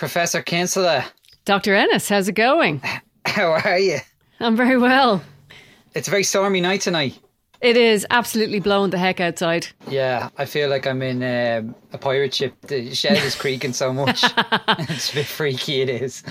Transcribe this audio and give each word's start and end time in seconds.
Professor 0.00 0.40
Kinsella, 0.40 1.04
Dr. 1.44 1.74
Ennis, 1.74 2.08
how's 2.08 2.26
it 2.26 2.32
going? 2.32 2.80
how 3.26 3.52
are 3.52 3.78
you? 3.78 3.98
I'm 4.40 4.56
very 4.56 4.78
well. 4.78 5.22
It's 5.94 6.08
a 6.08 6.10
very 6.10 6.24
stormy 6.24 6.62
night 6.62 6.80
tonight. 6.80 7.18
It 7.60 7.76
is 7.76 8.06
absolutely 8.08 8.60
blowing 8.60 8.92
the 8.92 8.96
heck 8.96 9.20
outside. 9.20 9.66
Yeah, 9.90 10.30
I 10.38 10.46
feel 10.46 10.70
like 10.70 10.86
I'm 10.86 11.02
in 11.02 11.22
um, 11.22 11.74
a 11.92 11.98
pirate 11.98 12.32
ship. 12.32 12.54
The 12.62 12.94
shed 12.94 13.18
is 13.18 13.34
creaking 13.34 13.74
so 13.74 13.92
much. 13.92 14.24
it's 14.88 15.12
a 15.12 15.16
bit 15.16 15.26
freaky, 15.26 15.82
it 15.82 15.90
is. 15.90 16.22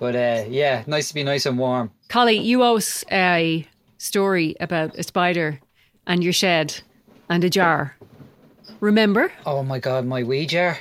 But 0.00 0.16
uh, 0.16 0.44
yeah, 0.48 0.82
nice 0.88 1.06
to 1.06 1.14
be 1.14 1.22
nice 1.22 1.46
and 1.46 1.56
warm. 1.56 1.92
Collie, 2.08 2.40
you 2.40 2.64
owe 2.64 2.76
us 2.76 3.04
a 3.12 3.68
story 3.98 4.56
about 4.58 4.98
a 4.98 5.04
spider 5.04 5.60
and 6.08 6.24
your 6.24 6.32
shed 6.32 6.80
and 7.28 7.44
a 7.44 7.50
jar. 7.50 7.96
Remember? 8.80 9.30
Oh 9.46 9.62
my 9.62 9.78
god, 9.78 10.06
my 10.06 10.24
wee 10.24 10.44
jar. 10.44 10.76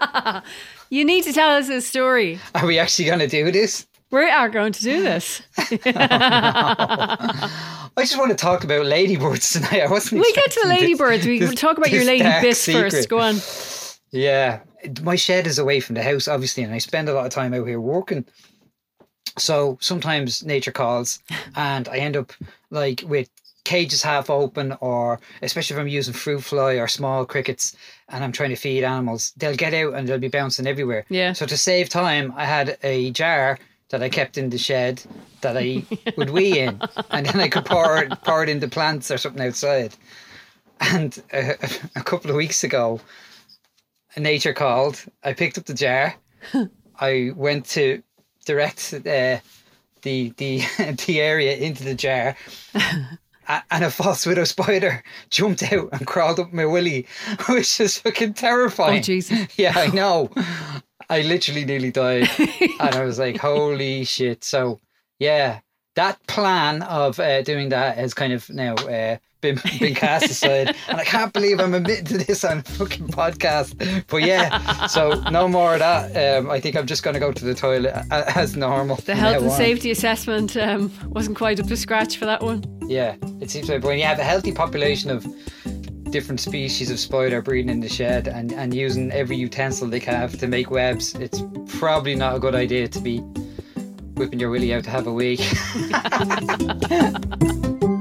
You 0.92 1.04
need 1.04 1.22
to 1.24 1.32
tell 1.32 1.50
us 1.50 1.68
a 1.68 1.80
story. 1.80 2.40
Are 2.54 2.66
we 2.66 2.78
actually 2.78 3.04
going 3.04 3.20
to 3.20 3.28
do 3.28 3.52
this? 3.52 3.86
We 4.10 4.28
are 4.28 4.48
going 4.48 4.72
to 4.72 4.82
do 4.82 5.02
this. 5.02 5.40
Oh, 7.92 7.92
I 7.96 8.02
just 8.02 8.18
want 8.18 8.30
to 8.30 8.36
talk 8.36 8.64
about 8.64 8.86
ladybirds 8.86 9.52
tonight. 9.52 9.80
I 9.82 9.88
wasn't. 9.90 10.20
we 10.20 10.32
get 10.32 10.50
to 10.52 10.60
the 10.62 10.68
this- 10.68 10.80
ladybirds. 10.80 11.26
We 11.26 11.38
this- 11.40 11.54
talk 11.60 11.76
about 11.78 11.90
your 11.90 12.04
lady 12.04 12.24
bits 12.40 12.60
secret. 12.60 12.92
first. 12.92 13.08
Go 13.08 13.18
on. 13.20 13.36
Yeah, 14.12 14.60
my 15.02 15.16
shed 15.16 15.46
is 15.46 15.58
away 15.58 15.80
from 15.80 15.94
the 15.96 16.02
house, 16.02 16.28
obviously, 16.28 16.62
and 16.62 16.72
I 16.72 16.78
spend 16.78 17.08
a 17.08 17.14
lot 17.14 17.26
of 17.26 17.32
time 17.32 17.52
out 17.54 17.66
here 17.66 17.80
working. 17.80 18.24
So 19.38 19.76
sometimes 19.80 20.44
nature 20.44 20.72
calls, 20.72 21.18
and 21.56 21.88
I 21.88 21.98
end 21.98 22.16
up 22.16 22.32
like 22.70 23.02
with 23.06 23.28
cages 23.70 24.02
half 24.02 24.28
open, 24.28 24.76
or 24.80 25.20
especially 25.42 25.76
if 25.76 25.80
I'm 25.80 25.86
using 25.86 26.12
fruit 26.12 26.42
fly 26.42 26.72
or 26.74 26.88
small 26.88 27.24
crickets, 27.24 27.76
and 28.08 28.24
I'm 28.24 28.32
trying 28.32 28.50
to 28.50 28.56
feed 28.56 28.82
animals, 28.82 29.32
they'll 29.36 29.54
get 29.54 29.72
out 29.74 29.94
and 29.94 30.08
they'll 30.08 30.18
be 30.18 30.26
bouncing 30.26 30.66
everywhere. 30.66 31.04
Yeah. 31.08 31.34
So 31.34 31.46
to 31.46 31.56
save 31.56 31.88
time, 31.88 32.34
I 32.36 32.46
had 32.46 32.78
a 32.82 33.12
jar 33.12 33.60
that 33.90 34.02
I 34.02 34.08
kept 34.08 34.36
in 34.36 34.50
the 34.50 34.58
shed 34.58 35.00
that 35.42 35.56
I 35.56 35.84
would 36.16 36.30
wee 36.30 36.58
in, 36.58 36.80
and 37.10 37.24
then 37.24 37.38
I 37.38 37.48
could 37.48 37.64
pour 37.64 37.98
it, 37.98 38.10
pour 38.24 38.42
it 38.42 38.48
into 38.48 38.66
plants 38.66 39.08
or 39.08 39.18
something 39.18 39.46
outside. 39.46 39.94
And 40.80 41.22
uh, 41.32 41.54
a 41.94 42.02
couple 42.02 42.30
of 42.30 42.36
weeks 42.36 42.64
ago, 42.64 43.00
nature 44.16 44.52
called. 44.52 45.04
I 45.22 45.32
picked 45.32 45.58
up 45.58 45.66
the 45.66 45.74
jar. 45.74 46.16
I 47.00 47.30
went 47.36 47.66
to 47.66 48.02
direct 48.46 48.92
uh, 48.94 49.38
the 50.02 50.32
the 50.36 50.62
the 51.06 51.20
area 51.20 51.54
into 51.54 51.84
the 51.84 51.94
jar. 51.94 52.36
And 53.70 53.84
a 53.84 53.90
false 53.90 54.26
widow 54.26 54.44
spider 54.44 55.02
jumped 55.30 55.62
out 55.72 55.88
and 55.92 56.06
crawled 56.06 56.38
up 56.38 56.52
my 56.52 56.66
willy, 56.66 57.06
which 57.48 57.80
is 57.80 57.98
fucking 57.98 58.34
terrifying. 58.34 58.98
Oh, 58.98 59.02
Jesus. 59.02 59.46
Yeah, 59.56 59.72
I 59.76 59.86
know. 59.94 60.30
I 61.08 61.22
literally 61.22 61.64
nearly 61.64 61.90
died. 61.90 62.28
and 62.38 62.94
I 62.94 63.04
was 63.04 63.18
like, 63.18 63.36
holy 63.38 64.04
shit. 64.04 64.44
So, 64.44 64.80
yeah, 65.18 65.60
that 65.96 66.24
plan 66.28 66.82
of 66.82 67.18
uh, 67.18 67.42
doing 67.42 67.70
that 67.70 67.96
has 67.96 68.14
kind 68.14 68.32
of 68.32 68.48
now 68.50 68.74
uh, 68.74 69.16
been, 69.40 69.60
been 69.78 69.94
cast 69.94 70.30
aside. 70.30 70.76
and 70.88 71.00
I 71.00 71.04
can't 71.04 71.32
believe 71.32 71.60
I'm 71.60 71.74
admitting 71.74 72.04
to 72.06 72.18
this 72.18 72.44
on 72.44 72.58
a 72.58 72.62
fucking 72.62 73.08
podcast. 73.08 74.04
But 74.08 74.22
yeah, 74.22 74.86
so 74.86 75.22
no 75.30 75.48
more 75.48 75.74
of 75.74 75.80
that. 75.80 76.38
Um, 76.38 76.50
I 76.50 76.60
think 76.60 76.76
I'm 76.76 76.86
just 76.86 77.02
going 77.02 77.14
to 77.14 77.20
go 77.20 77.32
to 77.32 77.44
the 77.44 77.54
toilet 77.54 77.94
as 78.10 78.56
normal. 78.56 78.96
The 78.96 79.14
health 79.14 79.38
and 79.38 79.46
on. 79.46 79.56
safety 79.56 79.90
assessment 79.90 80.56
um, 80.56 80.92
wasn't 81.08 81.36
quite 81.36 81.60
up 81.60 81.66
to 81.66 81.76
scratch 81.76 82.16
for 82.16 82.26
that 82.26 82.42
one. 82.42 82.64
Yeah, 82.82 83.16
it 83.40 83.50
seems 83.50 83.68
like 83.68 83.84
when 83.84 83.98
you 83.98 84.04
have 84.04 84.18
a 84.18 84.24
healthy 84.24 84.52
population 84.52 85.10
of 85.10 85.26
different 86.10 86.40
species 86.40 86.90
of 86.90 86.98
spider 86.98 87.40
breeding 87.40 87.70
in 87.70 87.80
the 87.80 87.88
shed 87.88 88.26
and, 88.26 88.52
and 88.52 88.74
using 88.74 89.12
every 89.12 89.36
utensil 89.36 89.86
they 89.88 90.00
can 90.00 90.14
have 90.14 90.36
to 90.38 90.46
make 90.48 90.70
webs, 90.70 91.14
it's 91.14 91.42
probably 91.78 92.16
not 92.16 92.36
a 92.36 92.38
good 92.40 92.54
idea 92.54 92.88
to 92.88 93.00
be 93.00 93.18
whipping 94.14 94.40
your 94.40 94.50
willy 94.50 94.74
out 94.74 94.84
to 94.84 94.90
have 94.90 95.06
a 95.06 95.12
wee. 95.12 95.38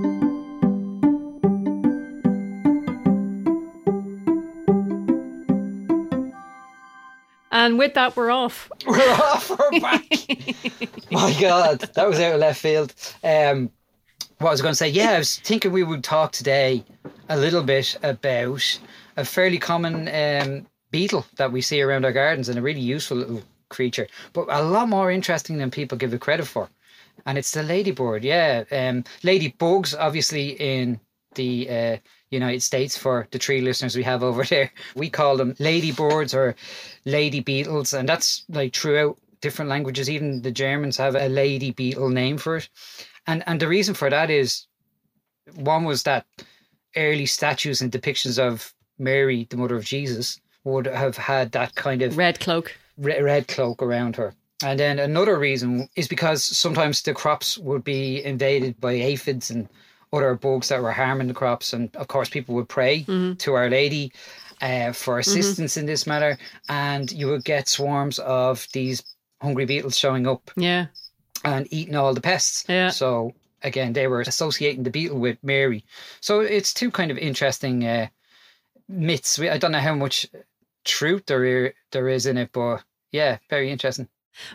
And 7.59 7.77
with 7.77 7.93
that, 7.95 8.15
we're 8.15 8.31
off. 8.31 8.71
We're 8.87 9.11
off, 9.11 9.49
we're 9.49 9.81
back. 9.81 10.05
My 11.11 11.35
God, 11.41 11.81
that 11.81 12.07
was 12.07 12.17
out 12.17 12.35
of 12.35 12.39
left 12.39 12.61
field. 12.61 12.93
Um, 13.21 13.69
what 14.37 14.47
I 14.47 14.51
was 14.51 14.61
I 14.61 14.63
going 14.63 14.71
to 14.71 14.77
say? 14.77 14.87
Yeah, 14.87 15.11
I 15.11 15.17
was 15.17 15.39
thinking 15.39 15.73
we 15.73 15.83
would 15.83 16.01
talk 16.01 16.31
today 16.31 16.85
a 17.27 17.35
little 17.35 17.61
bit 17.61 17.97
about 18.01 18.79
a 19.17 19.25
fairly 19.25 19.57
common 19.57 20.07
um, 20.07 20.67
beetle 20.91 21.25
that 21.35 21.51
we 21.51 21.59
see 21.59 21.81
around 21.81 22.05
our 22.05 22.13
gardens 22.13 22.47
and 22.47 22.57
a 22.57 22.61
really 22.61 22.79
useful 22.79 23.17
little 23.17 23.43
creature, 23.67 24.07
but 24.31 24.45
a 24.47 24.63
lot 24.63 24.87
more 24.87 25.11
interesting 25.11 25.57
than 25.57 25.69
people 25.69 25.97
give 25.97 26.13
it 26.13 26.21
credit 26.21 26.47
for. 26.47 26.69
And 27.25 27.37
it's 27.37 27.51
the 27.51 27.63
ladybird, 27.63 28.23
yeah. 28.23 28.63
Um, 28.71 29.03
ladybugs, 29.21 29.93
obviously, 29.99 30.51
in 30.51 30.97
the 31.35 31.69
uh, 31.69 31.97
United 32.31 32.61
States 32.61 32.97
for 32.97 33.27
the 33.31 33.39
tree 33.39 33.61
listeners 33.61 33.95
we 33.95 34.03
have 34.03 34.23
over 34.23 34.43
there. 34.49 34.71
We 34.95 35.09
call 35.09 35.37
them 35.37 35.55
ladybirds 35.59 36.33
or 36.33 36.55
lady 37.05 37.39
beetles, 37.39 37.93
and 37.93 38.07
that's 38.07 38.43
like 38.49 38.75
throughout 38.75 39.17
different 39.41 39.69
languages. 39.69 40.09
Even 40.09 40.41
the 40.41 40.51
Germans 40.51 40.97
have 40.97 41.15
a 41.15 41.27
lady 41.29 41.71
beetle 41.71 42.09
name 42.09 42.37
for 42.37 42.57
it. 42.57 42.69
And 43.27 43.43
and 43.47 43.59
the 43.59 43.67
reason 43.67 43.93
for 43.95 44.09
that 44.09 44.29
is 44.29 44.67
one 45.55 45.83
was 45.85 46.03
that 46.03 46.25
early 46.95 47.25
statues 47.25 47.81
and 47.81 47.91
depictions 47.91 48.39
of 48.39 48.73
Mary, 48.97 49.47
the 49.49 49.57
mother 49.57 49.75
of 49.75 49.85
Jesus, 49.85 50.39
would 50.63 50.85
have 50.85 51.17
had 51.17 51.51
that 51.53 51.75
kind 51.75 52.01
of 52.01 52.17
Red 52.17 52.39
cloak. 52.39 52.75
re- 52.97 53.21
red 53.21 53.47
cloak 53.47 53.81
around 53.81 54.15
her. 54.17 54.33
And 54.63 54.77
then 54.79 54.99
another 54.99 55.39
reason 55.39 55.87
is 55.95 56.07
because 56.09 56.43
sometimes 56.43 57.01
the 57.01 57.13
crops 57.13 57.57
would 57.57 57.83
be 57.83 58.21
invaded 58.23 58.79
by 58.81 58.93
aphids 58.93 59.49
and 59.49 59.69
other 60.11 60.35
bugs 60.35 60.69
that 60.69 60.81
were 60.81 60.91
harming 60.91 61.27
the 61.27 61.33
crops. 61.33 61.73
And 61.73 61.95
of 61.95 62.07
course, 62.07 62.29
people 62.29 62.55
would 62.55 62.69
pray 62.69 63.03
to 63.37 63.53
Our 63.53 63.69
Lady 63.69 64.11
uh, 64.61 64.91
for 64.91 65.19
assistance 65.19 65.77
in 65.77 65.85
this 65.85 66.07
matter. 66.07 66.37
And 66.67 67.11
you 67.11 67.27
would 67.27 67.43
get 67.45 67.67
swarms 67.69 68.19
of 68.19 68.67
these 68.73 69.03
hungry 69.41 69.65
beetles 69.65 69.97
showing 69.97 70.27
up 70.27 70.51
Yeah. 70.57 70.87
and 71.45 71.67
eating 71.71 71.95
all 71.95 72.13
the 72.13 72.21
pests. 72.21 72.65
Yeah. 72.67 72.89
So 72.89 73.33
again, 73.63 73.93
they 73.93 74.07
were 74.07 74.21
associating 74.21 74.83
the 74.83 74.89
beetle 74.89 75.19
with 75.19 75.37
Mary. 75.43 75.85
So 76.21 76.41
it's 76.41 76.73
two 76.73 76.91
kind 76.91 77.11
of 77.11 77.17
interesting 77.17 77.85
uh, 77.85 78.07
myths. 78.87 79.39
I 79.39 79.57
don't 79.57 79.71
know 79.71 79.79
how 79.79 79.95
much 79.95 80.25
truth 80.85 81.25
there 81.27 81.73
there 81.91 82.07
is 82.09 82.25
in 82.25 82.37
it, 82.37 82.49
but 82.51 82.83
yeah, 83.11 83.37
very 83.49 83.71
interesting. 83.71 84.07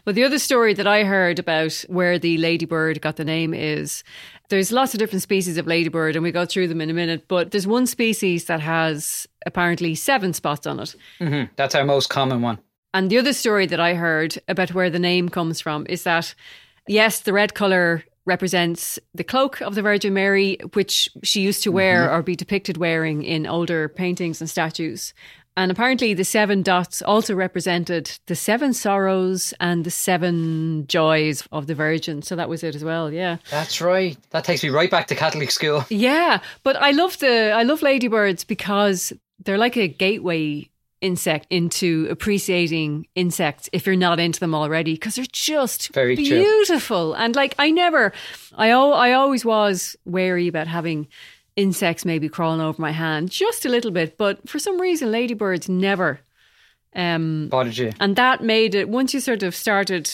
But 0.05 0.15
the 0.15 0.25
other 0.25 0.39
story 0.39 0.73
that 0.75 0.87
I 0.87 1.05
heard 1.05 1.39
about 1.39 1.85
where 1.89 2.19
the 2.19 2.39
ladybird 2.39 3.01
got 3.03 3.17
the 3.17 3.25
name 3.25 3.53
is 3.53 4.03
there's 4.51 4.71
lots 4.73 4.95
of 4.95 4.99
different 4.99 5.23
species 5.23 5.57
of 5.57 5.67
ladybird, 5.67 6.17
and 6.17 6.23
we 6.23 6.31
go 6.31 6.45
through 6.45 6.69
them 6.69 6.81
in 6.81 6.91
a 6.91 6.95
minute. 6.95 7.27
But 7.29 7.51
there's 7.51 7.67
one 7.67 7.87
species 7.87 8.45
that 8.47 8.61
has 8.61 9.27
apparently 9.47 9.95
seven 9.95 10.33
spots 10.33 10.67
on 10.67 10.81
it. 10.81 10.95
hmm 11.19 11.45
That's 11.57 11.75
our 11.75 11.85
most 11.85 12.09
common 12.09 12.43
one. 12.43 12.59
And 12.93 13.11
the 13.11 13.19
other 13.19 13.33
story 13.33 13.67
that 13.67 13.81
I 13.81 13.95
heard 13.95 14.39
about 14.47 14.73
where 14.73 14.91
the 14.91 15.01
name 15.01 15.29
comes 15.29 15.61
from 15.61 15.85
is 15.89 16.05
that, 16.05 16.35
yes, 16.87 17.21
the 17.21 17.33
red 17.33 17.55
colour 17.55 18.05
represents 18.27 18.99
the 19.15 19.25
cloak 19.25 19.61
of 19.61 19.75
the 19.75 19.83
Virgin 19.83 20.15
Mary, 20.15 20.59
which 20.73 21.09
she 21.23 21.41
used 21.41 21.63
to 21.65 21.73
wear 21.73 22.11
or 22.11 22.23
be 22.23 22.37
depicted 22.37 22.77
wearing 22.77 23.23
in 23.23 23.47
older 23.47 23.89
paintings 23.89 24.41
and 24.41 24.49
statues. 24.49 25.13
And 25.57 25.71
apparently, 25.71 26.15
the 26.15 26.25
seven 26.25 26.63
dots 26.63 27.01
also 27.01 27.35
represented 27.35 28.19
the 28.27 28.35
seven 28.35 28.73
sorrows 28.73 29.55
and 29.61 29.85
the 29.85 29.91
seven 29.91 30.87
joys 30.89 31.47
of 31.53 31.69
the 31.69 31.75
Virgin. 31.77 32.23
So 32.23 32.35
that 32.35 32.49
was 32.49 32.65
it 32.65 32.75
as 32.75 32.83
well. 32.83 33.13
Yeah. 33.13 33.37
That's 33.51 33.81
right. 33.81 34.17
That 34.31 34.43
takes 34.45 34.65
me 34.65 34.71
right 34.71 34.91
back 34.91 35.07
to 35.09 35.15
Catholic 35.15 35.51
school. 35.53 35.85
Yeah, 35.91 36.41
but 36.65 36.75
I 36.77 36.91
love 36.91 37.19
the 37.21 37.53
I 37.53 37.63
love 37.63 37.83
ladybirds 37.83 38.43
because 38.45 39.13
they're 39.45 39.59
like 39.59 39.77
a 39.77 39.87
gateway 39.87 40.69
insect 41.01 41.47
into 41.51 42.07
appreciating 42.11 43.07
insects 43.15 43.69
if 43.73 43.85
you're 43.87 43.95
not 43.95 44.19
into 44.19 44.41
them 44.41 44.55
already 44.55 44.95
because 44.95 45.17
they're 45.17 45.27
just 45.33 45.93
Very 45.93 46.17
true. 46.17 46.25
beautiful 46.25 47.13
and 47.13 47.37
like 47.37 47.55
I 47.59 47.71
never 47.71 48.13
I 48.57 48.71
I 48.71 49.13
always 49.13 49.45
was 49.45 49.97
wary 50.07 50.49
about 50.49 50.67
having 50.67 51.07
insects 51.57 52.05
maybe 52.05 52.29
crawling 52.29 52.61
over 52.61 52.81
my 52.81 52.91
hand 52.91 53.31
just 53.31 53.65
a 53.65 53.69
little 53.69 53.91
bit 53.91 54.17
but 54.17 54.49
for 54.49 54.59
some 54.59 54.81
reason 54.81 55.13
ladybirds 55.13 55.69
never 55.69 56.21
um 56.97 57.49
Bothered 57.49 57.77
you? 57.77 57.93
and 58.01 58.17
that 58.17 58.43
made 58.43 58.75
it 58.75 58.89
once 58.89 59.15
you 59.15 59.21
sort 59.21 59.43
of 59.43 59.55
started 59.55 60.11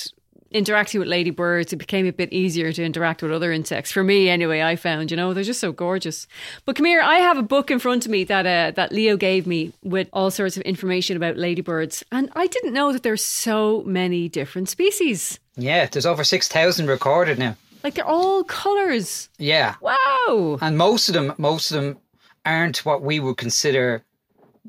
interacting 0.52 0.98
with 0.98 1.08
ladybirds, 1.08 1.72
it 1.72 1.76
became 1.76 2.06
a 2.06 2.12
bit 2.12 2.32
easier 2.32 2.72
to 2.72 2.84
interact 2.84 3.22
with 3.22 3.30
other 3.32 3.52
insects. 3.52 3.92
For 3.92 4.02
me, 4.02 4.28
anyway, 4.28 4.62
I 4.62 4.76
found, 4.76 5.10
you 5.10 5.16
know, 5.16 5.32
they're 5.32 5.44
just 5.44 5.60
so 5.60 5.72
gorgeous. 5.72 6.26
But 6.64 6.76
come 6.76 6.86
here, 6.86 7.00
I 7.00 7.18
have 7.18 7.38
a 7.38 7.42
book 7.42 7.70
in 7.70 7.78
front 7.78 8.04
of 8.04 8.10
me 8.10 8.24
that 8.24 8.46
uh, 8.46 8.72
that 8.72 8.92
Leo 8.92 9.16
gave 9.16 9.46
me 9.46 9.72
with 9.82 10.08
all 10.12 10.30
sorts 10.30 10.56
of 10.56 10.62
information 10.64 11.16
about 11.16 11.36
ladybirds, 11.36 12.02
and 12.10 12.30
I 12.34 12.46
didn't 12.48 12.72
know 12.72 12.92
that 12.92 13.02
there's 13.02 13.24
so 13.24 13.82
many 13.86 14.28
different 14.28 14.68
species. 14.68 15.38
Yeah, 15.56 15.86
there's 15.86 16.06
over 16.06 16.24
6,000 16.24 16.86
recorded 16.86 17.38
now. 17.38 17.56
Like 17.82 17.94
they're 17.94 18.06
all 18.06 18.44
colours. 18.44 19.28
Yeah. 19.38 19.74
Wow. 19.80 20.58
And 20.60 20.76
most 20.76 21.08
of 21.08 21.14
them, 21.14 21.34
most 21.38 21.70
of 21.70 21.82
them 21.82 21.98
aren't 22.44 22.84
what 22.84 23.02
we 23.02 23.20
would 23.20 23.36
consider 23.36 24.02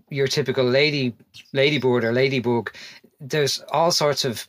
your 0.10 0.28
typical 0.28 0.66
lady, 0.66 1.14
ladybird 1.54 2.04
or 2.04 2.12
ladybug. 2.14 2.72
There's 3.20 3.64
all 3.72 3.92
sorts 3.92 4.26
of 4.26 4.48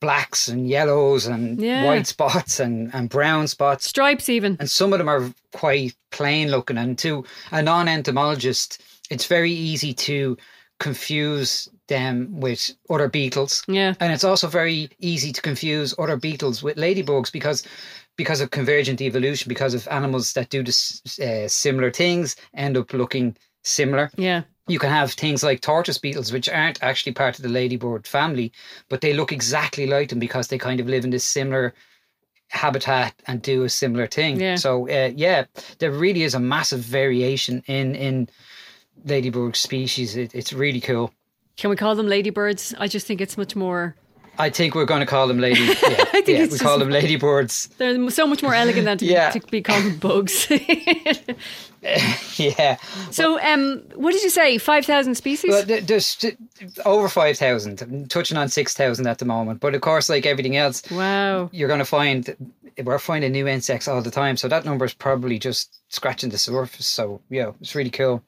blacks 0.00 0.48
and 0.48 0.68
yellows 0.68 1.26
and 1.26 1.60
Yeah. 1.60 1.84
white 1.86 2.06
spots 2.06 2.60
and, 2.60 2.90
and 2.94 3.08
brown 3.08 3.46
spots. 3.48 3.86
Stripes 3.86 4.28
even. 4.28 4.56
And 4.60 4.70
some 4.70 4.92
of 4.92 4.98
them 4.98 5.08
are 5.08 5.32
quite 5.52 5.94
plain 6.10 6.50
looking. 6.50 6.76
And 6.78 6.98
to 6.98 7.24
a 7.50 7.62
non 7.62 7.88
entomologist, 7.88 8.82
it's 9.10 9.26
very 9.26 9.52
easy 9.52 9.94
to 9.94 10.36
confuse 10.80 11.68
them 11.88 12.40
with 12.40 12.70
other 12.90 13.08
beetles. 13.08 13.62
Yeah. 13.68 13.94
And 14.00 14.12
it's 14.12 14.24
also 14.24 14.48
very 14.48 14.90
easy 14.98 15.32
to 15.32 15.40
confuse 15.40 15.94
other 15.98 16.16
beetles 16.16 16.62
with 16.62 16.76
ladybugs 16.76 17.30
because 17.30 17.62
because 18.16 18.40
of 18.40 18.50
convergent 18.50 19.00
evolution, 19.00 19.48
because 19.48 19.74
of 19.74 19.88
animals 19.88 20.32
that 20.34 20.50
do 20.50 20.62
this, 20.62 21.18
uh, 21.18 21.48
similar 21.48 21.90
things 21.90 22.36
end 22.54 22.76
up 22.76 22.92
looking 22.92 23.36
similar. 23.62 24.10
Yeah. 24.16 24.42
You 24.68 24.78
can 24.78 24.90
have 24.90 25.12
things 25.12 25.42
like 25.42 25.60
tortoise 25.60 25.98
beetles, 25.98 26.32
which 26.32 26.48
aren't 26.48 26.82
actually 26.82 27.12
part 27.12 27.38
of 27.38 27.42
the 27.42 27.48
ladybird 27.48 28.06
family, 28.06 28.52
but 28.88 29.00
they 29.00 29.12
look 29.12 29.32
exactly 29.32 29.86
like 29.86 30.10
them 30.10 30.18
because 30.18 30.48
they 30.48 30.58
kind 30.58 30.78
of 30.78 30.86
live 30.86 31.04
in 31.04 31.10
this 31.10 31.24
similar 31.24 31.74
habitat 32.48 33.14
and 33.26 33.42
do 33.42 33.64
a 33.64 33.68
similar 33.68 34.06
thing. 34.06 34.38
Yeah. 34.38 34.56
So 34.56 34.88
uh, 34.88 35.10
yeah, 35.16 35.46
there 35.78 35.90
really 35.90 36.22
is 36.22 36.34
a 36.34 36.40
massive 36.40 36.80
variation 36.80 37.62
in 37.66 37.94
in 37.94 38.28
ladybird 39.04 39.56
species. 39.56 40.16
It, 40.16 40.34
it's 40.34 40.52
really 40.52 40.80
cool. 40.80 41.12
Can 41.56 41.70
we 41.70 41.76
call 41.76 41.94
them 41.94 42.06
ladybirds? 42.06 42.74
I 42.78 42.88
just 42.88 43.06
think 43.06 43.20
it's 43.20 43.36
much 43.36 43.56
more. 43.56 43.96
I 44.38 44.50
think 44.50 44.74
we're 44.74 44.86
going 44.86 45.00
to 45.00 45.06
call 45.06 45.28
them 45.28 45.38
lady. 45.38 45.60
Yeah, 45.82 46.04
think 46.04 46.28
yeah, 46.28 46.46
we 46.46 46.58
call 46.58 46.78
them 46.78 46.90
ladybirds. 46.90 47.68
They're 47.78 48.10
so 48.10 48.26
much 48.26 48.42
more 48.42 48.54
elegant 48.54 48.86
than 48.86 48.98
to, 48.98 49.04
Yeah. 49.04 49.30
to 49.30 49.40
be 49.50 49.62
called 49.62 50.00
bugs. 50.00 50.46
Yeah, 52.36 52.76
so, 53.10 53.40
um, 53.42 53.82
what 53.96 54.12
did 54.12 54.22
you 54.22 54.30
say? 54.30 54.56
Five 54.58 54.86
thousand 54.86 55.16
species? 55.16 55.50
Well, 55.50 55.64
there's 55.64 56.24
over 56.84 57.08
five 57.08 57.36
thousand. 57.36 57.82
I'm 57.82 58.06
touching 58.06 58.36
on 58.36 58.48
six 58.48 58.74
thousand 58.74 59.08
at 59.08 59.18
the 59.18 59.24
moment, 59.24 59.58
but 59.58 59.74
of 59.74 59.80
course, 59.80 60.08
like 60.08 60.24
everything 60.24 60.56
else, 60.56 60.88
wow. 60.92 61.50
you're 61.52 61.66
going 61.66 61.80
to 61.80 61.84
find 61.84 62.36
we're 62.84 62.98
finding 62.98 63.32
new 63.32 63.48
insects 63.48 63.88
all 63.88 64.00
the 64.00 64.10
time. 64.10 64.36
So 64.36 64.48
that 64.48 64.64
number 64.64 64.84
is 64.84 64.94
probably 64.94 65.38
just 65.38 65.80
scratching 65.88 66.30
the 66.30 66.38
surface. 66.38 66.86
So 66.86 67.20
yeah, 67.30 67.50
it's 67.60 67.74
really 67.74 67.90
cool. 67.90 68.22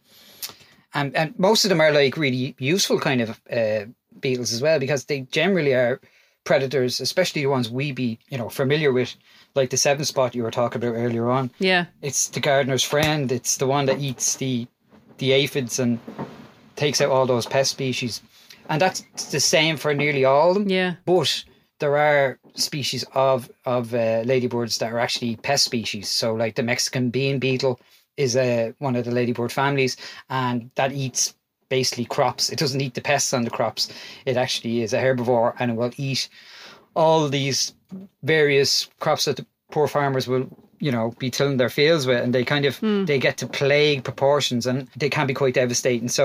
And 0.93 1.15
and 1.17 1.39
most 1.39 1.65
of 1.65 1.69
them 1.69 1.81
are 1.81 1.93
like 1.93 2.17
really 2.17 2.55
useful 2.59 2.99
kind 3.01 3.21
of 3.21 3.41
uh, 3.51 3.87
beetles 4.21 4.53
as 4.53 4.63
well 4.63 4.79
because 4.79 5.05
they 5.05 5.21
generally 5.21 5.75
are 5.75 6.01
predators, 6.45 7.01
especially 7.01 7.43
the 7.43 7.49
ones 7.49 7.71
we 7.71 7.93
be 7.93 8.19
you 8.29 8.39
know 8.39 8.49
familiar 8.49 8.93
with, 8.93 9.15
like 9.55 9.71
the 9.71 9.77
seven 9.77 10.05
spot 10.05 10.35
you 10.35 10.43
were 10.43 10.51
talking 10.51 10.83
about 10.83 10.97
earlier 10.97 11.31
on. 11.31 11.51
Yeah. 11.59 11.87
It's 12.03 12.29
the 12.29 12.41
gardener's 12.41 12.83
friend. 12.83 13.31
It's 13.33 13.57
the 13.57 13.67
one 13.67 13.87
that 13.87 14.01
eats 14.01 14.37
the 14.37 14.67
the 15.19 15.33
aphids 15.33 15.79
and 15.79 15.99
takes 16.77 17.01
out 17.01 17.11
all 17.11 17.27
those 17.27 17.47
pest 17.47 17.71
species. 17.71 18.21
And 18.69 18.81
that's 18.81 19.03
the 19.31 19.41
same 19.41 19.77
for 19.77 19.95
nearly 19.95 20.25
all 20.25 20.51
of 20.51 20.55
them. 20.55 20.69
Yeah. 20.69 20.95
But 21.05 21.45
there 21.79 21.97
are 21.97 22.39
species 22.55 23.05
of 23.15 23.51
of 23.65 23.95
uh, 23.95 24.23
ladybirds 24.25 24.79
that 24.79 24.93
are 24.93 24.99
actually 24.99 25.37
pest 25.37 25.65
species. 25.65 26.09
So, 26.09 26.35
like 26.35 26.55
the 26.55 26.63
Mexican 26.63 27.11
bean 27.11 27.39
beetle 27.39 27.81
is 28.17 28.37
uh, 28.37 28.73
one 28.79 28.97
of 28.97 29.05
the 29.05 29.11
ladybird 29.11 29.53
families, 29.53 29.97
and 30.31 30.71
that 30.77 30.93
eats 30.93 31.35
basically 31.79 32.05
crops. 32.05 32.51
It 32.51 32.59
doesn't 32.63 32.81
eat 32.81 32.95
the 32.95 33.01
pests 33.11 33.35
on 33.35 33.43
the 33.43 33.51
crops. 33.59 33.83
It 34.27 34.37
actually 34.37 34.83
is 34.85 34.93
a 34.93 35.01
herbivore, 35.05 35.55
and 35.59 35.73
it 35.73 35.77
will 35.77 35.91
eat 35.97 36.29
all 36.95 37.29
these 37.29 37.75
various 38.23 38.89
crops 39.01 39.25
that 39.25 39.37
the 39.39 39.47
poor 39.73 39.89
farmers 39.89 40.29
will 40.29 40.47
you 40.79 40.93
know 40.93 41.07
be 41.19 41.31
tilling 41.31 41.57
their 41.57 41.75
fields 41.81 42.07
with 42.07 42.23
and 42.23 42.33
they 42.33 42.45
kind 42.45 42.65
of 42.65 42.77
hmm. 42.79 43.05
they 43.07 43.19
get 43.19 43.37
to 43.39 43.47
plague 43.47 44.05
proportions 44.05 44.67
and 44.67 44.89
they 44.97 45.11
can 45.17 45.27
be 45.27 45.35
quite 45.35 45.55
devastating 45.55 46.09
so 46.09 46.25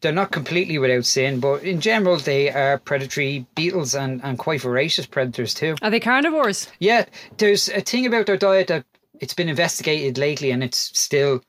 they're 0.00 0.20
not 0.20 0.30
completely 0.38 0.78
without 0.78 1.04
sin 1.04 1.40
but 1.40 1.62
in 1.62 1.80
general 1.80 2.16
they 2.18 2.50
are 2.50 2.78
predatory 2.78 3.46
beetles 3.54 3.94
and, 3.94 4.22
and 4.24 4.38
quite 4.38 4.60
voracious 4.60 5.06
predators 5.06 5.54
too 5.54 5.74
Are 5.82 5.90
they 5.90 6.00
carnivores? 6.00 6.68
yeah 6.80 7.04
there's 7.36 7.68
a 7.68 7.80
thing 7.80 8.06
about 8.06 8.26
their 8.26 8.42
diet 8.48 8.68
that 8.68 8.84
it's 9.20 9.34
been 9.34 9.48
investigated 9.48 10.18
lately 10.18 10.50
and 10.50 10.62
it's 10.64 10.82
still 10.98 11.42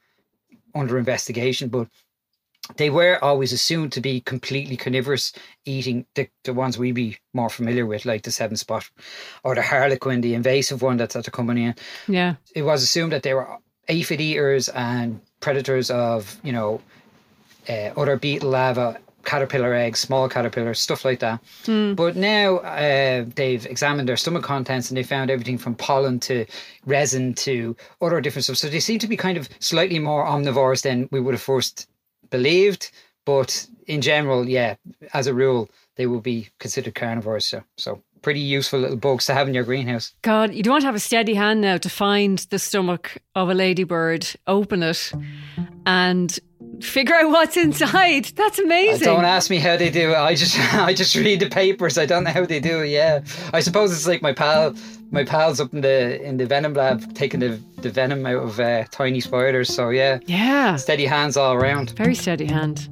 under 0.76 0.98
investigation 0.98 1.70
but 1.70 1.88
they 2.78 2.90
were 2.90 3.24
always 3.24 3.52
assumed 3.52 3.92
to 3.94 4.02
be 4.02 4.22
completely 4.22 4.78
carnivorous, 4.78 5.34
eating 5.66 6.06
the, 6.16 6.30
the 6.44 6.54
ones 6.54 6.78
we'd 6.78 6.96
be 6.96 7.18
more 7.34 7.50
familiar 7.50 7.86
with, 7.86 8.06
like 8.06 8.24
the 8.24 8.32
seven 8.32 8.56
spot 8.56 8.90
or 9.44 9.56
the 9.56 9.62
harlequin, 9.62 10.22
the 10.22 10.34
invasive 10.34 10.82
one 10.82 10.98
that's 10.98 11.16
after 11.16 11.32
coming 11.32 11.58
in. 11.58 11.76
Yeah. 12.08 12.36
It 12.56 12.64
was 12.64 12.84
assumed 12.84 13.12
that 13.12 13.24
they 13.24 13.34
were 13.34 13.58
aphid 13.90 14.22
eaters 14.22 14.70
and 14.70 15.20
predators 15.42 15.92
of, 15.92 16.40
you 16.44 16.54
know, 16.54 16.82
uh, 17.68 17.92
other 17.98 18.18
beetle 18.18 18.52
larvae, 18.52 18.98
caterpillar 19.26 19.74
eggs, 19.74 20.00
small 20.00 20.28
caterpillars, 20.30 20.80
stuff 20.80 21.06
like 21.06 21.20
that. 21.20 21.42
But 21.96 22.16
now 22.16 22.58
uh, 22.58 23.26
they've 23.36 23.66
examined 23.66 24.08
their 24.08 24.18
stomach 24.18 24.44
contents 24.44 24.90
and 24.90 24.98
they 24.98 25.04
found 25.04 25.30
everything 25.30 25.58
from 25.58 25.76
pollen 25.76 26.20
to 26.22 26.46
resin 26.86 27.34
to 27.36 27.76
other 28.02 28.22
different 28.22 28.46
stuff. 28.46 28.58
So 28.58 28.70
they 28.70 28.80
seem 28.80 29.00
to 29.00 29.08
be 29.08 29.18
kind 29.18 29.38
of 29.38 29.50
slightly 29.60 30.00
more 30.00 30.26
omnivores 30.26 30.82
than 30.82 31.08
we 31.12 31.20
would 31.20 31.34
have 31.34 31.42
first 31.42 31.88
believed. 32.34 32.92
But 33.26 33.68
in 33.88 34.02
general, 34.02 34.50
yeah, 34.50 34.76
as 35.14 35.28
a 35.28 35.34
rule, 35.34 35.70
they 35.96 36.08
will 36.08 36.20
be 36.20 36.50
considered 36.60 36.96
carnivores. 36.96 37.46
So, 37.46 37.64
so 37.78 38.02
pretty 38.22 38.40
useful 38.40 38.80
little 38.80 38.98
bugs 38.98 39.28
to 39.28 39.34
have 39.34 39.48
in 39.48 39.54
your 39.54 39.64
greenhouse. 39.64 40.14
God, 40.24 40.54
you 40.54 40.64
don't 40.64 40.84
have 40.84 40.96
a 40.96 41.00
steady 41.00 41.36
hand 41.36 41.62
now 41.62 41.78
to 41.78 41.90
find 41.90 42.40
the 42.50 42.58
stomach 42.58 43.18
of 43.36 43.50
a 43.50 43.54
ladybird, 43.54 44.28
open 44.48 44.82
it, 44.82 45.14
and 45.86 46.40
figure 46.82 47.16
out 47.16 47.30
what's 47.30 47.58
inside. 47.58 48.26
That's 48.36 48.60
amazing. 48.60 49.06
Don't 49.06 49.26
ask 49.26 49.50
me 49.50 49.58
how 49.58 49.78
they 49.78 49.90
do 49.90 50.12
it. 50.12 50.18
I 50.18 50.36
just 50.36 50.58
I 50.74 50.94
just 50.94 51.16
read 51.16 51.40
the 51.40 51.50
papers. 51.50 51.98
I 51.98 52.06
don't 52.06 52.24
know 52.24 52.32
how 52.32 52.46
they 52.46 52.60
do 52.60 52.82
it. 52.82 52.90
Yeah, 52.90 53.22
I 53.54 53.60
suppose 53.60 53.92
it's 53.92 54.08
like 54.08 54.22
my 54.22 54.34
pal, 54.34 54.76
my 55.12 55.24
pals 55.24 55.60
up 55.60 55.74
in 55.74 55.82
the 55.82 56.22
in 56.22 56.38
the 56.38 56.46
venom 56.46 56.74
lab 56.74 57.14
taking 57.14 57.40
the, 57.40 57.60
the 57.78 57.90
venom 57.90 58.26
out 58.26 58.44
of 58.44 58.60
uh, 58.60 58.86
tiny 58.92 59.20
spiders. 59.20 59.74
So 59.74 59.90
yeah, 59.90 60.20
yeah. 60.26 60.76
steady 60.76 61.06
hands 61.06 61.38
all 61.38 61.54
around. 61.54 61.92
Very 61.92 62.16
steady 62.16 62.46
hand. 62.46 62.90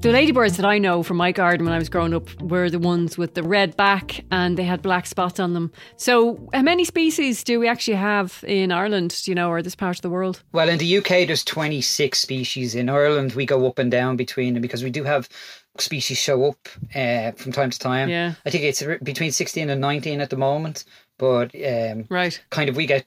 The 0.00 0.12
ladybirds 0.12 0.56
that 0.56 0.64
I 0.64 0.78
know 0.78 1.02
from 1.02 1.18
my 1.18 1.30
garden 1.30 1.66
when 1.66 1.74
I 1.74 1.78
was 1.78 1.90
growing 1.90 2.14
up 2.14 2.40
were 2.40 2.70
the 2.70 2.78
ones 2.78 3.18
with 3.18 3.34
the 3.34 3.42
red 3.42 3.76
back 3.76 4.24
and 4.30 4.56
they 4.56 4.62
had 4.62 4.80
black 4.80 5.04
spots 5.04 5.38
on 5.38 5.52
them. 5.52 5.70
So, 5.98 6.48
how 6.54 6.62
many 6.62 6.86
species 6.86 7.44
do 7.44 7.60
we 7.60 7.68
actually 7.68 7.98
have 7.98 8.42
in 8.48 8.72
Ireland, 8.72 9.20
you 9.26 9.34
know, 9.34 9.50
or 9.50 9.60
this 9.60 9.74
part 9.74 9.98
of 9.98 10.00
the 10.00 10.08
world? 10.08 10.42
Well, 10.52 10.70
in 10.70 10.78
the 10.78 10.96
UK, 10.96 11.26
there's 11.26 11.44
26 11.44 12.18
species. 12.18 12.74
In 12.74 12.88
Ireland, 12.88 13.34
we 13.34 13.44
go 13.44 13.66
up 13.66 13.78
and 13.78 13.90
down 13.90 14.16
between 14.16 14.54
them 14.54 14.62
because 14.62 14.82
we 14.82 14.88
do 14.88 15.04
have 15.04 15.28
species 15.76 16.16
show 16.16 16.46
up 16.46 16.68
uh, 16.94 17.32
from 17.32 17.52
time 17.52 17.68
to 17.68 17.78
time. 17.78 18.08
Yeah. 18.08 18.32
I 18.46 18.50
think 18.50 18.64
it's 18.64 18.82
between 19.02 19.32
16 19.32 19.68
and 19.68 19.82
19 19.82 20.22
at 20.22 20.30
the 20.30 20.36
moment. 20.38 20.84
But 21.20 21.54
um, 21.54 22.06
Right. 22.08 22.40
kind 22.48 22.70
of 22.70 22.76
we 22.76 22.86
get 22.86 23.04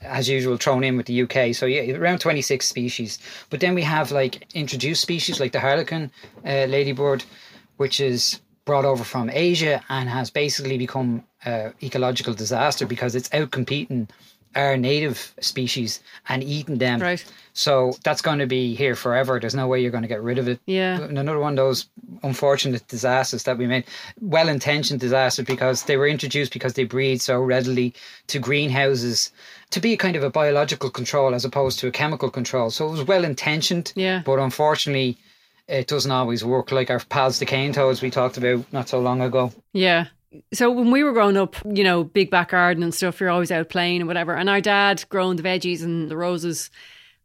as 0.00 0.28
usual 0.28 0.56
thrown 0.56 0.84
in 0.84 0.96
with 0.96 1.06
the 1.06 1.22
UK. 1.22 1.52
So 1.52 1.66
yeah, 1.66 1.96
around 1.96 2.20
26 2.20 2.64
species. 2.64 3.18
But 3.50 3.58
then 3.58 3.74
we 3.74 3.82
have 3.82 4.12
like 4.12 4.46
introduced 4.54 5.02
species 5.02 5.40
like 5.40 5.50
the 5.50 5.58
harlequin 5.58 6.12
uh, 6.44 6.66
ladybird, 6.68 7.24
which 7.76 7.98
is 7.98 8.40
brought 8.66 8.84
over 8.84 9.02
from 9.02 9.30
Asia 9.30 9.82
and 9.88 10.08
has 10.08 10.30
basically 10.30 10.78
become 10.78 11.24
an 11.44 11.74
ecological 11.82 12.34
disaster 12.34 12.86
because 12.86 13.16
it's 13.16 13.32
out 13.34 13.50
our 14.56 14.76
native 14.76 15.34
species 15.40 16.00
and 16.28 16.42
eating 16.42 16.78
them. 16.78 17.00
Right. 17.00 17.24
So 17.52 17.94
that's 18.04 18.20
going 18.20 18.38
to 18.40 18.46
be 18.46 18.74
here 18.74 18.94
forever. 18.94 19.38
There's 19.40 19.54
no 19.54 19.66
way 19.66 19.80
you're 19.80 19.90
going 19.90 20.02
to 20.02 20.08
get 20.08 20.22
rid 20.22 20.38
of 20.38 20.48
it. 20.48 20.60
Yeah. 20.66 21.00
And 21.00 21.18
Another 21.18 21.38
one 21.38 21.52
of 21.52 21.56
those 21.56 21.86
unfortunate 22.22 22.86
disasters 22.88 23.44
that 23.44 23.56
we 23.56 23.66
made. 23.66 23.84
Well 24.20 24.48
intentioned 24.48 25.00
disasters 25.00 25.46
because 25.46 25.84
they 25.84 25.96
were 25.96 26.08
introduced 26.08 26.52
because 26.52 26.74
they 26.74 26.84
breed 26.84 27.22
so 27.22 27.40
readily 27.40 27.94
to 28.26 28.38
greenhouses 28.38 29.32
to 29.70 29.80
be 29.80 29.94
a 29.94 29.96
kind 29.96 30.16
of 30.16 30.22
a 30.22 30.30
biological 30.30 30.90
control 30.90 31.34
as 31.34 31.44
opposed 31.44 31.78
to 31.78 31.86
a 31.86 31.92
chemical 31.92 32.30
control. 32.30 32.70
So 32.70 32.88
it 32.88 32.92
was 32.92 33.04
well 33.04 33.24
intentioned. 33.24 33.92
Yeah. 33.96 34.22
But 34.24 34.38
unfortunately, 34.38 35.16
it 35.68 35.86
doesn't 35.86 36.12
always 36.12 36.44
work 36.44 36.72
like 36.72 36.90
our 36.90 37.00
pals, 37.00 37.38
the 37.38 37.46
cane 37.46 37.72
toads 37.72 38.02
we 38.02 38.10
talked 38.10 38.36
about 38.36 38.70
not 38.72 38.88
so 38.88 39.00
long 39.00 39.20
ago. 39.20 39.52
Yeah. 39.72 40.06
So 40.52 40.70
when 40.70 40.90
we 40.90 41.02
were 41.02 41.12
growing 41.12 41.36
up, 41.36 41.56
you 41.64 41.84
know, 41.84 42.04
big 42.04 42.30
back 42.30 42.50
garden 42.50 42.82
and 42.82 42.94
stuff, 42.94 43.20
you're 43.20 43.30
always 43.30 43.50
out 43.50 43.68
playing 43.68 44.00
and 44.00 44.08
whatever. 44.08 44.34
And 44.34 44.48
our 44.48 44.60
dad, 44.60 45.04
growing 45.08 45.36
the 45.36 45.42
veggies 45.42 45.82
and 45.82 46.10
the 46.10 46.16
roses, 46.16 46.70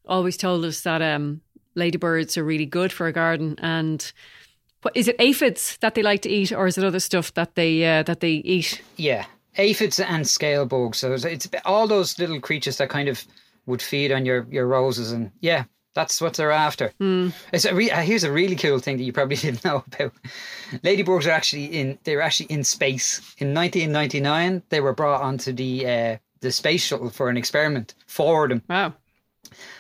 always 0.06 0.38
told 0.38 0.66
us 0.66 0.82
that 0.82 1.02
um, 1.02 1.42
ladybirds 1.76 2.38
are 2.38 2.44
really 2.44 2.66
good 2.66 2.92
for 2.92 3.08
a 3.08 3.14
garden. 3.14 3.56
And 3.60 4.12
what 4.82 4.98
is 4.98 5.08
it 5.08 5.16
aphids 5.20 5.78
that 5.82 5.94
they 5.96 6.02
like 6.02 6.24
to 6.24 6.30
eat, 6.30 6.52
or 6.52 6.66
is 6.68 6.78
it 6.78 6.84
other 6.84 7.00
stuff 7.00 7.34
that 7.36 7.56
they 7.56 7.86
uh, 7.86 8.04
that 8.04 8.20
they 8.20 8.32
eat? 8.32 8.82
Yeah, 8.98 9.26
aphids 9.58 10.00
and 10.00 10.28
scale 10.28 10.66
bugs. 10.66 10.98
So 10.98 11.14
it's, 11.14 11.24
it's 11.24 11.48
all 11.66 11.88
those 11.88 12.18
little 12.18 12.40
creatures 12.40 12.78
that 12.78 12.90
kind 12.90 13.08
of 13.08 13.24
would 13.68 13.82
feed 13.82 14.12
on 14.12 14.26
your, 14.26 14.48
your 14.50 14.66
roses, 14.66 15.12
and 15.12 15.32
yeah, 15.40 15.66
that's 15.94 16.22
what 16.22 16.36
they're 16.36 16.52
after. 16.52 16.94
It's 17.52 17.66
a 17.66 17.76
re- 17.76 17.92
uh, 17.92 18.02
here's 18.02 18.24
a 18.24 18.32
really 18.32 18.56
cool 18.56 18.80
thing 18.80 18.98
that 18.98 19.04
you 19.04 19.14
probably 19.14 19.36
didn't 19.38 19.66
know 19.66 19.84
about. 19.88 20.14
Ladybugs 20.84 21.28
are 21.28 21.32
actually 21.32 21.66
in 21.66 21.98
they 22.04 22.16
were 22.16 22.22
actually 22.22 22.52
in 22.52 22.64
space 22.64 23.20
in 23.38 23.54
1999. 23.54 24.64
They 24.70 24.80
were 24.80 24.94
brought 24.94 25.22
onto 25.22 25.52
the 25.52 25.88
uh, 25.88 26.18
the 26.40 26.52
space 26.52 26.84
shuttle 26.84 27.10
for 27.10 27.30
an 27.30 27.38
experiment 27.38 27.94
for 28.08 28.48
them. 28.48 28.62
Wow. 28.70 28.94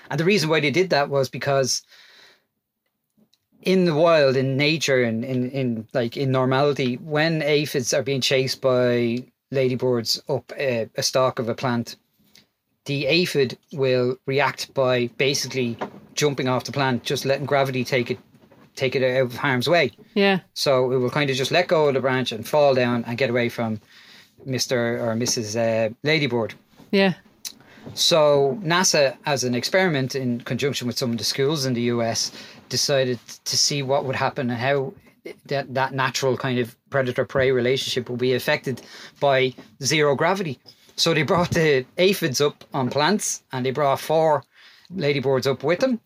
And 0.09 0.19
the 0.19 0.25
reason 0.25 0.49
why 0.49 0.59
they 0.59 0.71
did 0.71 0.89
that 0.89 1.09
was 1.09 1.29
because 1.29 1.83
in 3.61 3.85
the 3.85 3.93
wild, 3.93 4.35
in 4.35 4.57
nature, 4.57 5.03
and 5.03 5.23
in, 5.23 5.49
in 5.51 5.87
like 5.93 6.17
in 6.17 6.31
normality, 6.31 6.95
when 6.95 7.41
aphids 7.41 7.93
are 7.93 8.03
being 8.03 8.21
chased 8.21 8.61
by 8.61 9.25
ladybirds 9.51 10.21
up 10.27 10.51
a, 10.57 10.89
a 10.95 11.03
stalk 11.03 11.39
of 11.39 11.47
a 11.49 11.55
plant, 11.55 11.95
the 12.85 13.05
aphid 13.05 13.57
will 13.73 14.17
react 14.25 14.73
by 14.73 15.07
basically 15.17 15.77
jumping 16.13 16.47
off 16.47 16.63
the 16.63 16.71
plant, 16.71 17.03
just 17.03 17.25
letting 17.25 17.45
gravity 17.45 17.83
take 17.83 18.11
it 18.11 18.19
take 18.75 18.95
it 18.95 19.03
out 19.03 19.25
of 19.25 19.35
harm's 19.35 19.67
way. 19.67 19.91
Yeah. 20.13 20.39
So 20.53 20.91
it 20.91 20.97
will 20.97 21.09
kind 21.09 21.29
of 21.29 21.35
just 21.35 21.51
let 21.51 21.67
go 21.67 21.87
of 21.87 21.93
the 21.93 21.99
branch 21.99 22.31
and 22.31 22.47
fall 22.47 22.73
down 22.73 23.03
and 23.05 23.17
get 23.17 23.29
away 23.29 23.49
from 23.49 23.81
Mr. 24.47 24.99
or 25.01 25.13
Mrs. 25.15 25.55
Uh, 25.55 25.93
Ladybird. 26.03 26.53
Yeah. 26.91 27.13
So 27.93 28.59
NASA, 28.63 29.17
as 29.25 29.43
an 29.43 29.55
experiment 29.55 30.15
in 30.15 30.41
conjunction 30.41 30.87
with 30.87 30.97
some 30.97 31.11
of 31.11 31.17
the 31.17 31.23
schools 31.23 31.65
in 31.65 31.73
the 31.73 31.81
US, 31.93 32.31
decided 32.69 33.19
to 33.45 33.57
see 33.57 33.83
what 33.83 34.05
would 34.05 34.15
happen 34.15 34.49
and 34.49 34.59
how 34.59 34.93
that, 35.45 35.73
that 35.73 35.93
natural 35.93 36.37
kind 36.37 36.59
of 36.59 36.75
predator 36.89 37.25
prey 37.25 37.51
relationship 37.51 38.09
will 38.09 38.17
be 38.17 38.33
affected 38.33 38.81
by 39.19 39.53
zero 39.83 40.15
gravity. 40.15 40.59
So 41.01 41.15
they 41.15 41.23
brought 41.23 41.49
the 41.49 41.83
aphids 41.97 42.39
up 42.39 42.63
on 42.75 42.91
plants 42.91 43.41
and 43.51 43.65
they 43.65 43.71
brought 43.71 43.99
four 43.99 44.43
ladybirds 44.91 45.47
up 45.47 45.63
with 45.63 45.79
them. 45.79 45.99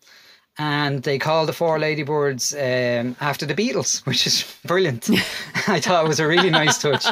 And 0.58 1.02
they 1.02 1.18
called 1.18 1.50
the 1.50 1.52
four 1.52 1.78
ladybirds 1.78 2.54
um, 2.54 3.14
after 3.20 3.44
the 3.44 3.54
Beatles, 3.54 4.06
which 4.06 4.26
is 4.26 4.56
brilliant. 4.64 5.10
I 5.68 5.80
thought 5.80 6.06
it 6.06 6.08
was 6.08 6.18
a 6.18 6.26
really 6.26 6.48
nice 6.48 6.78
touch. 6.78 7.04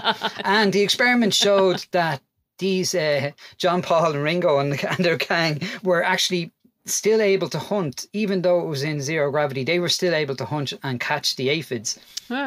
And 0.44 0.72
the 0.72 0.80
experiment 0.80 1.34
showed 1.34 1.84
that 1.90 2.22
these 2.58 2.94
uh, 2.94 3.32
John 3.58 3.82
Paul 3.82 4.12
and 4.12 4.22
Ringo 4.22 4.60
and, 4.60 4.82
and 4.82 5.04
their 5.04 5.18
gang 5.18 5.60
were 5.82 6.02
actually 6.02 6.52
still 6.86 7.20
able 7.20 7.48
to 7.48 7.58
hunt, 7.58 8.06
even 8.12 8.42
though 8.42 8.60
it 8.60 8.66
was 8.66 8.82
in 8.82 9.00
zero 9.00 9.30
gravity. 9.30 9.64
They 9.64 9.78
were 9.78 9.88
still 9.88 10.14
able 10.14 10.36
to 10.36 10.44
hunt 10.44 10.72
and 10.82 11.00
catch 11.00 11.36
the 11.36 11.48
aphids, 11.48 11.98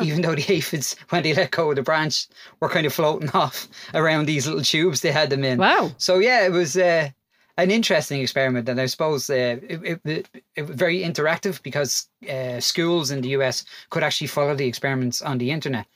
even 0.02 0.22
though 0.22 0.36
the 0.36 0.54
aphids, 0.54 0.96
when 1.10 1.24
they 1.24 1.34
let 1.34 1.52
go 1.52 1.70
of 1.70 1.76
the 1.76 1.82
branch, 1.82 2.28
were 2.60 2.70
kind 2.70 2.86
of 2.86 2.94
floating 2.94 3.30
off 3.34 3.68
around 3.94 4.26
these 4.26 4.48
little 4.48 4.64
tubes 4.64 5.02
they 5.02 5.12
had 5.12 5.30
them 5.30 5.44
in. 5.44 5.58
Wow. 5.58 5.92
So 5.98 6.20
yeah, 6.20 6.46
it 6.46 6.52
was 6.52 6.78
uh, 6.78 7.10
an 7.58 7.72
interesting 7.72 8.22
experiment, 8.22 8.70
and 8.70 8.80
I 8.80 8.86
suppose 8.86 9.30
uh, 9.30 9.58
it, 9.68 9.82
it, 9.84 10.02
it, 10.06 10.44
it 10.56 10.68
was 10.68 10.76
very 10.76 11.02
interactive 11.02 11.62
because 11.64 12.08
uh, 12.30 12.60
schools 12.60 13.10
in 13.12 13.22
the 13.22 13.30
US 13.30 13.66
could 13.90 14.04
actually 14.04 14.28
follow 14.28 14.56
the 14.56 14.68
experiments 14.68 15.22
on 15.22 15.40
the 15.40 15.52
internet. 15.52 15.88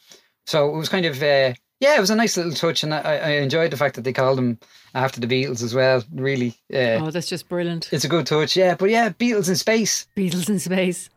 So 0.47 0.73
it 0.73 0.77
was 0.77 0.89
kind 0.89 1.05
of 1.05 1.21
uh, 1.21 1.53
yeah, 1.81 1.97
it 1.97 1.99
was 1.99 2.09
a 2.11 2.15
nice 2.15 2.37
little 2.37 2.53
touch, 2.53 2.83
and 2.83 2.93
I, 2.93 2.99
I 3.17 3.29
enjoyed 3.31 3.71
the 3.71 3.77
fact 3.77 3.95
that 3.95 4.03
they 4.03 4.13
called 4.13 4.37
them 4.37 4.57
after 4.95 5.19
the 5.19 5.27
Beatles 5.27 5.61
as 5.63 5.73
well. 5.75 6.03
Really, 6.13 6.55
uh, 6.73 7.03
Oh, 7.03 7.11
that's 7.11 7.27
just 7.27 7.49
brilliant. 7.49 7.89
it's 7.91 8.05
a 8.05 8.07
good 8.07 8.25
touch. 8.27 8.55
Yeah, 8.55 8.75
but 8.75 8.89
yeah, 8.89 9.09
Beatles 9.09 9.49
in 9.49 9.55
space. 9.55 10.07
Beatles 10.15 10.47
in 10.47 10.59
space. 10.59 11.09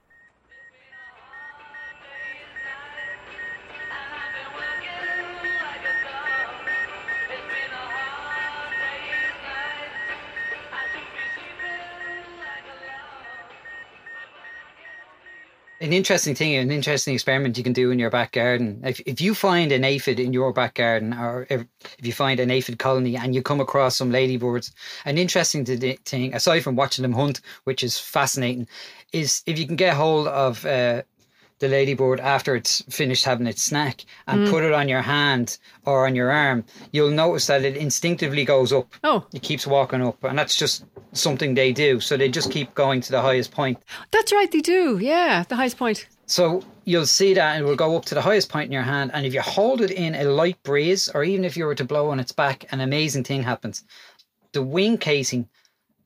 An 15.84 15.92
interesting 15.92 16.34
thing, 16.34 16.54
an 16.54 16.70
interesting 16.70 17.12
experiment 17.12 17.58
you 17.58 17.62
can 17.62 17.74
do 17.74 17.90
in 17.90 17.98
your 17.98 18.08
back 18.08 18.32
garden. 18.32 18.80
If, 18.84 19.00
if 19.00 19.20
you 19.20 19.34
find 19.34 19.70
an 19.70 19.84
aphid 19.84 20.18
in 20.18 20.32
your 20.32 20.50
back 20.50 20.76
garden, 20.76 21.12
or 21.12 21.46
if, 21.50 21.66
if 21.98 22.06
you 22.06 22.12
find 22.14 22.40
an 22.40 22.50
aphid 22.50 22.78
colony 22.78 23.18
and 23.18 23.34
you 23.34 23.42
come 23.42 23.60
across 23.60 23.94
some 23.94 24.10
ladybirds, 24.10 24.72
an 25.04 25.18
interesting 25.18 25.66
thing, 25.66 26.34
aside 26.34 26.60
from 26.60 26.74
watching 26.74 27.02
them 27.02 27.12
hunt, 27.12 27.42
which 27.64 27.84
is 27.84 27.98
fascinating, 27.98 28.66
is 29.12 29.42
if 29.44 29.58
you 29.58 29.66
can 29.66 29.76
get 29.76 29.92
hold 29.92 30.26
of 30.28 30.64
uh, 30.64 31.02
the 31.58 31.68
ladybird 31.68 32.20
after 32.20 32.56
it's 32.56 32.82
finished 32.90 33.24
having 33.24 33.46
its 33.46 33.62
snack 33.62 34.04
and 34.26 34.46
mm. 34.46 34.50
put 34.50 34.64
it 34.64 34.72
on 34.72 34.88
your 34.88 35.02
hand 35.02 35.58
or 35.84 36.06
on 36.06 36.14
your 36.14 36.30
arm, 36.30 36.64
you'll 36.92 37.10
notice 37.10 37.46
that 37.46 37.64
it 37.64 37.76
instinctively 37.76 38.44
goes 38.44 38.72
up. 38.72 38.92
Oh. 39.02 39.26
It 39.32 39.42
keeps 39.42 39.66
walking 39.66 40.02
up, 40.02 40.22
and 40.24 40.38
that's 40.38 40.56
just 40.56 40.84
something 41.12 41.54
they 41.54 41.72
do. 41.72 42.00
So 42.00 42.16
they 42.16 42.28
just 42.28 42.50
keep 42.50 42.74
going 42.74 43.00
to 43.02 43.12
the 43.12 43.22
highest 43.22 43.52
point. 43.52 43.78
That's 44.10 44.32
right, 44.32 44.50
they 44.50 44.60
do. 44.60 44.98
Yeah, 44.98 45.44
the 45.48 45.56
highest 45.56 45.78
point. 45.78 46.06
So 46.26 46.64
you'll 46.84 47.06
see 47.06 47.34
that 47.34 47.56
and 47.56 47.64
it 47.64 47.68
will 47.68 47.76
go 47.76 47.96
up 47.96 48.04
to 48.06 48.14
the 48.14 48.22
highest 48.22 48.48
point 48.48 48.66
in 48.66 48.72
your 48.72 48.82
hand. 48.82 49.10
And 49.14 49.26
if 49.26 49.34
you 49.34 49.40
hold 49.40 49.80
it 49.80 49.90
in 49.90 50.14
a 50.14 50.24
light 50.24 50.62
breeze, 50.62 51.08
or 51.14 51.24
even 51.24 51.44
if 51.44 51.56
you 51.56 51.66
were 51.66 51.74
to 51.74 51.84
blow 51.84 52.10
on 52.10 52.20
its 52.20 52.32
back, 52.32 52.66
an 52.72 52.80
amazing 52.80 53.24
thing 53.24 53.42
happens. 53.42 53.84
The 54.52 54.62
wing 54.62 54.98
casing, 54.98 55.48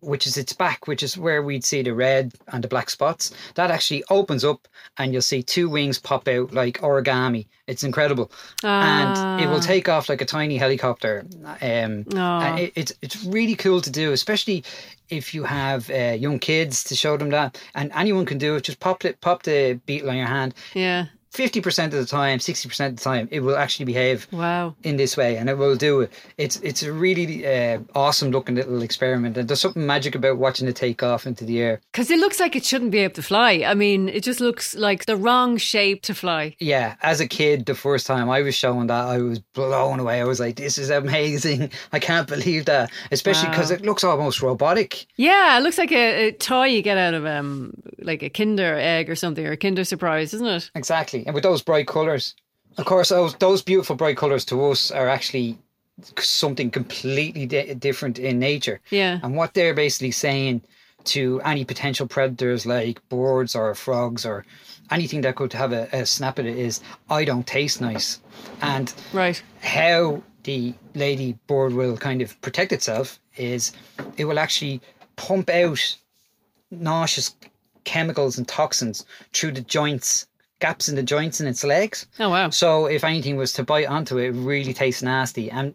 which 0.01 0.27
is 0.27 0.37
its 0.37 0.53
back, 0.53 0.87
which 0.87 1.03
is 1.03 1.19
where 1.19 1.43
we'd 1.43 1.65
see 1.65 1.83
the 1.83 1.95
red 1.95 2.33
and 2.49 2.63
the 2.63 2.69
black 2.69 2.91
spots, 2.91 3.33
that 3.55 3.71
actually 3.71 4.05
opens 4.11 4.45
up 4.45 4.69
and 4.97 5.13
you'll 5.13 5.23
see 5.23 5.43
two 5.43 5.69
wings 5.69 5.99
pop 5.99 6.29
out 6.29 6.53
like 6.53 6.79
origami. 6.81 7.47
It's 7.67 7.83
incredible. 7.83 8.31
And 8.63 9.41
it 9.43 9.47
will 9.49 9.61
take 9.61 9.89
off 9.89 10.09
like 10.09 10.21
a 10.21 10.25
tiny 10.25 10.57
helicopter. 10.57 11.27
Um, 11.61 12.05
and 12.41 12.59
it, 12.61 12.73
it's, 12.77 12.93
it's 13.03 13.25
really 13.25 13.57
cool 13.57 13.81
to 13.81 13.91
do, 13.91 14.13
especially 14.13 14.65
if 15.11 15.35
you 15.35 15.45
have 15.45 15.91
uh, 15.91 16.17
young 16.19 16.39
kids 16.39 16.85
to 16.85 16.95
show 16.95 17.17
them 17.17 17.31
that. 17.31 17.61
And 17.75 17.91
anyone 17.95 18.27
can 18.27 18.39
do 18.39 18.57
it. 18.57 18.65
Just 18.65 18.81
pop 18.81 19.05
it, 19.05 19.21
pop 19.21 19.43
the 19.43 19.81
beetle 19.87 20.11
on 20.11 20.17
your 20.17 20.27
hand 20.27 20.55
Yeah. 20.75 21.07
50% 21.33 21.85
of 21.87 21.93
the 21.93 22.07
time, 22.07 22.39
60% 22.39 22.87
of 22.87 22.97
the 22.97 23.03
time, 23.03 23.29
it 23.31 23.41
will 23.41 23.57
actually 23.57 23.85
behave 23.87 24.27
Wow. 24.33 24.75
in 24.83 24.97
this 24.97 25.17
way 25.17 25.37
and 25.37 25.49
it 25.49 25.59
will 25.59 25.77
do 25.77 26.01
it. 26.03 26.13
It's 26.39 26.57
it's 26.61 26.83
a 26.83 26.93
really 26.93 27.47
uh, 27.47 27.81
awesome 27.95 28.31
looking 28.31 28.55
little 28.57 28.83
experiment 28.83 29.37
and 29.37 29.49
there's 29.49 29.61
something 29.61 29.85
magic 29.87 30.15
about 30.15 30.39
watching 30.39 30.69
it 30.69 30.77
take 30.77 31.03
off 31.03 31.27
into 31.27 31.45
the 31.45 31.61
air. 31.61 31.81
Because 31.93 32.11
it 32.11 32.19
looks 32.19 32.41
like 32.41 32.57
it 32.57 32.65
shouldn't 32.65 32.91
be 32.91 32.99
able 32.99 33.15
to 33.15 33.23
fly. 33.23 33.63
I 33.67 33.75
mean, 33.75 34.09
it 34.09 34.23
just 34.23 34.41
looks 34.41 34.75
like 34.75 35.07
the 35.07 35.17
wrong 35.17 35.57
shape 35.59 36.03
to 36.03 36.15
fly. 36.15 36.57
Yeah, 36.61 36.97
as 37.03 37.21
a 37.21 37.27
kid, 37.29 37.67
the 37.67 37.75
first 37.75 38.07
time 38.07 38.31
I 38.31 38.41
was 38.43 38.55
shown 38.55 38.87
that, 38.89 39.05
I 39.07 39.19
was 39.19 39.39
blown 39.39 40.01
away. 40.01 40.21
I 40.21 40.25
was 40.25 40.41
like, 40.41 40.57
this 40.57 40.79
is 40.79 40.91
amazing. 40.91 41.71
I 41.93 41.99
can't 41.99 42.27
believe 42.29 42.65
that. 42.67 42.91
Especially 43.13 43.49
because 43.51 43.71
Wow. 43.71 43.77
it 43.77 43.83
looks 43.83 44.05
almost 44.05 44.43
robotic. 44.43 45.07
Yeah, 45.17 45.59
it 45.59 45.63
looks 45.63 45.79
like 45.79 45.93
a, 45.93 46.29
a 46.29 46.33
toy 46.33 46.67
you 46.67 46.83
get 46.83 46.97
out 46.99 47.15
of 47.15 47.27
um 47.27 47.75
like 48.01 48.23
a 48.23 48.31
Kinder 48.31 48.77
egg 48.79 49.11
or 49.11 49.17
something 49.17 49.45
or 49.47 49.53
a 49.53 49.57
Kinder 49.57 49.85
surprise, 49.85 50.33
isn't 50.35 50.47
it? 50.47 50.71
Exactly. 50.75 51.18
And 51.27 51.35
with 51.35 51.45
those 51.45 51.63
bright 51.63 51.87
colours. 51.87 52.35
Of 52.77 52.85
course, 52.85 53.09
those, 53.09 53.35
those 53.37 53.63
beautiful 53.63 53.97
bright 53.97 54.17
colours 54.17 54.45
to 54.47 54.67
us 54.71 54.91
are 54.91 55.09
actually 55.09 55.59
something 56.19 56.71
completely 56.71 57.47
di- 57.47 57.75
different 57.75 58.19
in 58.19 58.39
nature. 58.39 58.81
Yeah. 58.91 59.19
And 59.23 59.37
what 59.37 59.55
they're 59.55 59.75
basically 59.75 60.13
saying 60.13 60.63
to 61.05 61.41
any 61.45 61.65
potential 61.65 62.07
predators 62.07 62.67
like 62.67 63.01
birds 63.09 63.57
or 63.57 63.75
frogs 63.75 64.25
or 64.25 64.45
anything 64.91 65.23
that 65.23 65.35
could 65.37 65.53
have 65.55 65.73
a, 65.73 65.89
a 65.93 66.07
snap 66.07 66.39
at 66.39 66.47
it 66.47 66.57
is, 66.57 66.81
I 67.11 67.25
don't 67.25 67.47
taste 67.47 67.81
nice. 67.81 68.21
And 68.63 68.93
Right. 69.13 69.43
how 69.61 70.23
the 70.45 70.73
lady 70.95 71.37
bird 71.49 71.73
will 71.73 71.97
kind 71.97 72.23
of 72.23 72.41
protect 72.43 72.73
itself 72.73 73.19
is 73.37 73.73
it 74.17 74.25
will 74.25 74.39
actually 74.39 74.81
pump 75.17 75.51
out 75.51 75.97
nauseous 76.71 77.35
chemicals 77.85 78.39
and 78.39 78.47
toxins 78.47 79.05
through 79.33 79.53
the 79.53 79.63
joints, 79.63 80.27
gaps 80.61 80.89
in 80.89 80.97
the 80.97 81.03
joints 81.03 81.41
in 81.41 81.47
its 81.47 81.65
legs. 81.65 82.07
Oh 82.19 82.31
wow. 82.31 82.51
So 82.51 82.87
if 82.87 83.05
anything 83.05 83.37
was 83.37 83.53
to 83.55 83.65
bite 83.65 83.87
onto 83.87 84.19
it, 84.19 84.29
it 84.29 84.33
really 84.33 84.75
tastes 84.75 85.03
nasty. 85.03 85.51
And 85.51 85.75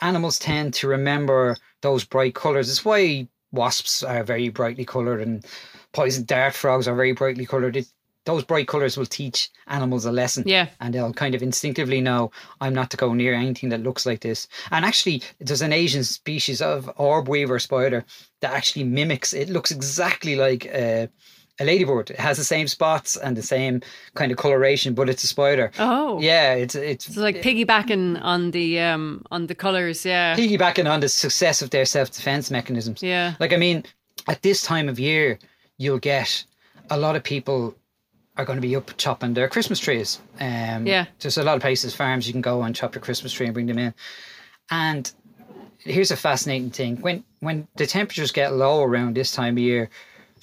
animals 0.00 0.38
tend 0.38 0.74
to 0.74 0.88
remember 0.88 1.56
those 1.82 2.04
bright 2.04 2.34
colours. 2.34 2.68
It's 2.68 2.84
why 2.84 3.28
wasps 3.52 4.02
are 4.02 4.24
very 4.24 4.48
brightly 4.48 4.84
coloured 4.84 5.20
and 5.20 5.44
poison 5.92 6.24
dart 6.24 6.54
frogs 6.54 6.88
are 6.88 6.94
very 6.94 7.12
brightly 7.12 7.46
coloured. 7.46 7.76
It, 7.76 7.86
those 8.24 8.42
bright 8.42 8.66
colours 8.66 8.96
will 8.96 9.06
teach 9.06 9.50
animals 9.68 10.04
a 10.04 10.10
lesson. 10.10 10.42
Yeah. 10.46 10.68
And 10.80 10.92
they'll 10.92 11.12
kind 11.12 11.36
of 11.36 11.42
instinctively 11.42 12.00
know 12.00 12.32
I'm 12.60 12.74
not 12.74 12.90
to 12.90 12.96
go 12.96 13.14
near 13.14 13.32
anything 13.32 13.68
that 13.68 13.84
looks 13.84 14.04
like 14.04 14.20
this. 14.20 14.48
And 14.72 14.84
actually, 14.84 15.22
there's 15.38 15.62
an 15.62 15.72
Asian 15.72 16.02
species 16.02 16.60
of 16.60 16.90
orb 16.96 17.28
weaver 17.28 17.60
spider 17.60 18.04
that 18.40 18.52
actually 18.52 18.82
mimics, 18.82 19.32
it 19.32 19.48
looks 19.48 19.70
exactly 19.70 20.34
like 20.34 20.66
a, 20.66 21.08
a 21.58 21.64
ladybird. 21.64 22.10
It 22.10 22.20
has 22.20 22.36
the 22.36 22.44
same 22.44 22.68
spots 22.68 23.16
and 23.16 23.36
the 23.36 23.42
same 23.42 23.80
kind 24.14 24.30
of 24.32 24.38
coloration, 24.38 24.94
but 24.94 25.08
it's 25.08 25.24
a 25.24 25.26
spider. 25.26 25.70
Oh. 25.78 26.20
Yeah, 26.20 26.54
it's 26.54 26.74
it's 26.74 27.08
It's 27.08 27.16
like 27.16 27.42
piggybacking 27.42 28.20
on 28.22 28.50
the 28.50 28.80
um 28.80 29.22
on 29.30 29.46
the 29.46 29.54
colours, 29.54 30.04
yeah. 30.04 30.36
piggybacking 30.36 30.90
on 30.90 31.00
the 31.00 31.08
success 31.08 31.62
of 31.62 31.70
their 31.70 31.84
self 31.84 32.10
defense 32.10 32.50
mechanisms. 32.50 33.02
Yeah. 33.02 33.34
Like 33.40 33.52
I 33.52 33.56
mean, 33.56 33.84
at 34.28 34.42
this 34.42 34.62
time 34.62 34.88
of 34.88 34.98
year, 34.98 35.38
you'll 35.78 35.98
get 35.98 36.44
a 36.90 36.98
lot 36.98 37.16
of 37.16 37.22
people 37.22 37.74
are 38.36 38.44
going 38.44 38.58
to 38.58 38.68
be 38.68 38.76
up 38.76 38.94
chopping 38.98 39.32
their 39.34 39.48
Christmas 39.48 39.78
trees. 39.78 40.20
Um, 40.40 40.86
Yeah. 40.86 41.06
There's 41.20 41.38
a 41.38 41.42
lot 41.42 41.56
of 41.56 41.62
places, 41.62 41.94
farms 41.94 42.26
you 42.26 42.34
can 42.34 42.42
go 42.42 42.62
and 42.62 42.76
chop 42.76 42.94
your 42.94 43.02
Christmas 43.02 43.32
tree 43.32 43.46
and 43.46 43.54
bring 43.54 43.66
them 43.66 43.78
in. 43.78 43.94
And 44.70 45.10
here's 45.78 46.10
a 46.10 46.16
fascinating 46.16 46.70
thing: 46.70 47.00
when 47.00 47.24
when 47.40 47.66
the 47.76 47.86
temperatures 47.86 48.32
get 48.32 48.52
low 48.52 48.82
around 48.82 49.14
this 49.16 49.32
time 49.32 49.54
of 49.54 49.62
year, 49.62 49.88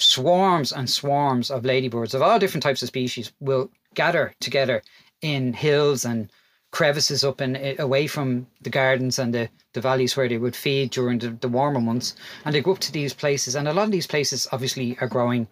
swarms 0.04 0.72
and 0.72 0.90
swarms 0.90 1.50
of 1.50 1.66
ladybirds 1.66 2.14
of 2.14 2.22
all 2.22 2.40
different 2.40 2.64
types 2.64 2.82
of 2.82 2.88
species 2.88 3.32
will 3.40 3.70
gather 3.94 4.34
together 4.40 4.82
in 5.22 5.54
hills 5.54 6.06
and 6.06 6.30
crevices 6.72 7.24
up 7.24 7.40
and 7.40 7.56
eh, 7.56 7.76
away 7.80 8.08
from 8.08 8.48
the 8.62 8.70
gardens 8.70 9.20
and 9.20 9.34
the, 9.34 9.48
the 9.74 9.82
valleys 9.82 10.18
where 10.18 10.28
they 10.28 10.38
would 10.38 10.56
feed 10.56 10.90
during 10.90 11.20
the, 11.20 11.30
the 11.30 11.48
warmer 11.48 11.80
months. 11.80 12.16
And 12.44 12.54
they 12.54 12.62
go 12.62 12.74
up 12.74 12.80
to 12.80 12.92
these 12.92 13.14
places, 13.14 13.56
and 13.56 13.68
a 13.68 13.74
lot 13.74 13.86
of 13.86 13.92
these 13.92 14.08
places 14.08 14.48
obviously 14.52 14.98
are 15.00 15.08
growing 15.08 15.48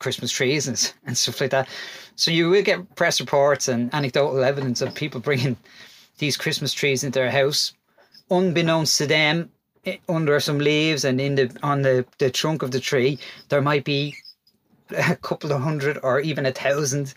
Christmas 0.00 0.32
trees 0.32 0.68
and, 0.68 0.92
and 1.06 1.16
stuff 1.16 1.40
like 1.40 1.50
that. 1.50 1.68
So 2.16 2.30
you 2.30 2.50
will 2.50 2.62
get 2.62 2.94
press 2.96 3.20
reports 3.20 3.68
and 3.68 3.92
anecdotal 3.94 4.44
evidence 4.44 4.82
of 4.82 4.94
people 4.94 5.20
bringing 5.20 5.56
these 6.18 6.36
Christmas 6.36 6.72
trees 6.72 7.04
into 7.04 7.18
their 7.18 7.30
house, 7.30 7.72
unbeknownst 8.30 8.98
to 8.98 9.06
them, 9.06 9.50
under 10.08 10.40
some 10.40 10.58
leaves 10.58 11.04
and 11.04 11.20
in 11.20 11.34
the 11.34 11.56
on 11.62 11.82
the, 11.82 12.04
the 12.18 12.30
trunk 12.30 12.62
of 12.62 12.70
the 12.70 12.80
tree, 12.80 13.18
there 13.48 13.62
might 13.62 13.84
be 13.84 14.14
a 14.90 15.16
couple 15.16 15.52
of 15.52 15.60
hundred 15.62 15.98
or 16.02 16.20
even 16.20 16.46
a 16.46 16.52
thousand 16.52 17.14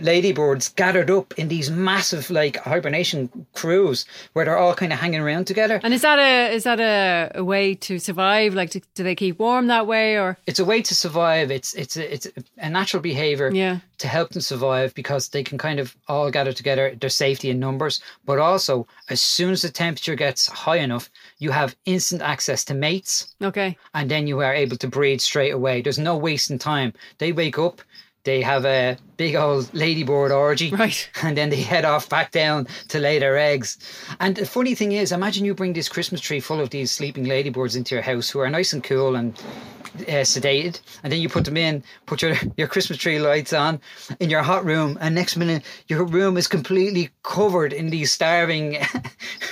ladybirds 0.00 0.68
gathered 0.70 1.10
up 1.10 1.34
in 1.38 1.48
these 1.48 1.70
massive 1.70 2.30
like 2.30 2.56
hibernation 2.56 3.46
crews 3.54 4.04
where 4.32 4.44
they're 4.44 4.58
all 4.58 4.74
kind 4.74 4.92
of 4.92 4.98
hanging 4.98 5.20
around 5.20 5.46
together. 5.46 5.80
And 5.82 5.94
is 5.94 6.02
that 6.02 6.18
a 6.18 6.52
is 6.54 6.64
that 6.64 6.80
a, 6.80 7.38
a 7.40 7.44
way 7.44 7.74
to 7.74 7.98
survive? 7.98 8.54
Like, 8.54 8.70
do, 8.70 8.80
do 8.94 9.02
they 9.04 9.14
keep 9.14 9.38
warm 9.38 9.66
that 9.68 9.86
way, 9.86 10.16
or 10.18 10.36
It's 10.46 10.58
a 10.58 10.64
way 10.64 10.82
to 10.82 10.94
survive. 10.94 11.50
It's 11.50 11.74
it's 11.74 11.96
a, 11.96 12.12
it's 12.14 12.28
a 12.58 12.70
natural 12.70 13.02
behavior 13.02 13.50
Yeah. 13.52 13.78
to 13.98 14.08
help 14.08 14.30
them 14.30 14.42
survive 14.42 14.94
because 14.94 15.28
they 15.28 15.42
can 15.44 15.58
kind 15.58 15.78
of 15.80 15.94
all 16.08 16.30
gather 16.30 16.52
together. 16.52 16.94
There's 17.00 17.14
safety 17.14 17.50
in 17.50 17.60
numbers, 17.60 18.00
but 18.24 18.38
also 18.38 18.86
as 19.08 19.20
soon 19.20 19.52
as 19.52 19.62
the 19.62 19.70
temperature 19.70 20.14
gets 20.14 20.46
high 20.48 20.78
enough, 20.78 21.08
you 21.38 21.50
have 21.50 21.76
instant 21.84 22.22
access 22.22 22.64
to 22.64 22.74
mates. 22.74 23.34
okay? 23.42 23.76
and 23.94 24.10
then 24.10 24.26
you 24.26 24.40
are 24.40 24.54
able 24.54 24.76
to 24.76 24.88
breed 24.88 25.20
straight 25.20 25.50
away. 25.52 25.80
There's 25.82 25.98
no 25.98 26.16
wasting 26.16 26.58
time. 26.58 26.92
They 27.18 27.32
wake 27.32 27.58
up, 27.58 27.80
they 28.24 28.40
have 28.40 28.64
a 28.64 28.96
big 29.16 29.36
old 29.36 29.72
ladybird 29.74 30.32
orgy, 30.32 30.70
Right. 30.70 31.08
And 31.22 31.36
then 31.36 31.50
they 31.50 31.60
head 31.62 31.84
off 31.84 32.08
back 32.08 32.32
down 32.32 32.66
to 32.88 32.98
lay 32.98 33.18
their 33.18 33.38
eggs. 33.38 33.78
And 34.20 34.34
the 34.34 34.46
funny 34.46 34.74
thing 34.74 34.92
is, 34.92 35.12
imagine 35.12 35.44
you 35.44 35.54
bring 35.54 35.74
this 35.74 35.88
Christmas 35.88 36.20
tree 36.20 36.40
full 36.40 36.60
of 36.60 36.70
these 36.70 36.90
sleeping 36.90 37.24
ladybirds 37.24 37.76
into 37.76 37.94
your 37.94 38.02
house 38.02 38.28
who 38.30 38.40
are 38.40 38.50
nice 38.50 38.72
and 38.72 38.82
cool 38.82 39.14
and 39.14 39.40
uh, 39.94 40.24
sedated, 40.24 40.80
and 41.02 41.12
then 41.12 41.20
you 41.20 41.28
put 41.28 41.44
them 41.44 41.56
in, 41.56 41.82
put 42.06 42.22
your 42.22 42.34
your 42.56 42.68
Christmas 42.68 42.98
tree 42.98 43.18
lights 43.18 43.52
on 43.52 43.80
in 44.20 44.30
your 44.30 44.42
hot 44.42 44.64
room, 44.64 44.98
and 45.00 45.14
next 45.14 45.36
minute 45.36 45.62
your 45.88 46.04
room 46.04 46.36
is 46.36 46.46
completely 46.46 47.10
covered 47.22 47.72
in 47.72 47.90
these 47.90 48.12
starving, 48.12 48.78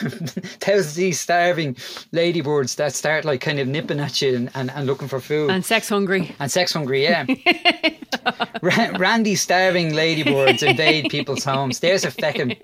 thousands 0.60 0.90
of 0.90 0.94
these 0.94 1.20
starving 1.20 1.76
ladybirds 2.12 2.74
that 2.76 2.94
start 2.94 3.24
like 3.24 3.40
kind 3.40 3.58
of 3.58 3.68
nipping 3.68 4.00
at 4.00 4.20
you 4.20 4.36
and, 4.36 4.50
and, 4.54 4.70
and 4.70 4.86
looking 4.86 5.08
for 5.08 5.20
food. 5.20 5.50
And 5.50 5.64
sex 5.64 5.88
hungry. 5.88 6.34
And 6.38 6.50
sex 6.50 6.72
hungry, 6.72 7.02
yeah. 7.02 7.26
Ra- 8.62 8.96
Randy 8.98 9.34
starving 9.34 9.94
ladybirds 9.94 10.62
invade 10.62 11.10
people's 11.10 11.44
homes. 11.44 11.80
There's 11.80 12.04
a 12.04 12.10
feckin', 12.10 12.56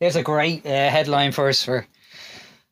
there's 0.00 0.16
a 0.16 0.22
great 0.22 0.64
uh, 0.64 0.90
headline 0.90 1.32
for 1.32 1.48
us 1.48 1.62
for 1.64 1.86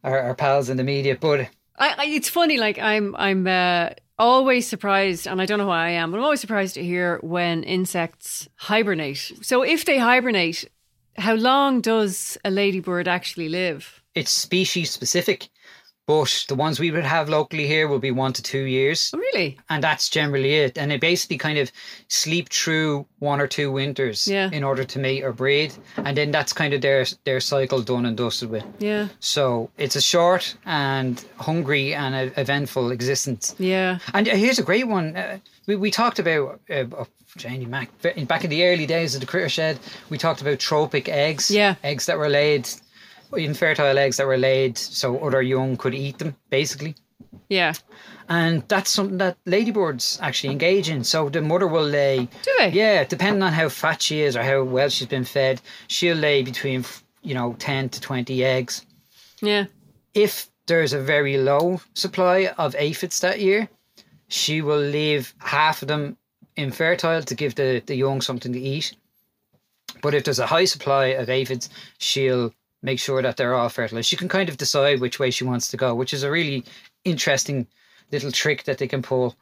our, 0.03 0.21
our 0.21 0.35
pals 0.35 0.69
in 0.69 0.77
the 0.77 0.85
media. 0.85 1.17
But 1.21 1.49
I, 1.77 1.95
I, 1.99 2.05
it's 2.07 2.29
funny. 2.29 2.59
Like 2.59 2.79
I'm, 2.79 3.15
I'm 3.17 3.47
uh, 3.47 3.91
always 4.19 4.67
surprised, 4.67 5.27
and 5.27 5.41
I 5.41 5.47
don't 5.47 5.59
know 5.59 5.67
why 5.67 5.87
I 5.87 5.91
am, 5.91 6.11
but 6.11 6.19
I'm 6.19 6.25
always 6.25 6.41
surprised 6.41 6.75
to 6.75 6.85
hear 6.85 7.19
when 7.23 7.63
insects 7.65 8.49
hibernate. 8.57 9.33
So 9.43 9.63
if 9.63 9.85
they 9.85 9.99
hibernate, 9.99 10.71
how 11.17 11.35
long 11.35 11.81
does 11.81 12.39
a 12.45 12.51
ladybird 12.51 13.09
actually 13.09 13.49
live? 13.49 14.01
it's 14.15 14.31
species 14.31 14.91
specific. 14.91 15.49
But 16.07 16.45
the 16.49 16.55
ones 16.55 16.79
we 16.79 16.91
would 16.91 17.05
have 17.05 17.31
locally 17.31 17.67
here 17.67 17.89
will 17.89 17.99
be 17.99 18.11
one 18.11 18.33
to 18.35 18.43
two 18.43 18.65
years. 18.65 19.11
Oh, 19.15 19.19
really? 19.19 19.59
And 19.71 19.83
that's 19.83 20.11
generally 20.11 20.55
it. 20.55 20.77
And 20.77 20.91
they 20.91 20.99
basically 20.99 21.39
kind 21.39 21.57
of 21.59 21.73
sleep 22.09 22.51
through 22.51 23.07
one 23.21 23.41
or 23.41 23.47
two 23.47 23.73
winters 23.73 24.27
Yeah. 24.27 24.51
in 24.53 24.63
order 24.63 24.85
to 24.85 24.99
mate 24.99 25.25
or 25.25 25.33
breed. 25.33 25.73
And 25.97 26.15
then 26.17 26.31
that's 26.31 26.53
kind 26.53 26.75
of 26.75 26.83
their 26.83 27.07
their 27.25 27.41
cycle 27.41 27.81
done 27.81 28.05
and 28.05 28.17
dusted 28.17 28.51
with. 28.51 28.65
Yeah. 28.79 29.09
So 29.21 29.71
it's 29.79 29.97
a 29.97 30.03
short 30.03 30.55
and 30.67 31.25
hungry 31.39 31.95
and 31.95 32.33
eventful 32.37 32.91
existence. 32.91 33.55
Yeah. 33.59 33.99
And 34.13 34.27
here's 34.27 34.59
a 34.59 34.63
great 34.63 34.87
one. 34.89 35.17
Uh, 35.17 35.39
we, 35.67 35.77
we 35.77 35.91
talked 35.91 36.19
about, 36.19 36.61
uh, 36.69 36.85
oh, 36.99 37.07
Janie 37.39 37.65
Mac, 37.67 37.89
back 38.29 38.45
in 38.45 38.51
the 38.51 38.65
early 38.65 38.87
days 38.87 39.15
of 39.15 39.21
the 39.21 39.27
Critter 39.27 39.49
Shed, 39.49 39.79
we 40.11 40.19
talked 40.19 40.43
about 40.43 40.59
trophic 40.59 41.09
eggs. 41.09 41.51
Yeah. 41.51 41.75
Eggs 41.83 42.07
that 42.07 42.19
were 42.19 42.29
laid, 42.29 42.69
infertile 43.35 43.99
eggs 43.99 44.17
that 44.17 44.27
were 44.27 44.39
laid 44.39 44.79
so 44.79 45.19
other 45.19 45.43
young 45.43 45.77
could 45.77 45.95
eat 45.95 46.19
them, 46.19 46.37
basically. 46.51 46.95
Yeah. 47.49 47.75
And 48.29 48.63
that's 48.69 48.91
something 48.91 49.19
that 49.19 49.37
ladybirds 49.45 50.19
actually 50.23 50.53
engage 50.53 50.89
in. 50.89 51.05
So 51.05 51.29
the 51.29 51.43
mother 51.43 51.67
will 51.67 51.85
lay. 51.85 52.29
Do 52.43 52.55
they? 52.59 52.71
Yeah, 52.71 53.05
depending 53.05 53.43
on 53.43 53.53
how 53.53 53.69
fat 53.69 54.01
she 54.01 54.23
is 54.23 54.37
or 54.37 54.43
how 54.43 54.63
well 54.63 54.89
she's 54.89 55.09
been 55.09 55.25
fed, 55.25 55.61
she'll 55.89 56.17
lay 56.17 56.43
between, 56.43 56.85
you 57.23 57.35
know, 57.35 57.55
10 57.59 57.91
to 57.91 58.01
20 58.01 58.45
eggs. 58.45 58.87
Yeah. 59.43 59.67
If 60.15 60.49
there's 60.67 60.93
a 60.93 61.01
very 61.01 61.37
low 61.37 61.81
supply 61.95 62.55
of 62.57 62.75
aphids 62.77 63.21
that 63.21 63.41
year, 63.41 63.69
she 64.29 64.63
will 64.63 64.81
leave 64.81 65.35
half 65.39 65.83
of 65.83 65.89
them 65.89 66.17
infertile 66.57 67.23
to 67.23 67.35
give 67.35 67.55
the, 67.57 67.83
the 67.85 67.95
young 67.95 68.21
something 68.21 68.53
to 68.53 68.61
eat. 68.61 68.95
But 70.03 70.15
if 70.15 70.25
there's 70.25 70.39
a 70.39 70.47
high 70.47 70.65
supply 70.65 71.07
of 71.07 71.29
aphids, 71.29 71.69
she'll 71.99 72.53
make 72.85 73.01
sure 73.01 73.23
that 73.23 73.37
they're 73.37 73.55
all 73.55 73.71
fertilized. 73.71 74.09
She 74.09 74.17
can 74.17 74.29
kind 74.29 74.49
of 74.49 74.59
decide 74.59 75.01
which 75.01 75.19
way 75.19 75.31
she 75.31 75.43
wants 75.43 75.69
to 75.69 75.77
go, 75.77 75.95
which 75.95 76.13
is 76.13 76.23
a 76.23 76.31
really 76.31 76.65
interesting 77.05 77.67
little 78.13 78.31
trick 78.31 78.65
that 78.65 78.79
they 78.79 78.87
can 78.87 79.03
pull. 79.03 79.35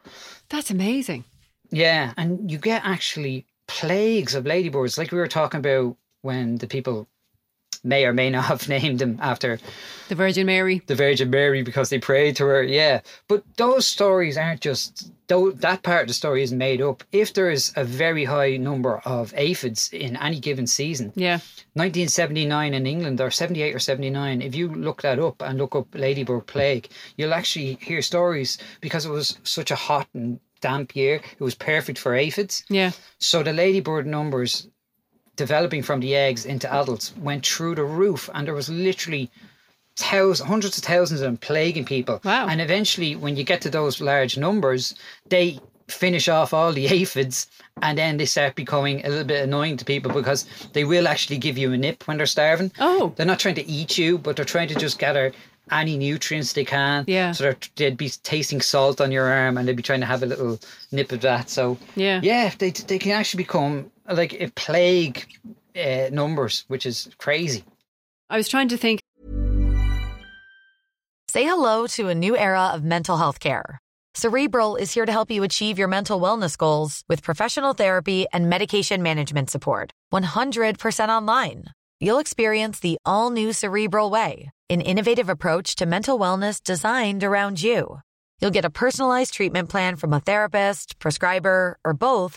That's 0.49 0.71
amazing. 0.71 1.25
Yeah, 1.71 2.15
and 2.17 2.51
you 2.51 2.59
get 2.59 2.83
actually 2.85 3.47
plagues 3.67 4.35
of 4.35 4.47
ladybirds, 4.47 4.97
like 4.97 5.11
we 5.11 5.19
were 5.19 5.27
talking 5.27 5.59
about 5.59 5.97
when 6.23 6.57
the 6.59 6.67
people 6.67 7.09
may 7.85 8.05
or 8.05 8.13
may 8.13 8.31
not 8.31 8.45
have 8.45 8.69
named 8.77 8.99
them 9.01 9.19
after 9.21 9.59
The 10.09 10.15
Virgin 10.15 10.47
Mary. 10.47 10.83
the 10.87 10.95
Virgin 10.95 11.31
Mary 11.31 11.63
because 11.63 11.91
they 11.91 11.99
prayed 11.99 12.37
to 12.37 12.45
her. 12.47 12.63
Yeah, 12.63 13.01
but 13.29 13.43
those 13.57 13.87
stories 13.87 14.37
aren't 14.37 14.61
just 14.61 15.11
though 15.29 15.51
that 15.51 15.83
part 15.83 16.03
of 16.03 16.09
the 16.09 16.15
story 16.15 16.43
isn't 16.43 16.59
made 16.59 16.83
up. 16.83 17.03
If 17.13 17.33
there 17.33 17.51
is 17.51 17.73
a 17.77 17.85
very 17.85 18.25
high 18.25 18.57
number 18.59 18.99
of 19.05 19.33
aphids 19.37 19.89
in 19.93 20.17
any 20.17 20.39
given 20.41 20.67
season, 20.67 21.13
Yeah. 21.17 21.39
1979 21.75 22.75
in 22.75 22.87
England 22.87 23.21
or 23.21 23.31
78 23.31 23.75
or 23.75 23.79
79, 23.79 24.43
if 24.43 24.55
you 24.55 24.69
look 24.69 25.03
that 25.03 25.19
up 25.19 25.41
and 25.43 25.59
look 25.59 25.75
up 25.75 25.89
ladybird 25.95 26.47
plague, 26.47 26.89
you'll 27.17 27.35
actually 27.35 27.79
hear 27.81 28.03
stories 28.03 28.59
because 28.81 29.05
it 29.07 29.11
was 29.11 29.39
such 29.43 29.71
a 29.71 29.77
hot 29.77 30.07
and 30.15 30.39
damp 30.61 30.95
year. 30.95 31.17
It 31.17 31.41
was 31.43 31.55
perfect 31.55 31.99
for 31.99 32.15
aphids. 32.15 32.65
Yeah. 32.69 32.93
So 33.19 33.43
the 33.43 33.53
ladybird 33.53 34.07
numbers 34.07 34.69
developing 35.37 35.83
from 35.83 36.01
the 36.01 36.15
eggs 36.15 36.45
into 36.45 36.73
adults 36.73 37.15
went 37.17 37.47
through 37.47 37.75
the 37.77 37.85
roof, 37.85 38.29
and 38.35 38.47
there 38.47 38.55
was 38.55 38.69
literally 38.69 39.31
thousands, 39.97 40.49
hundreds 40.49 40.79
of 40.79 40.85
thousands 40.85 41.21
of 41.21 41.27
them 41.27 41.37
plaguing 41.37 41.85
people. 41.85 42.21
Wow. 42.25 42.47
And 42.49 42.61
eventually, 42.61 43.15
when 43.17 43.37
you 43.37 43.45
get 43.45 43.61
to 43.63 43.71
those 43.71 44.01
large 44.01 44.37
numbers, 44.39 44.95
they 45.29 45.59
finish 45.89 46.29
off 46.29 46.55
all 46.55 46.73
the 46.73 46.87
aphids 47.03 47.47
and 47.83 47.99
then 47.99 48.17
they 48.17 48.25
start 48.25 48.55
becoming 48.55 49.05
a 49.05 49.09
little 49.11 49.25
bit 49.25 49.43
annoying 49.43 49.77
to 49.77 49.85
people 49.85 50.11
because 50.13 50.47
they 50.73 50.85
will 50.85 51.07
actually 51.09 51.37
give 51.37 51.59
you 51.59 51.73
a 51.73 51.77
nip 51.77 52.07
when 52.07 52.17
they're 52.17 52.27
starving. 52.27 52.73
Oh. 52.79 53.13
They're 53.17 53.27
not 53.27 53.41
trying 53.41 53.57
to 53.57 53.67
eat 53.67 53.99
you, 53.99 54.17
but 54.19 54.37
they're 54.37 54.45
trying 54.45 54.69
to 54.69 54.75
just 54.75 54.99
gather 54.99 55.33
any 55.71 55.99
nutrients 55.99 56.53
they 56.55 56.65
can. 56.65 57.05
Yeah. 57.07 57.33
So 57.33 57.55
they'd 57.77 57.97
be 57.97 58.09
tasting 58.23 58.61
salt 58.63 59.01
on 59.01 59.13
your 59.13 59.27
arm 59.31 59.59
and 59.59 59.69
they'd 59.69 59.77
be 59.77 59.83
trying 59.83 60.01
to 60.01 60.07
have 60.07 60.23
a 60.23 60.27
little 60.27 60.59
nip 60.93 61.13
of 61.13 61.21
that. 61.23 61.51
So 61.51 61.77
Yeah. 61.95 62.21
yeah, 62.23 62.53
they 62.59 62.71
they 62.71 62.99
can 62.99 63.13
actually 63.13 63.45
become 63.45 63.91
like 64.11 64.35
a 64.41 64.49
plague 64.49 65.27
uh, 65.77 66.09
numbers, 66.11 66.65
which 66.69 66.87
is 66.87 67.11
crazy. 67.19 67.65
I 68.31 68.37
was 68.37 68.49
trying 68.49 68.69
to 68.69 68.77
think 68.77 69.01
Say 71.29 71.45
hello 71.45 71.87
to 71.97 72.09
a 72.09 72.15
new 72.15 72.37
era 72.37 72.73
of 72.75 72.85
mental 72.85 73.17
health 73.17 73.41
care. 73.41 73.79
Cerebral 74.15 74.77
is 74.77 74.93
here 74.93 75.07
to 75.07 75.13
help 75.13 75.31
you 75.31 75.43
achieve 75.43 75.79
your 75.79 75.89
mental 75.89 76.21
wellness 76.21 76.59
goals 76.59 77.03
with 77.09 77.23
professional 77.23 77.73
therapy 77.73 78.27
and 78.35 78.51
medication 78.51 79.03
management 79.03 79.49
support. 79.49 79.91
100% 80.13 81.09
online. 81.09 81.65
You'll 82.01 82.19
experience 82.19 82.81
the 82.81 82.99
all 83.07 83.31
new 83.31 83.55
Cerebral 83.55 84.11
Way, 84.11 84.51
an 84.69 84.83
innovative 84.83 85.31
approach 85.31 85.75
to 85.77 85.87
mental 85.87 86.19
wellness 86.19 86.63
designed 86.63 87.25
around 87.25 87.63
you. 87.63 88.01
You'll 88.43 88.51
get 88.51 88.67
a 88.67 88.71
personalized 88.71 89.33
treatment 89.33 89.71
plan 89.71 89.97
from 89.97 90.13
a 90.13 90.21
therapist, 90.21 90.99
prescriber, 90.99 91.79
or 91.83 91.95
both 91.95 92.37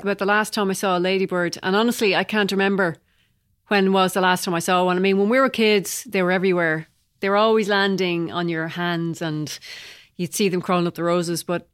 About 0.00 0.18
the 0.18 0.26
last 0.26 0.52
time 0.54 0.70
I 0.70 0.74
saw 0.74 0.96
a 0.96 1.00
ladybird, 1.00 1.58
and 1.62 1.74
honestly, 1.74 2.14
I 2.14 2.22
can't 2.22 2.52
remember 2.52 2.96
when 3.66 3.92
was 3.92 4.12
the 4.14 4.20
last 4.20 4.44
time 4.44 4.54
I 4.54 4.60
saw 4.60 4.84
one. 4.84 4.96
I 4.96 5.00
mean, 5.00 5.18
when 5.18 5.28
we 5.28 5.40
were 5.40 5.48
kids, 5.50 6.04
they 6.04 6.22
were 6.22 6.30
everywhere. 6.30 6.86
They 7.20 7.28
were 7.28 7.36
always 7.36 7.68
landing 7.68 8.30
on 8.30 8.48
your 8.48 8.68
hands, 8.68 9.20
and 9.20 9.58
you'd 10.16 10.34
see 10.34 10.48
them 10.48 10.62
crawling 10.62 10.86
up 10.86 10.94
the 10.94 11.02
roses. 11.02 11.42
But 11.42 11.68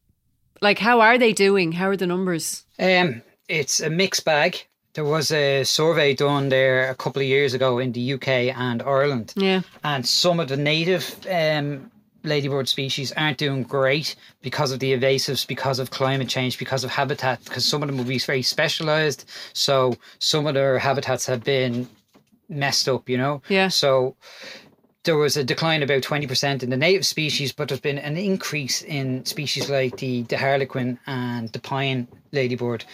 like, 0.62 0.78
how 0.78 1.00
are 1.00 1.18
they 1.18 1.34
doing? 1.34 1.72
How 1.72 1.88
are 1.90 1.96
the 1.98 2.06
numbers? 2.06 2.64
Um, 2.78 3.20
it's 3.46 3.80
a 3.80 3.90
mixed 3.90 4.24
bag. 4.24 4.64
There 4.94 5.04
was 5.04 5.30
a 5.30 5.64
survey 5.64 6.14
done 6.14 6.48
there 6.48 6.88
a 6.88 6.94
couple 6.94 7.20
of 7.20 7.28
years 7.28 7.52
ago 7.52 7.78
in 7.78 7.92
the 7.92 8.14
UK 8.14 8.28
and 8.56 8.80
Ireland, 8.82 9.34
Yeah, 9.37 9.62
and 9.82 10.06
some 10.06 10.40
of 10.40 10.48
the 10.48 10.56
native 10.56 11.14
um, 11.30 11.90
ladybird 12.24 12.68
species 12.68 13.12
aren't 13.12 13.38
doing 13.38 13.62
great 13.62 14.16
because 14.42 14.72
of 14.72 14.80
the 14.80 14.92
invasives, 14.92 15.46
because 15.46 15.78
of 15.78 15.90
climate 15.90 16.28
change, 16.28 16.58
because 16.58 16.82
of 16.84 16.90
habitat. 16.90 17.44
Because 17.44 17.64
some 17.64 17.82
of 17.82 17.88
them 17.88 17.96
will 17.96 18.04
be 18.04 18.18
very 18.18 18.42
specialised, 18.42 19.28
so 19.52 19.96
some 20.18 20.46
of 20.46 20.54
their 20.54 20.78
habitats 20.78 21.26
have 21.26 21.44
been 21.44 21.88
messed 22.48 22.88
up. 22.88 23.08
You 23.08 23.18
know. 23.18 23.42
Yeah. 23.48 23.68
So 23.68 24.16
there 25.04 25.16
was 25.16 25.37
a 25.37 25.44
decline 25.44 25.82
about 25.82 26.02
20% 26.02 26.62
in 26.62 26.70
the 26.70 26.76
native 26.76 27.06
species, 27.06 27.52
but 27.52 27.68
there's 27.68 27.80
been 27.80 27.98
an 27.98 28.16
increase 28.16 28.82
in 28.82 29.24
species 29.26 29.68
like 29.68 29.98
the, 29.98 30.22
the 30.22 30.38
harlequin 30.38 30.98
and 31.06 31.52
the 31.52 31.58
pine 31.58 32.08
ladybird. 32.32 32.84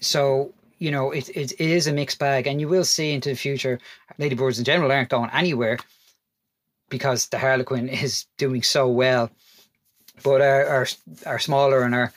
So, 0.00 0.52
you 0.80 0.90
know, 0.90 1.12
it, 1.12 1.28
it, 1.28 1.52
it 1.52 1.60
is 1.60 1.86
a 1.86 1.92
mixed 1.92 2.18
bag, 2.18 2.48
and 2.48 2.60
you 2.60 2.68
will 2.68 2.84
see 2.84 3.12
into 3.12 3.28
the 3.28 3.36
future, 3.36 3.78
ladybirds 4.18 4.58
in 4.58 4.64
general 4.64 4.90
aren't 4.90 5.10
going 5.10 5.30
anywhere 5.32 5.78
because 6.94 7.26
the 7.26 7.38
harlequin 7.38 7.88
is 7.88 8.26
doing 8.38 8.62
so 8.62 8.86
well. 8.86 9.28
But 10.22 10.40
our, 10.40 10.64
our, 10.66 10.86
our 11.26 11.40
smaller 11.40 11.82
and 11.82 11.92
our, 11.92 12.12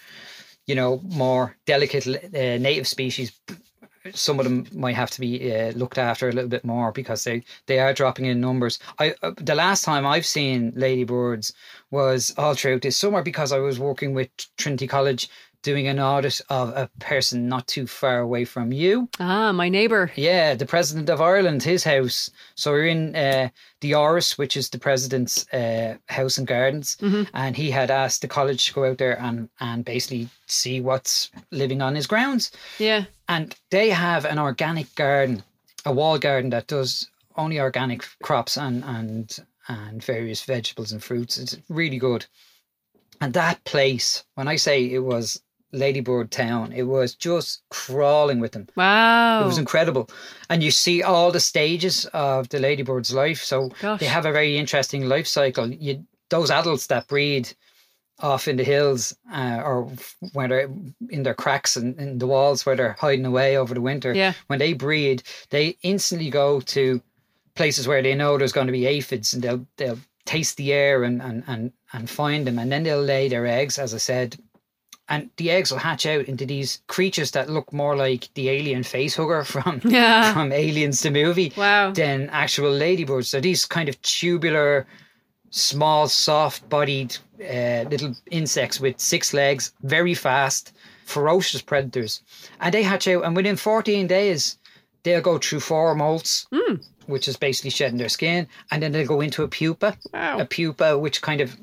you 0.68 0.76
know, 0.76 1.02
more 1.04 1.56
delicate 1.66 2.06
uh, 2.08 2.58
native 2.70 2.88
species, 2.88 3.32
some 4.14 4.40
of 4.40 4.46
them 4.46 4.68
might 4.72 4.96
have 4.96 5.10
to 5.12 5.20
be 5.20 5.52
uh, 5.52 5.72
looked 5.72 5.98
after 5.98 6.30
a 6.30 6.32
little 6.32 6.50
bit 6.50 6.64
more 6.64 6.92
because 6.92 7.24
they, 7.24 7.44
they 7.66 7.80
are 7.80 7.92
dropping 7.92 8.26
in 8.26 8.40
numbers. 8.40 8.78
I 9.00 9.16
uh, 9.24 9.32
the 9.38 9.56
last 9.56 9.84
time 9.84 10.06
I've 10.06 10.28
seen 10.28 10.74
ladybirds 10.76 11.54
was 11.90 12.36
all 12.38 12.54
throughout 12.54 12.84
this 12.84 12.98
summer 12.98 13.24
because 13.24 13.52
I 13.52 13.58
was 13.58 13.80
working 13.80 14.14
with 14.14 14.30
Trinity 14.58 14.88
College 14.88 15.28
doing 15.68 15.90
an 15.90 16.00
audit 16.00 16.40
of 16.50 16.70
a 16.70 16.90
person 17.00 17.50
not 17.50 17.68
too 17.68 17.86
far 17.86 18.20
away 18.20 18.46
from 18.46 18.72
you. 18.72 19.10
ah, 19.20 19.52
my 19.52 19.68
neighbour. 19.68 20.10
Yeah, 20.16 20.56
the 20.56 20.66
president 20.66 21.10
of 21.10 21.20
Ireland, 21.20 21.62
his 21.62 21.84
house. 21.84 22.32
So 22.56 22.72
we're 22.72 22.88
in 22.88 23.14
uh, 23.18 23.50
the 23.82 23.92
Áras, 23.92 24.38
which 24.38 24.56
is 24.56 24.70
the 24.70 24.80
president's 24.80 25.46
uh, 25.52 25.98
house 26.08 26.38
and 26.38 26.48
gardens, 26.48 26.96
and 27.34 27.58
he 27.58 27.70
had 27.70 27.92
asked 27.92 28.22
the 28.22 28.30
college 28.30 28.66
to 28.68 28.74
go 28.74 28.86
out 28.86 28.98
there 28.98 29.20
and 29.20 29.50
and 29.60 29.84
basically 29.84 30.30
see 30.46 30.80
what's 30.80 31.32
living 31.52 31.82
on 31.82 31.96
his 31.96 32.08
grounds 32.08 32.52
Yeah, 32.80 33.04
and 33.28 33.54
they 33.70 33.90
have 33.90 34.24
an 34.24 34.40
organic 34.40 34.96
garden, 34.96 35.44
a 35.84 35.92
wall 35.92 36.18
garden 36.18 36.50
that 36.52 36.68
does 36.68 37.10
only 37.36 37.60
organic 37.60 38.08
crops 38.24 38.58
and 38.58 38.86
and 38.86 39.38
and 39.68 40.02
various 40.02 40.46
vegetables 40.46 40.94
and 40.94 41.04
fruits. 41.04 41.38
It's 41.38 41.58
really 41.68 42.00
good. 42.00 42.26
And 43.20 43.34
that 43.34 43.64
place, 43.66 44.24
when 44.36 44.48
I 44.48 44.56
say 44.58 44.86
it 44.86 45.04
was 45.04 45.42
Ladybird 45.74 46.32
Town, 46.32 46.72
it 46.72 46.84
was 46.84 47.14
just 47.16 47.62
crawling 47.70 48.40
with 48.40 48.54
them. 48.54 48.68
wow. 48.76 49.44
It 49.44 49.48
was 49.48 49.58
incredible. 49.58 50.10
And 50.50 50.64
you 50.64 50.72
see 50.72 51.04
all 51.04 51.32
the 51.32 51.40
stages 51.40 52.06
of 52.14 52.50
the 52.50 52.58
ladybird's 52.60 53.14
life. 53.14 53.44
So 53.44 53.70
Gosh. 53.82 54.00
they 54.00 54.06
have 54.06 54.26
a 54.26 54.32
very 54.32 54.58
interesting 54.58 55.08
life 55.10 55.28
cycle. 55.28 55.70
You, 55.72 56.06
those 56.30 56.50
adults 56.52 56.88
that 56.88 57.08
breed 57.08 57.52
off 58.20 58.48
in 58.48 58.58
the 58.58 58.64
hills 58.64 59.16
uh, 59.32 59.62
or 59.64 59.92
when 60.34 60.50
they're 60.50 60.70
in 61.10 61.24
their 61.24 61.36
cracks 61.36 61.76
and 61.78 62.00
in 62.00 62.18
the 62.18 62.26
walls 62.28 62.66
where 62.66 62.76
they're 62.76 62.96
hiding 63.00 63.26
away 63.26 63.58
over 63.58 63.74
the 63.74 63.82
winter, 63.82 64.14
Yeah. 64.14 64.34
when 64.48 64.60
they 64.60 64.74
breed, 64.74 65.22
they 65.52 65.78
instantly 65.84 66.30
go 66.30 66.60
to 66.62 67.02
places 67.56 67.88
where 67.88 68.02
they 68.02 68.16
know 68.16 68.38
there's 68.38 68.54
going 68.54 68.68
to 68.68 68.74
be 68.74 68.86
aphids 68.88 69.34
and 69.34 69.44
they'll 69.44 69.68
they'll 69.78 70.00
taste 70.26 70.58
the 70.58 70.74
air 70.74 71.04
and, 71.04 71.22
and, 71.22 71.44
and, 71.48 71.72
and 71.94 72.10
find 72.10 72.46
them 72.46 72.60
and 72.60 72.70
then 72.72 72.84
they'll 72.84 73.02
lay 73.02 73.30
their 73.30 73.46
eggs, 73.48 73.78
as 73.78 73.94
I 73.94 73.98
said, 73.98 74.36
and 75.10 75.30
the 75.38 75.50
eggs 75.52 75.72
will 75.72 75.80
hatch 75.80 76.06
out 76.06 76.26
into 76.26 76.46
these 76.46 76.82
creatures 76.88 77.32
that 77.32 77.50
look 77.50 77.72
more 77.72 77.96
like 77.96 78.30
the 78.34 78.50
alien 78.50 78.84
face 78.84 79.16
hugger 79.16 79.44
from 79.54 79.82
Yeah. 79.86 80.34
from 80.34 80.52
Aliens 80.52 81.02
the 81.02 81.12
movie 81.12 81.54
Wow. 81.56 81.92
than 81.92 82.30
actual 82.32 82.72
ladybirds. 82.72 83.30
So 83.30 83.40
these 83.40 83.66
kind 83.66 83.90
of 83.90 84.02
tubular, 84.02 84.86
small, 85.50 86.08
soft-bodied 86.08 87.18
uh, 87.42 87.84
little 87.90 88.16
insects 88.32 88.80
with 88.80 89.00
six 89.00 89.34
legs, 89.34 89.72
very 89.84 90.14
fast, 90.14 90.74
ferocious 91.06 91.62
predators, 91.62 92.22
and 92.60 92.74
they 92.74 92.84
hatch 92.84 93.08
out. 93.08 93.24
And 93.24 93.36
within 93.36 93.56
14 93.56 94.08
days, 94.08 94.58
they'll 95.04 95.22
go 95.22 95.38
through 95.38 95.62
four 95.62 95.96
molts, 95.96 96.46
which 97.06 97.28
is 97.30 97.38
basically 97.38 97.70
shedding 97.70 97.98
their 97.98 98.10
skin, 98.10 98.48
and 98.72 98.84
then 98.84 98.92
they'll 98.92 99.08
go 99.08 99.22
into 99.22 99.44
a 99.44 99.48
pupa, 99.48 99.98
Wow. 100.14 100.40
a 100.40 100.46
pupa 100.46 100.98
which 100.98 101.22
kind 101.22 101.40
of 101.40 101.56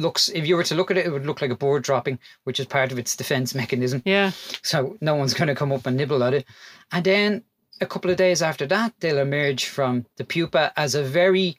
looks. 0.00 0.28
If 0.28 0.46
you 0.46 0.56
were 0.56 0.64
to 0.64 0.74
look 0.74 0.90
at 0.90 0.96
it, 0.98 1.06
it 1.06 1.10
would 1.10 1.26
look 1.26 1.40
like 1.42 1.50
a 1.50 1.56
board 1.56 1.82
dropping, 1.82 2.18
which 2.44 2.58
is 2.60 2.66
part 2.66 2.90
of 2.92 2.98
its 2.98 3.16
defense 3.16 3.54
mechanism 3.54 4.02
Yeah. 4.04 4.32
so 4.62 4.96
no 5.00 5.14
one's 5.14 5.34
going 5.34 5.48
to 5.48 5.54
come 5.54 5.72
up 5.72 5.86
and 5.86 5.96
nibble 5.96 6.24
at 6.24 6.34
it. 6.34 6.44
And 6.92 7.04
then 7.04 7.44
a 7.80 7.86
couple 7.86 8.10
of 8.10 8.16
days 8.16 8.42
after 8.42 8.66
that, 8.66 8.92
they'll 9.00 9.18
emerge 9.18 9.66
from 9.66 10.06
the 10.16 10.24
pupa 10.24 10.72
as 10.76 10.94
a 10.94 11.02
very 11.02 11.56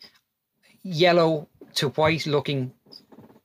yellow 0.84 1.47
to 1.75 1.89
white 1.89 2.25
looking 2.25 2.73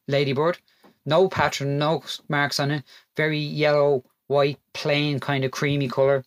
ladybird. 0.09 0.59
No 1.05 1.29
pattern, 1.29 1.79
no 1.79 2.03
marks 2.29 2.59
on 2.59 2.71
it. 2.71 2.85
Very 3.17 3.39
yellow, 3.39 4.05
white, 4.27 4.59
plain 4.73 5.21
kind 5.21 5.45
of 5.45 5.51
creamy 5.53 5.89
color. 5.89 6.25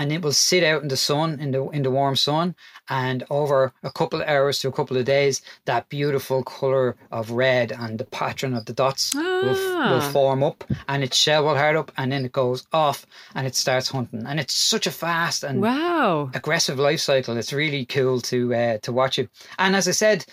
And 0.00 0.10
it 0.12 0.22
will 0.22 0.32
sit 0.50 0.64
out 0.64 0.80
in 0.82 0.88
the 0.88 0.96
sun, 0.96 1.38
in 1.44 1.50
the 1.50 1.62
in 1.76 1.82
the 1.82 1.90
warm 1.90 2.16
sun, 2.16 2.54
and 2.88 3.18
over 3.28 3.58
a 3.82 3.92
couple 3.98 4.18
of 4.22 4.26
hours 4.34 4.58
to 4.60 4.68
a 4.68 4.72
couple 4.78 4.96
of 4.96 5.04
days, 5.04 5.42
that 5.66 5.88
beautiful 5.90 6.42
color 6.42 6.96
of 7.18 7.24
red 7.32 7.68
and 7.82 7.98
the 7.98 8.06
pattern 8.20 8.54
of 8.54 8.64
the 8.64 8.72
dots 8.72 9.14
will, 9.14 9.58
will 9.90 10.00
Ah. 10.06 10.10
form 10.16 10.42
up, 10.50 10.64
and 10.90 11.04
its 11.06 11.18
shell 11.24 11.42
will 11.44 11.58
hard 11.62 11.76
up, 11.76 11.92
and 11.98 12.10
then 12.12 12.24
it 12.24 12.32
goes 12.32 12.60
off, 12.72 12.98
and 13.34 13.46
it 13.46 13.54
starts 13.54 13.88
hunting. 13.96 14.24
And 14.28 14.40
it's 14.40 14.54
such 14.54 14.86
a 14.86 14.90
fast 15.04 15.44
and 15.44 15.60
Wow. 15.60 16.30
aggressive 16.40 16.78
life 16.88 17.00
cycle. 17.00 17.36
It's 17.36 17.52
really 17.52 17.84
cool 17.84 18.20
to 18.32 18.38
uh, 18.62 18.78
to 18.86 18.90
watch 19.00 19.18
it. 19.18 19.28
And 19.58 19.76
as 19.76 19.86
I 19.86 19.92
said, 19.92 20.24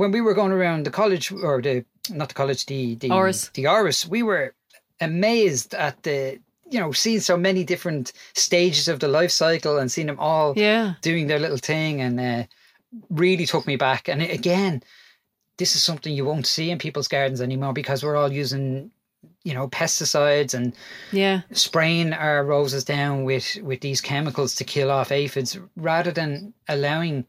when 0.00 0.10
we 0.12 0.22
were 0.22 0.34
going 0.40 0.52
around 0.58 0.80
the 0.86 0.90
college 1.00 1.26
or 1.48 1.60
the 1.60 1.84
not 2.20 2.28
the 2.30 2.34
college, 2.42 2.62
the 2.72 2.82
the 3.02 3.10
Áras. 3.10 3.52
the 3.52 3.64
Áras, 3.76 4.00
we 4.14 4.22
were 4.30 4.46
amazed 5.00 5.74
at 5.74 6.02
the 6.02 6.40
you 6.72 6.80
know 6.80 6.92
seeing 6.92 7.20
so 7.20 7.36
many 7.36 7.64
different 7.64 8.12
stages 8.34 8.88
of 8.88 8.98
the 9.00 9.08
life 9.08 9.30
cycle 9.30 9.78
and 9.78 9.92
seeing 9.92 10.06
them 10.06 10.18
all 10.18 10.54
Yeah. 10.56 10.94
doing 11.02 11.26
their 11.26 11.38
little 11.38 11.58
thing 11.58 12.00
and 12.00 12.18
uh, 12.20 12.44
really 13.10 13.46
took 13.46 13.66
me 13.66 13.76
back. 13.76 14.08
And 14.08 14.22
again, 14.22 14.82
this 15.58 15.76
is 15.76 15.84
something 15.84 16.14
you 16.14 16.24
won't 16.24 16.46
see 16.46 16.70
in 16.70 16.78
people's 16.78 17.08
gardens 17.08 17.40
anymore 17.40 17.72
because 17.72 18.02
we're 18.02 18.16
all 18.16 18.32
using 18.32 18.90
you 19.44 19.54
know 19.54 19.68
pesticides 19.68 20.54
and 20.54 20.72
Yeah. 21.12 21.42
spraying 21.52 22.12
our 22.12 22.44
roses 22.44 22.84
down 22.84 23.24
with 23.24 23.56
with 23.62 23.80
these 23.80 24.00
chemicals 24.00 24.54
to 24.56 24.64
kill 24.64 24.90
off 24.90 25.12
aphids 25.12 25.58
rather 25.76 26.10
than 26.10 26.54
allowing 26.68 27.26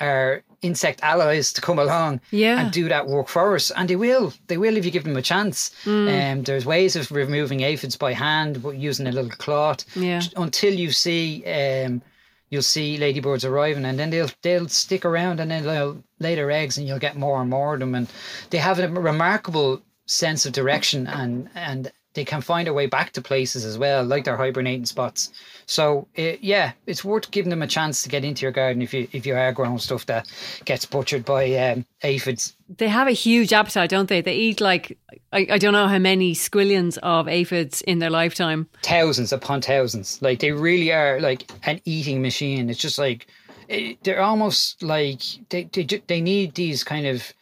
our 0.00 0.42
insect 0.62 1.00
allies 1.02 1.52
to 1.52 1.60
come 1.60 1.78
along 1.78 2.20
Yeah. 2.30 2.60
and 2.60 2.72
do 2.72 2.88
that 2.88 3.06
work 3.06 3.28
for 3.28 3.54
us 3.54 3.70
and 3.70 3.88
they 3.90 3.96
will 3.96 4.32
they 4.48 4.56
will 4.58 4.76
if 4.76 4.84
you 4.84 4.90
give 4.90 5.04
them 5.04 5.16
a 5.16 5.22
chance 5.22 5.70
Mm. 5.84 6.08
um, 6.32 6.42
there's 6.44 6.64
ways 6.66 6.96
of 6.96 7.10
removing 7.12 7.60
aphids 7.62 7.96
by 7.96 8.12
hand 8.12 8.62
but 8.62 8.76
using 8.76 9.06
a 9.06 9.12
little 9.12 9.30
cloth 9.30 9.84
Yeah. 9.96 10.22
until 10.36 10.74
you 10.74 10.90
see 10.92 11.44
um, 11.46 12.02
you'll 12.50 12.62
see 12.62 12.96
ladybirds 12.96 13.44
arriving 13.44 13.84
and 13.84 13.98
then 13.98 14.10
they'll 14.10 14.30
they'll 14.42 14.68
stick 14.68 15.04
around 15.04 15.40
and 15.40 15.50
then 15.50 15.64
they'll 15.64 16.02
lay 16.20 16.34
their 16.36 16.50
eggs 16.50 16.78
and 16.78 16.86
you'll 16.86 16.98
get 17.06 17.16
more 17.16 17.40
and 17.40 17.50
more 17.50 17.74
of 17.74 17.80
them 17.80 17.94
and 17.94 18.08
they 18.50 18.58
have 18.58 18.78
a 18.78 18.88
remarkable 18.88 19.82
sense 20.06 20.46
of 20.46 20.52
direction 20.52 21.06
and 21.08 21.48
and 21.54 21.90
they 22.16 22.24
can 22.24 22.40
find 22.40 22.66
a 22.66 22.72
way 22.72 22.86
back 22.86 23.12
to 23.12 23.22
places 23.22 23.64
as 23.64 23.78
well 23.78 24.02
like 24.04 24.24
their 24.24 24.36
hibernating 24.36 24.84
spots 24.86 25.30
so 25.66 26.08
uh, 26.18 26.32
yeah 26.40 26.72
it's 26.86 27.04
worth 27.04 27.30
giving 27.30 27.50
them 27.50 27.62
a 27.62 27.66
chance 27.66 28.02
to 28.02 28.08
get 28.08 28.24
into 28.24 28.42
your 28.42 28.50
garden 28.50 28.82
if 28.82 28.92
you 28.92 29.06
if 29.12 29.24
you 29.24 29.36
are 29.36 29.52
growing 29.52 29.78
stuff 29.78 30.04
that 30.06 30.26
gets 30.64 30.84
butchered 30.84 31.24
by 31.24 31.54
um, 31.54 31.84
aphids 32.02 32.56
They 32.78 32.88
have 32.88 33.06
a 33.06 33.12
huge 33.12 33.52
appetite, 33.52 33.90
don't 33.90 34.08
they? 34.08 34.22
They 34.22 34.34
eat 34.34 34.60
like 34.60 34.98
I, 35.32 35.46
I 35.50 35.58
don't 35.58 35.72
know 35.72 35.86
how 35.86 36.00
many 36.00 36.34
squillions 36.34 36.98
of 37.02 37.28
aphids 37.28 37.82
in 37.82 38.00
their 38.00 38.10
lifetime. 38.10 38.66
thousands 38.82 39.32
upon 39.32 39.60
thousands. 39.62 40.20
Like 40.20 40.40
they 40.40 40.52
really 40.52 40.90
are 40.92 41.20
like 41.20 41.48
an 41.62 41.80
eating 41.84 42.22
machine. 42.22 42.68
It's 42.70 42.80
just 42.80 42.98
like 42.98 43.26
it, 43.68 44.02
they're 44.02 44.22
almost 44.22 44.82
like 44.82 45.22
they 45.50 45.64
they 45.72 45.84
they 46.06 46.20
need 46.20 46.54
these 46.54 46.82
kind 46.82 47.06
of 47.06 47.32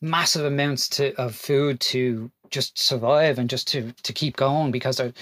massive 0.00 0.44
amounts 0.44 0.88
to 0.88 1.14
of 1.16 1.34
food 1.36 1.78
to 1.80 2.30
just 2.52 2.78
survive 2.78 3.38
and 3.38 3.50
just 3.50 3.66
to 3.68 3.92
to 4.02 4.12
keep 4.12 4.36
going 4.36 4.70
because 4.70 4.98
they're 4.98 5.12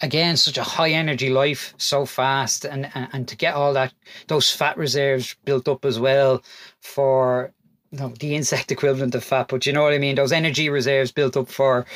again 0.00 0.36
such 0.36 0.58
a 0.58 0.62
high 0.62 0.90
energy 0.90 1.30
life 1.30 1.74
so 1.78 2.06
fast. 2.06 2.64
And, 2.64 2.90
and 2.94 3.08
and 3.12 3.28
to 3.28 3.36
get 3.36 3.54
all 3.54 3.72
that 3.72 3.92
those 4.28 4.50
fat 4.50 4.76
reserves 4.76 5.34
built 5.44 5.66
up 5.68 5.84
as 5.84 5.98
well 5.98 6.42
for 6.80 7.52
you 7.90 7.98
know, 7.98 8.08
the 8.20 8.36
insect 8.36 8.70
equivalent 8.76 9.14
of 9.14 9.24
fat. 9.24 9.48
But 9.48 9.66
you 9.66 9.72
know 9.72 9.82
what 9.82 9.94
i 9.94 9.98
mean? 9.98 10.14
Those 10.14 10.32
energy 10.32 10.68
reserves 10.68 11.10
built 11.10 11.36
up 11.36 11.48
for 11.48 11.86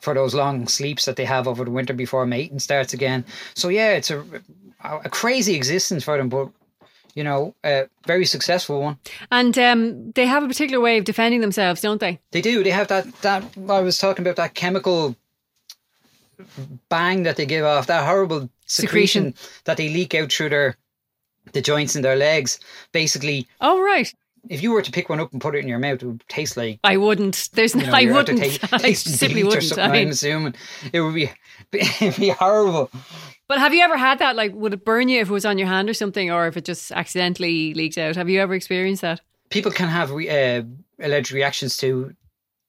for 0.00 0.14
those 0.14 0.34
long 0.34 0.68
sleeps 0.68 1.06
that 1.06 1.16
they 1.16 1.24
have 1.24 1.48
over 1.48 1.64
the 1.64 1.70
winter 1.72 1.94
before 1.94 2.26
mating 2.26 2.58
starts 2.58 2.92
again. 2.92 3.24
So 3.54 3.68
yeah 3.68 3.92
it's 3.92 4.10
a 4.10 4.24
a 4.82 5.08
crazy 5.10 5.56
existence 5.56 6.04
for 6.04 6.16
them 6.16 6.28
but 6.28 6.50
you 7.18 7.24
know 7.24 7.54
a 7.64 7.88
very 8.06 8.24
successful 8.24 8.80
one 8.80 8.96
And 9.30 9.58
um, 9.58 10.12
they 10.12 10.26
have 10.26 10.44
a 10.44 10.48
particular 10.48 10.80
way 10.80 10.98
of 10.98 11.04
defending 11.04 11.40
themselves, 11.40 11.80
don't 11.80 12.00
they? 12.00 12.20
They 12.30 12.40
do. 12.40 12.62
They 12.62 12.70
have 12.70 12.88
that 12.88 13.04
that 13.22 13.42
I 13.68 13.80
was 13.80 13.98
talking 13.98 14.24
about 14.24 14.36
that 14.36 14.54
chemical 14.54 15.16
bang 16.88 17.24
that 17.24 17.36
they 17.36 17.46
give 17.46 17.64
off, 17.64 17.86
that 17.86 18.06
horrible 18.06 18.48
secretion, 18.66 19.34
that 19.64 19.76
they 19.76 19.88
leak 19.88 20.14
out 20.14 20.32
through 20.32 20.50
their 20.50 20.76
the 21.52 21.60
joints 21.60 21.96
in 21.96 22.02
their 22.02 22.16
legs. 22.16 22.60
Basically, 22.92 23.48
Oh, 23.60 23.80
right. 23.82 24.14
If 24.48 24.62
you 24.62 24.72
were 24.72 24.82
to 24.82 24.90
pick 24.90 25.08
one 25.08 25.20
up 25.20 25.32
and 25.32 25.40
put 25.40 25.54
it 25.54 25.58
in 25.60 25.68
your 25.68 25.78
mouth, 25.78 26.02
it 26.02 26.06
would 26.06 26.24
taste 26.28 26.56
like 26.56 26.80
I 26.84 26.96
wouldn't. 26.96 27.50
There's 27.52 27.74
you 27.74 27.82
no, 27.82 27.86
know, 27.88 27.94
I 27.94 28.04
wouldn't. 28.06 28.60
ta- 28.60 28.68
I 28.82 28.92
simply 28.92 29.44
wouldn't. 29.44 29.78
I 29.78 29.88
mean, 29.88 30.06
I'm 30.06 30.08
assuming 30.08 30.54
it 30.92 31.00
would 31.00 31.14
be 31.14 31.30
it'd 31.72 32.16
be 32.16 32.30
horrible. 32.30 32.90
but 33.48 33.58
have 33.58 33.74
you 33.74 33.82
ever 33.82 33.96
had 33.96 34.18
that? 34.20 34.36
Like, 34.36 34.54
would 34.54 34.74
it 34.74 34.84
burn 34.84 35.08
you 35.08 35.20
if 35.20 35.28
it 35.28 35.32
was 35.32 35.44
on 35.46 35.58
your 35.58 35.68
hand 35.68 35.88
or 35.88 35.94
something, 35.94 36.30
or 36.30 36.46
if 36.46 36.56
it 36.56 36.64
just 36.64 36.92
accidentally 36.92 37.74
leaked 37.74 37.98
out? 37.98 38.16
Have 38.16 38.28
you 38.28 38.40
ever 38.40 38.54
experienced 38.54 39.02
that? 39.02 39.20
People 39.50 39.72
can 39.72 39.88
have 39.88 40.10
uh, 40.12 40.62
alleged 41.00 41.32
reactions 41.32 41.76
to 41.78 42.14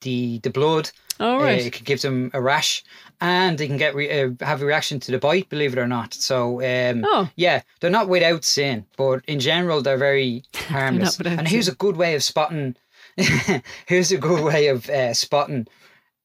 the 0.01 0.39
the 0.39 0.49
blood. 0.49 0.91
Oh, 1.19 1.39
Uh, 1.39 1.43
right. 1.43 1.65
it 1.65 1.71
could 1.73 1.85
give 1.85 2.01
them 2.01 2.31
a 2.33 2.41
rash, 2.41 2.83
and 3.19 3.57
they 3.57 3.67
can 3.67 3.77
get 3.77 3.93
re- 3.95 4.21
uh, 4.23 4.31
have 4.41 4.61
a 4.61 4.65
reaction 4.65 4.99
to 5.01 5.11
the 5.11 5.17
bite. 5.19 5.49
Believe 5.49 5.73
it 5.73 5.79
or 5.79 5.87
not. 5.87 6.13
So, 6.13 6.61
um, 6.61 7.03
Oh. 7.05 7.29
yeah, 7.35 7.61
they're 7.79 7.89
not 7.89 8.07
without 8.07 8.45
sin, 8.45 8.85
but 8.97 9.21
in 9.27 9.39
general, 9.39 9.81
they're 9.81 9.97
very 9.97 10.43
harmless. 10.55 11.17
without 11.17 11.37
and 11.39 11.47
here's 11.47 11.67
a 11.67 11.75
good 11.75 11.97
way 11.97 12.15
of 12.15 12.23
spotting. 12.23 12.75
here's 13.85 14.11
a 14.11 14.17
good 14.17 14.43
way 14.43 14.67
of 14.67 14.89
uh, 14.89 15.13
spotting 15.13 15.67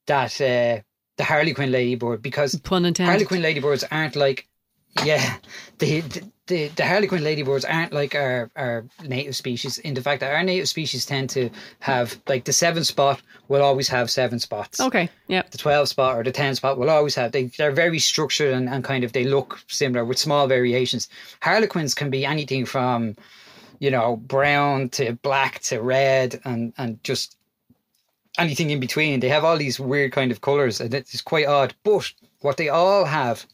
that 0.07 0.41
uh, 0.41 0.81
the 1.17 1.25
Harlequin 1.25 1.73
ladybird 1.73 2.23
because 2.23 2.55
intended. 2.85 3.13
Harlequin 3.13 3.43
ladybirds 3.43 3.85
aren't 3.91 4.15
like, 4.17 4.47
yeah, 5.05 5.37
the 5.79 6.03
the 6.47 6.69
the 6.69 6.85
Harlequin 6.85 7.25
ladybirds 7.25 7.65
aren't 7.65 7.93
like 7.93 8.15
our 8.15 8.51
our 8.57 8.85
native 9.03 9.35
species. 9.35 9.79
In 9.79 9.95
the 9.95 10.03
fact 10.03 10.21
that 10.21 10.35
our 10.35 10.43
native 10.43 10.69
species 10.69 11.07
tend 11.07 11.31
to 11.31 11.51
have 11.81 12.21
like 12.29 12.45
the 12.45 12.53
seven 12.53 12.85
spot 12.85 13.23
will 13.49 13.63
always 13.63 13.89
have 13.89 14.11
seven 14.11 14.39
spots. 14.39 14.81
Okay. 14.81 15.09
Yeah. 15.27 15.43
The 15.51 15.59
twelve 15.59 15.89
spot 15.89 16.17
or 16.17 16.23
the 16.23 16.33
ten 16.33 16.55
spot 16.55 16.79
will 16.79 16.91
always 16.91 17.15
have. 17.15 17.33
They 17.33 17.45
they're 17.45 17.73
very 17.73 17.99
structured 17.99 18.53
and, 18.53 18.69
and 18.69 18.85
kind 18.85 19.05
of 19.05 19.13
they 19.13 19.25
look 19.25 19.61
similar 19.69 20.05
with 20.05 20.19
small 20.19 20.47
variations. 20.47 21.09
Harlequins 21.41 21.95
can 21.95 22.11
be 22.11 22.27
anything 22.27 22.67
from, 22.67 23.17
you 23.79 23.91
know, 23.91 24.17
brown 24.17 24.91
to 24.91 25.13
black 25.15 25.61
to 25.61 25.81
red 25.81 26.41
and 26.45 26.75
and 26.77 27.03
just 27.05 27.37
anything 28.39 28.71
in 28.71 28.81
between. 28.81 29.21
They 29.21 29.31
have 29.31 29.45
all 29.45 29.57
these 29.57 29.81
weird 29.81 30.13
kind 30.13 30.31
of 30.31 30.43
colors, 30.43 30.81
and 30.81 30.93
it's 30.93 31.23
quite 31.23 31.47
odd. 31.47 31.75
But 31.85 32.13
what 32.41 32.59
they 32.59 32.69
all 32.69 33.07
have 33.07 33.47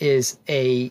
is 0.00 0.38
a 0.48 0.90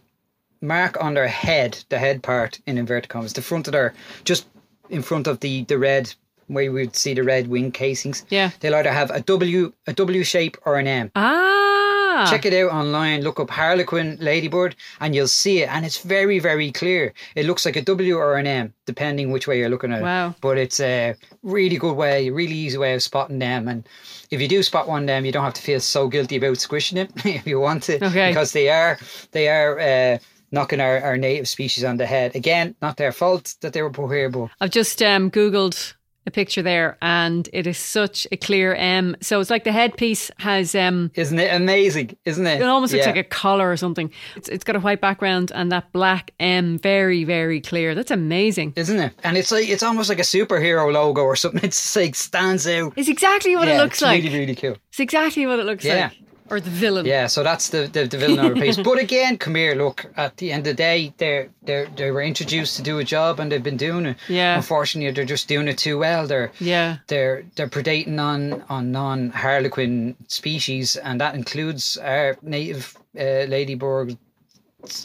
mark 0.68 0.98
on 1.04 1.14
their 1.14 1.28
head, 1.28 1.84
the 1.90 2.00
head 2.00 2.22
part 2.24 2.60
in 2.66 2.78
inverted 2.78 3.10
commas, 3.10 3.34
the 3.34 3.42
front 3.42 3.68
of 3.68 3.72
their 3.74 3.94
just 4.24 4.46
in 4.90 5.02
front 5.02 5.28
of 5.28 5.40
the 5.40 5.64
the 5.66 5.78
red 5.78 6.14
where 6.48 6.64
you 6.66 6.72
would 6.72 6.96
see 6.96 7.14
the 7.16 7.24
red 7.24 7.48
wing 7.48 7.72
casings. 7.72 8.24
Yeah. 8.30 8.52
They'll 8.60 8.76
either 8.76 8.92
have 8.94 9.10
a 9.12 9.22
W 9.22 9.74
a 9.88 9.94
W 9.94 10.24
shape 10.24 10.58
or 10.66 10.78
an 10.78 10.88
M. 10.88 11.12
Ah. 11.16 12.28
Check 12.30 12.46
it 12.46 12.54
out 12.54 12.72
online. 12.72 13.22
Look 13.24 13.40
up 13.42 13.50
Harlequin 13.50 14.18
ladybird, 14.22 14.76
and 15.02 15.14
you'll 15.14 15.28
see 15.28 15.62
it. 15.64 15.70
And 15.70 15.86
it's 15.86 15.98
very, 16.00 16.40
very 16.40 16.72
clear. 16.72 17.14
It 17.36 17.46
looks 17.46 17.66
like 17.66 17.76
a 17.76 17.82
W 17.82 18.16
or 18.18 18.38
an 18.38 18.48
M, 18.48 18.74
depending 18.86 19.32
which 19.32 19.48
way 19.48 19.58
you're 19.60 19.70
looking 19.70 19.92
at 19.92 20.02
Wow. 20.02 20.30
it. 20.30 20.36
But 20.40 20.58
it's 20.58 20.80
a 20.80 21.16
really 21.44 21.78
good 21.78 21.96
way, 21.96 22.30
really 22.30 22.54
easy 22.56 22.78
way 22.78 22.94
of 22.94 23.04
spotting 23.04 23.40
them. 23.40 23.68
And 23.68 23.84
if 24.32 24.40
you 24.40 24.48
do 24.48 24.64
spot 24.64 24.88
one 24.88 25.02
of 25.04 25.08
them, 25.08 25.26
you 25.26 25.32
don't 25.34 25.44
have 25.44 25.54
to 25.56 25.62
feel 25.62 25.82
so 25.82 26.08
guilty 26.08 26.38
about 26.38 26.58
squishing 26.58 26.98
it 26.98 27.12
if 27.26 27.46
you 27.46 27.60
want 27.60 27.84
to, 27.84 27.96
Okay. 28.06 28.30
because 28.30 28.54
they 28.54 28.70
are 28.70 28.98
they 29.32 29.50
are 29.50 29.80
uh, 29.80 30.18
knocking 30.56 30.80
our, 30.82 31.00
our 31.02 31.18
native 31.18 31.48
species 31.48 31.84
on 31.84 31.98
the 31.98 32.06
head. 32.08 32.36
Again, 32.36 32.74
not 32.82 32.98
their 32.98 33.12
fault 33.12 33.54
that 33.62 33.74
they 33.74 33.82
were 33.84 33.92
put 33.92 34.08
here, 34.12 34.30
but 34.30 34.50
I've 34.60 34.72
just 34.72 35.04
um, 35.04 35.30
googled 35.30 35.94
a 36.28 36.32
picture 36.32 36.64
there, 36.64 36.98
and 37.04 37.48
it 37.54 37.68
is 37.68 37.78
such 37.78 38.26
a 38.32 38.38
clear 38.38 38.74
M. 38.74 39.16
So 39.22 39.40
it's 39.40 39.52
like 39.52 39.64
the 39.64 39.72
headpiece 39.72 40.32
has 40.40 40.74
um, 40.74 41.12
Isn't 41.14 41.38
it 41.38 41.54
amazing? 41.54 42.18
Isn't 42.26 42.48
it? 42.48 42.62
it 42.62 42.64
almost 42.64 42.94
looks 42.94 43.06
Yeah. 43.06 43.12
like 43.12 43.20
a 43.28 43.30
collar 43.30 43.70
or 43.70 43.78
something. 43.78 44.10
It's, 44.36 44.50
it's 44.50 44.64
got 44.64 44.76
a 44.76 44.80
white 44.80 45.02
background 45.02 45.52
and 45.54 45.72
that 45.72 45.92
black 45.92 46.32
M, 46.40 46.80
very 46.80 47.26
very 47.26 47.62
clear. 47.62 47.94
That's 47.94 48.10
amazing. 48.10 48.74
Isn't 48.76 49.00
it? 49.00 49.14
And 49.24 49.38
it's 49.38 49.52
like 49.52 49.70
it's 49.70 49.84
almost 49.84 50.10
like 50.10 50.18
a 50.18 50.24
superhero 50.24 50.92
logo 50.92 51.22
or 51.22 51.36
something. 51.36 51.64
It's 51.70 51.96
like 51.96 52.16
stands 52.16 52.66
out. 52.68 52.94
It's 52.96 53.08
exactly 53.10 53.56
what 53.56 53.68
yeah, 53.68 53.76
it 53.76 53.84
looks 53.84 53.98
it's 53.98 54.02
like. 54.02 54.24
Really, 54.24 54.40
really 54.40 54.56
cool. 54.56 54.78
It's 54.90 55.00
exactly 55.00 55.46
what 55.46 55.60
it 55.60 55.66
looks 55.68 55.86
Yeah. 55.86 56.06
like. 56.10 56.25
Or 56.50 56.60
the 56.60 56.70
villain. 56.70 57.06
Yeah, 57.08 57.28
so 57.28 57.42
that's 57.44 57.70
the 57.70 57.88
the, 57.88 58.06
the 58.06 58.18
villain 58.18 58.46
of 58.46 58.54
the 58.56 58.62
piece. 58.62 58.78
But 58.84 59.00
again, 59.00 59.38
come 59.38 59.56
here. 59.56 59.74
Look, 59.76 60.06
at 60.16 60.38
the 60.38 60.52
end 60.52 60.68
of 60.68 60.76
the 60.78 60.84
day, 60.84 61.14
they 61.18 61.50
they 61.64 61.88
they 61.96 62.12
were 62.12 62.22
introduced 62.22 62.76
to 62.78 62.84
do 62.84 63.00
a 63.00 63.04
job 63.04 63.40
and 63.40 63.52
they've 63.52 63.64
been 63.64 63.78
doing 63.78 64.06
it. 64.06 64.18
Yeah. 64.30 64.56
Unfortunately, 64.58 65.12
they're 65.12 65.26
just 65.26 65.48
doing 65.48 65.68
it 65.68 65.78
too 65.78 65.98
well. 65.98 66.28
They're 66.28 66.52
Yeah. 66.60 66.98
they're 67.08 67.44
they're 67.56 67.70
predating 67.70 68.20
on 68.20 68.64
on 68.70 68.92
non 68.92 69.32
harlequin 69.32 70.16
species, 70.28 70.96
and 70.98 71.20
that 71.20 71.34
includes 71.36 71.98
our 71.98 72.38
native 72.44 72.96
uh, 73.20 73.46
ladybird 73.48 74.18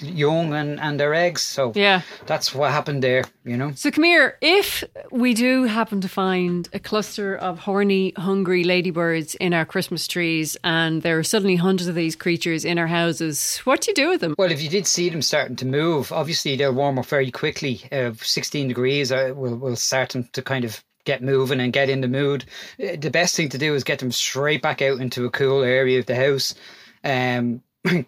young 0.02 0.54
and 0.54 0.78
and 0.80 0.98
their 0.98 1.14
eggs. 1.14 1.42
So 1.42 1.72
Yeah. 1.74 2.02
that's 2.26 2.54
what 2.54 2.70
happened 2.70 3.02
there. 3.02 3.24
You 3.44 3.56
know. 3.56 3.72
So 3.74 3.90
come 3.90 4.04
here. 4.04 4.36
If 4.40 4.84
we 5.10 5.34
do 5.34 5.64
happen 5.64 6.00
to 6.02 6.08
find 6.08 6.68
a 6.72 6.78
cluster 6.78 7.34
of 7.36 7.58
horny, 7.60 8.12
hungry 8.16 8.64
ladybirds 8.64 9.34
in 9.36 9.54
our 9.54 9.64
Christmas 9.64 10.06
trees, 10.06 10.56
and 10.62 11.02
there 11.02 11.18
are 11.18 11.24
suddenly 11.24 11.56
hundreds 11.56 11.88
of 11.88 11.94
these 11.94 12.16
creatures 12.16 12.64
in 12.64 12.78
our 12.78 12.86
houses, 12.88 13.58
what 13.64 13.80
do 13.80 13.90
you 13.90 13.94
do 13.94 14.08
with 14.10 14.20
them? 14.20 14.34
Well, 14.38 14.52
if 14.52 14.62
you 14.62 14.68
did 14.68 14.86
see 14.86 15.08
them 15.08 15.22
starting 15.22 15.56
to 15.56 15.66
move, 15.66 16.12
obviously 16.12 16.56
they'll 16.56 16.74
warm 16.74 16.98
up 16.98 17.06
very 17.06 17.30
quickly. 17.30 17.80
Uh, 17.90 18.12
16 18.20 18.68
degrees 18.68 19.10
uh, 19.12 19.32
will 19.34 19.56
will 19.56 19.76
start 19.76 20.10
them 20.10 20.28
to 20.32 20.42
kind 20.42 20.64
of 20.64 20.82
get 21.06 21.22
moving 21.22 21.60
and 21.60 21.72
get 21.72 21.88
in 21.88 22.02
the 22.02 22.08
mood. 22.08 22.44
Uh, 22.78 22.96
The 23.00 23.10
best 23.10 23.34
thing 23.34 23.48
to 23.48 23.58
do 23.58 23.74
is 23.74 23.84
get 23.84 23.98
them 24.00 24.12
straight 24.12 24.60
back 24.62 24.82
out 24.82 25.00
into 25.00 25.24
a 25.24 25.30
cool 25.30 25.62
area 25.62 25.98
of 25.98 26.04
the 26.06 26.14
house. 26.14 26.54
Um, 27.02 27.62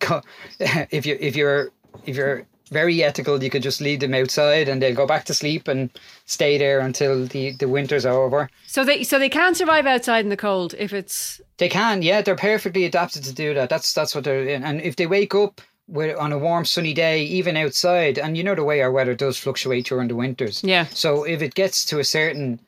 if 0.60 1.06
you 1.06 1.16
if 1.20 1.36
you're 1.36 1.70
if 2.04 2.16
you're 2.16 2.46
very 2.72 3.04
ethical, 3.04 3.42
you 3.42 3.50
could 3.50 3.62
just 3.62 3.80
leave 3.80 4.00
them 4.00 4.14
outside 4.14 4.68
and 4.68 4.82
they'll 4.82 4.94
go 4.94 5.06
back 5.06 5.24
to 5.26 5.34
sleep 5.34 5.68
and 5.68 5.90
stay 6.24 6.58
there 6.58 6.80
until 6.80 7.26
the, 7.26 7.52
the 7.52 7.68
winter's 7.68 8.06
are 8.06 8.14
over. 8.14 8.50
So 8.66 8.84
they 8.84 9.04
so 9.04 9.18
they 9.18 9.28
can 9.28 9.54
survive 9.54 9.86
outside 9.86 10.24
in 10.24 10.30
the 10.30 10.36
cold 10.36 10.74
if 10.78 10.92
it's 10.92 11.40
They 11.58 11.68
can, 11.68 12.02
yeah, 12.02 12.22
they're 12.22 12.34
perfectly 12.34 12.84
adapted 12.84 13.22
to 13.24 13.34
do 13.34 13.54
that. 13.54 13.68
That's 13.68 13.92
that's 13.92 14.14
what 14.14 14.24
they're 14.24 14.48
in. 14.48 14.64
And 14.64 14.80
if 14.80 14.96
they 14.96 15.06
wake 15.06 15.34
up 15.34 15.60
with, 15.86 16.16
on 16.16 16.32
a 16.32 16.38
warm 16.38 16.64
sunny 16.64 16.94
day, 16.94 17.22
even 17.24 17.56
outside, 17.56 18.18
and 18.18 18.36
you 18.36 18.42
know 18.42 18.54
the 18.54 18.64
way 18.64 18.80
our 18.80 18.90
weather 18.90 19.14
does 19.14 19.36
fluctuate 19.36 19.86
during 19.86 20.08
the 20.08 20.16
winters. 20.16 20.62
Yeah. 20.64 20.86
So 20.86 21.24
if 21.24 21.42
it 21.42 21.54
gets 21.54 21.84
to 21.86 21.98
a 21.98 22.04
certain 22.04 22.60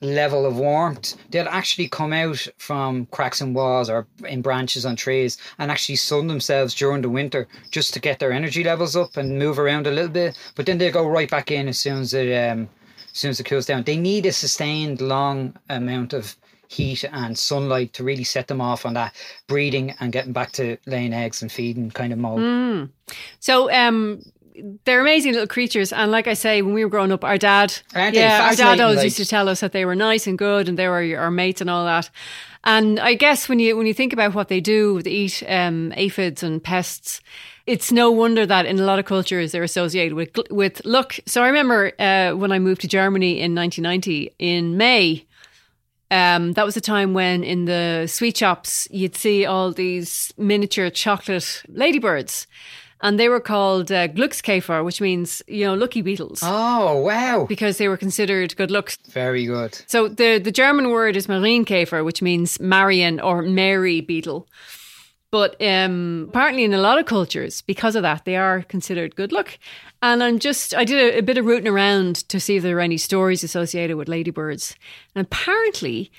level 0.00 0.46
of 0.46 0.56
warmth, 0.56 1.16
they'll 1.30 1.48
actually 1.48 1.88
come 1.88 2.12
out 2.12 2.46
from 2.58 3.06
cracks 3.06 3.40
in 3.40 3.52
walls 3.52 3.90
or 3.90 4.06
in 4.26 4.40
branches 4.42 4.86
on 4.86 4.96
trees 4.96 5.38
and 5.58 5.70
actually 5.70 5.96
sun 5.96 6.26
themselves 6.26 6.74
during 6.74 7.02
the 7.02 7.08
winter 7.08 7.46
just 7.70 7.92
to 7.94 8.00
get 8.00 8.18
their 8.18 8.32
energy 8.32 8.64
levels 8.64 8.96
up 8.96 9.16
and 9.16 9.38
move 9.38 9.58
around 9.58 9.86
a 9.86 9.90
little 9.90 10.10
bit. 10.10 10.38
But 10.56 10.66
then 10.66 10.78
they 10.78 10.90
go 10.90 11.06
right 11.06 11.30
back 11.30 11.50
in 11.50 11.68
as 11.68 11.78
soon 11.78 12.00
as 12.00 12.14
it 12.14 12.32
um, 12.50 12.68
as 13.12 13.18
soon 13.18 13.30
as 13.30 13.40
it 13.40 13.44
cools 13.44 13.66
down. 13.66 13.82
They 13.82 13.96
need 13.96 14.26
a 14.26 14.32
sustained 14.32 15.00
long 15.00 15.56
amount 15.68 16.12
of 16.12 16.36
heat 16.68 17.04
and 17.12 17.36
sunlight 17.36 17.92
to 17.92 18.04
really 18.04 18.22
set 18.22 18.46
them 18.46 18.60
off 18.60 18.86
on 18.86 18.94
that 18.94 19.14
breeding 19.48 19.92
and 19.98 20.12
getting 20.12 20.32
back 20.32 20.52
to 20.52 20.76
laying 20.86 21.12
eggs 21.12 21.42
and 21.42 21.50
feeding 21.50 21.90
kind 21.90 22.12
of 22.12 22.18
mode. 22.18 22.38
so 23.40 23.70
um 23.72 24.22
they're 24.84 25.00
amazing 25.00 25.32
little 25.32 25.46
creatures, 25.46 25.92
and 25.92 26.10
like 26.10 26.26
I 26.26 26.34
say, 26.34 26.62
when 26.62 26.74
we 26.74 26.84
were 26.84 26.90
growing 26.90 27.12
up, 27.12 27.24
our 27.24 27.38
dad, 27.38 27.78
Aren't 27.94 28.14
yeah, 28.14 28.46
our 28.48 28.54
dad 28.54 28.80
always 28.80 28.96
like- 28.98 29.04
used 29.04 29.16
to 29.18 29.24
tell 29.26 29.48
us 29.48 29.60
that 29.60 29.72
they 29.72 29.84
were 29.84 29.94
nice 29.94 30.26
and 30.26 30.36
good, 30.38 30.68
and 30.68 30.78
they 30.78 30.88
were 30.88 31.02
your- 31.02 31.20
our 31.20 31.30
mates 31.30 31.60
and 31.60 31.70
all 31.70 31.84
that. 31.84 32.10
And 32.64 33.00
I 33.00 33.14
guess 33.14 33.48
when 33.48 33.58
you 33.58 33.76
when 33.76 33.86
you 33.86 33.94
think 33.94 34.12
about 34.12 34.34
what 34.34 34.48
they 34.48 34.60
do, 34.60 35.00
they 35.02 35.10
eat 35.10 35.42
um, 35.48 35.92
aphids 35.96 36.42
and 36.42 36.62
pests. 36.62 37.20
It's 37.66 37.90
no 37.92 38.10
wonder 38.10 38.44
that 38.46 38.66
in 38.66 38.78
a 38.78 38.84
lot 38.84 38.98
of 38.98 39.04
cultures 39.06 39.52
they're 39.52 39.62
associated 39.62 40.14
with 40.14 40.30
with 40.50 40.84
luck. 40.84 41.14
So 41.26 41.42
I 41.42 41.46
remember 41.46 41.92
uh, 41.98 42.32
when 42.36 42.52
I 42.52 42.58
moved 42.58 42.80
to 42.82 42.88
Germany 42.88 43.40
in 43.40 43.54
1990 43.54 44.34
in 44.38 44.76
May. 44.76 45.24
Um, 46.12 46.54
that 46.54 46.66
was 46.66 46.76
a 46.76 46.80
time 46.80 47.14
when 47.14 47.44
in 47.44 47.66
the 47.66 48.08
sweet 48.08 48.36
shops 48.36 48.88
you'd 48.90 49.14
see 49.14 49.46
all 49.46 49.70
these 49.72 50.34
miniature 50.36 50.90
chocolate 50.90 51.62
ladybirds, 51.68 52.48
and 53.02 53.18
they 53.18 53.28
were 53.28 53.40
called 53.40 53.90
uh, 53.90 54.08
Glückskäfer, 54.08 54.84
which 54.84 55.00
means 55.00 55.42
you 55.46 55.64
know 55.66 55.74
lucky 55.74 56.02
beetles, 56.02 56.40
Oh 56.44 57.00
wow. 57.00 57.46
because 57.48 57.78
they 57.78 57.88
were 57.88 57.96
considered 57.96 58.56
good 58.56 58.70
luck. 58.70 58.92
Very 59.10 59.46
good. 59.46 59.80
So 59.86 60.08
the 60.08 60.38
the 60.38 60.52
German 60.52 60.90
word 60.90 61.16
is 61.16 61.26
Marienkäfer, 61.26 62.04
which 62.04 62.22
means 62.22 62.58
Marian 62.60 63.20
or 63.20 63.42
Mary 63.42 64.00
beetle. 64.00 64.46
But 65.32 65.54
um, 65.62 66.26
apparently, 66.30 66.64
in 66.64 66.74
a 66.74 66.80
lot 66.80 66.98
of 66.98 67.06
cultures, 67.06 67.62
because 67.62 67.94
of 67.94 68.02
that, 68.02 68.24
they 68.24 68.34
are 68.36 68.62
considered 68.62 69.14
good 69.14 69.30
luck. 69.30 69.58
And 70.02 70.24
I'm 70.24 70.40
just, 70.40 70.74
I 70.74 70.82
did 70.84 70.98
a, 71.14 71.18
a 71.18 71.22
bit 71.22 71.38
of 71.38 71.46
rooting 71.46 71.68
around 71.68 72.28
to 72.30 72.40
see 72.40 72.56
if 72.56 72.64
there 72.64 72.74
were 72.74 72.80
any 72.80 72.96
stories 72.98 73.44
associated 73.44 73.96
with 73.96 74.08
ladybirds. 74.08 74.74
And 75.14 75.24
apparently, 75.24 76.10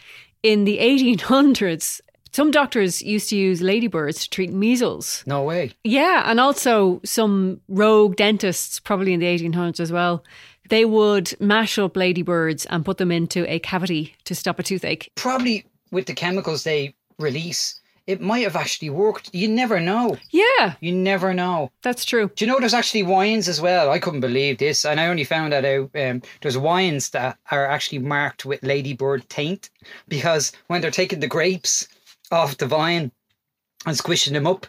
in 0.43 0.63
the 0.63 0.77
1800s, 0.77 1.99
some 2.31 2.51
doctors 2.51 3.01
used 3.01 3.29
to 3.29 3.35
use 3.35 3.61
ladybirds 3.61 4.23
to 4.23 4.29
treat 4.29 4.51
measles. 4.51 5.23
No 5.25 5.43
way. 5.43 5.73
Yeah, 5.83 6.23
and 6.25 6.39
also 6.39 7.01
some 7.03 7.61
rogue 7.67 8.15
dentists, 8.15 8.79
probably 8.79 9.13
in 9.13 9.19
the 9.19 9.25
1800s 9.25 9.79
as 9.79 9.91
well, 9.91 10.23
they 10.69 10.85
would 10.85 11.33
mash 11.41 11.77
up 11.77 11.97
ladybirds 11.97 12.65
and 12.67 12.85
put 12.85 12.97
them 12.97 13.11
into 13.11 13.45
a 13.51 13.59
cavity 13.59 14.15
to 14.23 14.33
stop 14.35 14.59
a 14.59 14.63
toothache. 14.63 15.11
Probably 15.15 15.65
with 15.91 16.05
the 16.05 16.13
chemicals 16.13 16.63
they 16.63 16.95
release, 17.19 17.79
it 18.07 18.21
might 18.21 18.43
have 18.43 18.55
actually 18.55 18.89
worked. 18.89 19.29
You 19.33 19.47
never 19.49 19.79
know. 19.79 20.17
Yeah, 20.31 20.75
You 20.79 20.91
never 20.93 21.33
know. 21.33 21.71
that's 21.83 22.05
true. 22.05 22.31
Do 22.35 22.45
you 22.45 22.51
know 22.51 22.59
there's 22.59 22.73
actually 22.73 23.03
wines 23.03 23.47
as 23.49 23.59
well? 23.61 23.91
I 23.91 23.99
couldn't 23.99 24.21
believe 24.21 24.57
this, 24.57 24.85
and 24.85 24.99
I 24.99 25.07
only 25.07 25.23
found 25.25 25.51
that 25.53 25.65
out. 25.65 25.89
Um, 25.95 26.21
there's 26.41 26.57
wines 26.57 27.09
that 27.09 27.37
are 27.51 27.65
actually 27.67 27.99
marked 27.99 28.45
with 28.45 28.63
ladybird 28.63 29.27
taint 29.29 29.69
because 30.07 30.51
when 30.67 30.81
they're 30.81 30.89
taking 30.91 31.19
the 31.19 31.27
grapes 31.27 31.87
off 32.31 32.57
the 32.57 32.67
vine 32.67 33.11
and 33.85 33.97
squishing 33.97 34.33
them 34.33 34.47
up, 34.47 34.67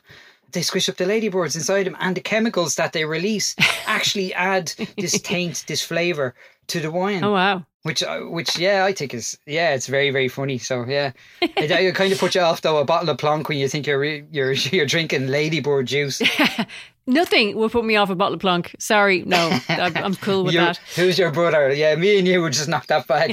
they 0.53 0.63
squish 0.63 0.89
up 0.89 0.97
the 0.97 1.07
ladybirds 1.07 1.57
inside 1.57 1.87
them, 1.87 1.97
and 2.01 2.17
the 2.17 2.21
chemicals 2.21 2.75
that 2.77 2.93
they 2.93 3.05
release 3.05 3.57
actually 3.87 4.33
add 4.35 4.73
this 4.97 5.21
taint, 5.21 5.65
this 5.67 5.83
flavour 5.83 6.35
to 6.69 6.81
the 6.81 6.91
wine. 6.91 7.25
Oh, 7.25 7.33
wow. 7.33 7.65
Which, 7.83 8.03
uh, 8.03 8.21
which, 8.21 8.59
yeah, 8.59 8.85
I 8.85 8.93
think 8.93 9.13
is, 9.13 9.37
yeah, 9.45 9.75
it's 9.75 9.89
very, 9.89 10.11
very 10.11 10.29
funny. 10.29 10.59
So, 10.59 10.85
yeah, 10.87 11.13
it, 11.41 11.71
it 11.71 11.95
kind 11.97 12.13
of 12.13 12.19
put 12.19 12.37
you 12.37 12.41
off 12.41 12.61
though. 12.61 12.79
A 12.79 12.85
bottle 12.85 13.11
of 13.11 13.19
Plonk 13.19 13.49
when 13.49 13.59
you 13.59 13.67
think 13.67 13.89
you're 13.89 14.05
you're 14.05 14.53
you're 14.71 14.87
drinking 14.87 15.27
ladybird 15.27 15.87
juice. 15.87 16.23
Nothing 17.09 17.57
will 17.57 17.69
put 17.69 17.85
me 17.85 17.97
off 17.97 18.11
a 18.11 18.15
bottle 18.15 18.35
of 18.35 18.41
plonk. 18.41 18.77
Sorry, 18.79 19.25
no, 19.25 19.59
I'm 19.69 19.97
I'm 19.97 20.15
cool 20.15 20.45
with 20.45 20.55
that. 20.55 20.77
Who's 20.95 21.19
your 21.19 21.33
brother? 21.33 21.73
Yeah, 21.73 21.97
me 21.97 22.17
and 22.17 22.29
you 22.29 22.41
would 22.41 22.53
just 22.53 22.69
knock 22.69 22.87
that 22.87 23.09
back. 23.09 23.33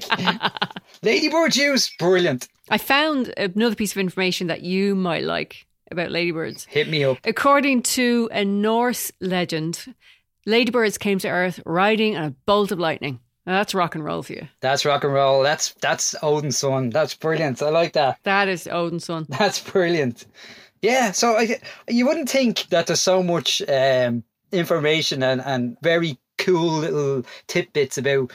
ladybird 1.04 1.52
juice, 1.52 1.92
brilliant. 2.00 2.48
I 2.70 2.78
found 2.78 3.34
another 3.38 3.76
piece 3.76 3.92
of 3.92 3.98
information 3.98 4.48
that 4.48 4.62
you 4.62 4.96
might 4.96 5.24
like 5.24 5.66
about 5.92 6.12
ladybirds. 6.12 6.66
Hit 6.66 6.88
me 6.90 7.04
up. 7.04 7.18
According 7.24 7.84
to 7.84 8.30
a 8.32 8.46
Norse 8.46 9.12
legend, 9.20 9.94
ladybirds 10.46 10.98
came 10.98 11.20
to 11.20 11.30
Earth 11.30 11.60
riding 11.66 12.16
on 12.16 12.24
a 12.24 12.36
bolt 12.46 12.72
of 12.72 12.80
lightning. 12.80 13.20
Now, 13.46 13.54
that's 13.54 13.74
rock 13.74 13.96
and 13.96 14.04
roll 14.04 14.22
for 14.22 14.34
you. 14.34 14.48
That's 14.60 14.86
rock 14.86 15.04
and 15.04 15.14
roll. 15.14 15.42
That's 15.42 15.74
that's 15.82 16.14
Odin's 16.22 16.60
son. 16.60 16.92
That's 16.92 17.16
brilliant. 17.16 17.62
I 17.64 17.70
like 17.70 17.94
that. 17.94 18.20
That 18.24 18.48
is 18.48 18.68
Odin's 18.68 19.06
son. 19.06 19.26
That's 19.40 19.60
brilliant. 19.60 20.28
Yeah, 20.82 21.12
so 21.12 21.36
I, 21.36 21.60
you 21.88 22.06
wouldn't 22.06 22.30
think 22.30 22.68
that 22.70 22.88
there's 22.88 23.02
so 23.02 23.22
much 23.22 23.62
um, 23.68 24.24
information 24.52 25.24
and, 25.24 25.42
and 25.42 25.78
very 25.82 26.18
cool 26.38 26.80
little 26.80 27.26
tidbits 27.48 27.98
about, 27.98 28.32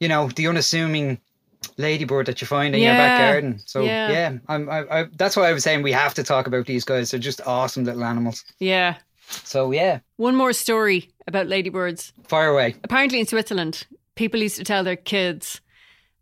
you 0.00 0.08
know, 0.08 0.28
the 0.28 0.46
unassuming 0.46 1.20
ladybird 1.76 2.26
that 2.26 2.40
you 2.40 2.46
find 2.46 2.74
in 2.74 2.82
your 2.82 2.92
back 2.92 3.20
garden. 3.20 3.58
So 3.64 3.82
yeah. 3.82 4.10
yeah, 4.10 4.38
I'm, 4.48 4.68
I, 4.68 5.00
I, 5.00 5.06
that's 5.16 5.36
why 5.36 5.48
I 5.48 5.52
was 5.52 5.62
saying 5.64 5.82
we 5.82 5.92
have 5.92 6.14
to 6.14 6.22
talk 6.22 6.46
about 6.46 6.66
these 6.66 6.84
guys. 6.84 7.10
They're 7.10 7.20
just 7.20 7.40
awesome 7.46 7.84
little 7.84 8.04
animals. 8.04 8.44
Yeah. 8.58 8.96
So 9.28 9.70
yeah, 9.72 10.00
One 10.16 10.36
more 10.36 10.52
story 10.52 11.10
about 11.26 11.46
ladybirds. 11.46 12.12
fire 12.26 12.48
away. 12.50 12.74
Apparently, 12.84 13.20
in 13.20 13.26
Switzerland, 13.26 13.86
people 14.14 14.40
used 14.40 14.56
to 14.56 14.64
tell 14.64 14.84
their 14.84 14.96
kids 14.96 15.60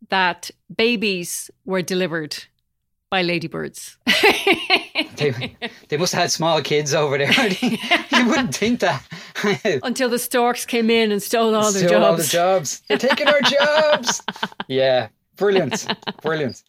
that 0.09 0.51
babies 0.75 1.51
were 1.65 1.83
delivered 1.83 2.45
by 3.11 3.23
ladybirds. 3.23 3.97
They, 5.17 5.55
they 5.89 5.99
must 5.99 6.15
have 6.15 6.23
had 6.23 6.33
small 6.33 6.63
kids 6.63 6.95
over 6.95 7.19
there. 7.19 7.31
you 7.61 8.27
wouldn't 8.27 8.55
think 8.55 8.81
that. 8.81 9.07
Until 9.83 10.09
the 10.09 10.19
storks 10.19 10.65
came 10.65 10.89
in 10.89 11.13
and 11.13 11.23
stole 11.23 11.55
all 11.55 11.73
their 11.73 11.89
Steal 11.89 12.03
all 12.03 12.17
the 12.17 12.23
jobs. 12.25 12.81
They're 12.89 12.97
taking 12.97 13.29
our 13.29 13.43
jobs. 13.43 14.23
Yeah, 14.67 15.09
Brilliant. 15.41 15.87
Brilliant. 16.23 16.63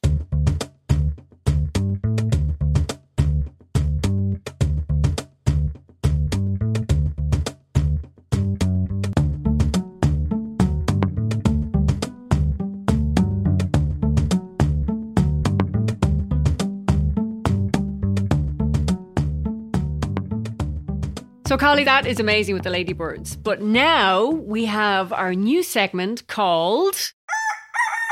So, 21.45 21.57
Carly, 21.57 21.83
that 21.83 22.05
is 22.05 22.21
amazing 22.21 22.53
with 22.55 22.63
the 22.63 22.69
ladybirds. 22.69 23.35
But 23.35 23.61
now 23.61 24.27
we 24.29 24.63
have 24.67 25.11
our 25.11 25.35
new 25.35 25.61
segment 25.61 26.25
called 26.27 27.11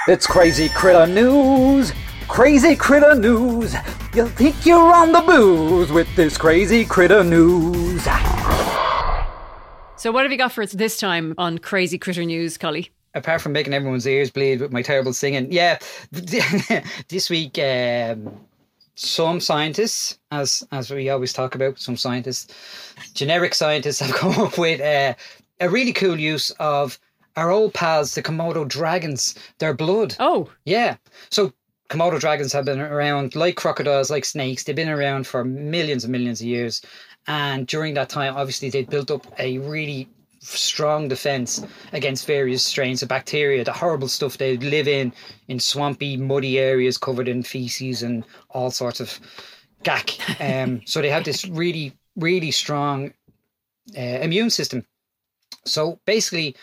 it's 0.10 0.26
Crazy 0.26 0.70
Critter 0.70 1.06
News! 1.06 1.94
Crazy 2.28 2.76
Critter 2.76 3.14
News! 3.14 3.76
You'll 4.16 4.28
think 4.30 4.66
you're 4.66 4.92
on 4.92 5.12
the 5.12 5.22
booze 5.22 5.92
with 5.92 6.08
this 6.16 6.36
Crazy 6.36 6.84
Critter 6.84 7.24
News! 7.24 8.02
So, 9.98 10.12
what 10.12 10.24
have 10.24 10.32
you 10.32 10.38
got 10.40 10.52
for 10.52 10.64
us 10.64 10.72
this 10.72 10.98
time 10.98 11.36
on 11.38 11.60
Crazy 11.60 12.00
Critter 12.00 12.26
News, 12.26 12.58
Collie? 12.58 12.90
apart 13.14 13.40
from 13.40 13.52
making 13.52 13.76
everyone's 13.76 14.08
ears 14.08 14.32
bleed 14.32 14.62
with 14.62 14.72
my 14.72 14.82
terrible 14.82 15.14
singing, 15.14 15.52
yeah, 15.52 15.78
this 16.12 17.30
week 17.30 17.60
um, 17.60 18.36
some 18.96 19.40
scientists, 19.40 20.18
as 20.32 20.68
as 20.72 20.90
we 20.90 21.12
always 21.12 21.34
talk 21.34 21.54
about, 21.54 21.78
some 21.78 21.96
scientists, 21.96 22.52
generic 23.14 23.54
scientists, 23.54 24.00
have 24.00 24.16
come 24.16 24.34
up 24.44 24.58
with 24.58 24.82
uh, 24.82 25.14
a 25.60 25.70
really 25.70 25.94
cool 25.94 26.20
use 26.20 26.50
of 26.60 26.98
our 27.36 27.52
old 27.52 27.74
pals, 27.74 28.16
the 28.16 28.24
Komodo 28.24 28.68
dragons, 28.68 29.36
their 29.60 29.74
blood. 29.74 30.16
Oh, 30.20 30.50
yeah. 30.66 30.98
So 31.30 31.54
Komodo 31.90 32.20
dragons 32.20 32.54
have 32.54 32.66
been 32.66 32.80
around 32.80 33.36
like 33.36 33.56
crocodiles, 33.56 34.12
like 34.12 34.26
snakes. 34.26 34.64
They've 34.64 34.76
been 34.76 34.90
around 34.90 35.26
for 35.26 35.44
millions 35.44 36.04
and 36.04 36.12
millions 36.12 36.42
of 36.42 36.48
years. 36.48 36.82
And 37.28 37.68
during 37.68 37.94
that 37.96 38.10
time, 38.10 38.36
obviously, 38.36 38.70
they 38.70 38.84
built 38.84 39.12
up 39.12 39.28
a 39.40 39.58
really 39.60 40.10
strong 40.40 41.08
defense 41.08 41.64
against 41.92 42.26
various 42.26 42.64
strains 42.64 43.02
of 43.02 43.10
bacteria, 43.10 43.64
the 43.64 43.74
horrible 43.74 44.08
stuff 44.08 44.38
they 44.38 44.58
live 44.58 44.88
in, 44.88 45.12
in 45.48 45.60
swampy, 45.60 46.16
muddy 46.18 46.58
areas 46.58 46.98
covered 46.98 47.28
in 47.28 47.44
feces 47.44 48.04
and 48.04 48.24
all 48.50 48.72
sorts 48.72 49.00
of 49.00 49.20
gack. 49.84 50.12
Um, 50.40 50.82
so 50.86 51.02
they 51.02 51.10
have 51.10 51.26
this 51.26 51.46
really, 51.46 51.94
really 52.16 52.52
strong 52.52 53.14
uh, 53.98 54.20
immune 54.22 54.50
system. 54.50 54.86
So 55.66 56.00
basically, 56.06 56.56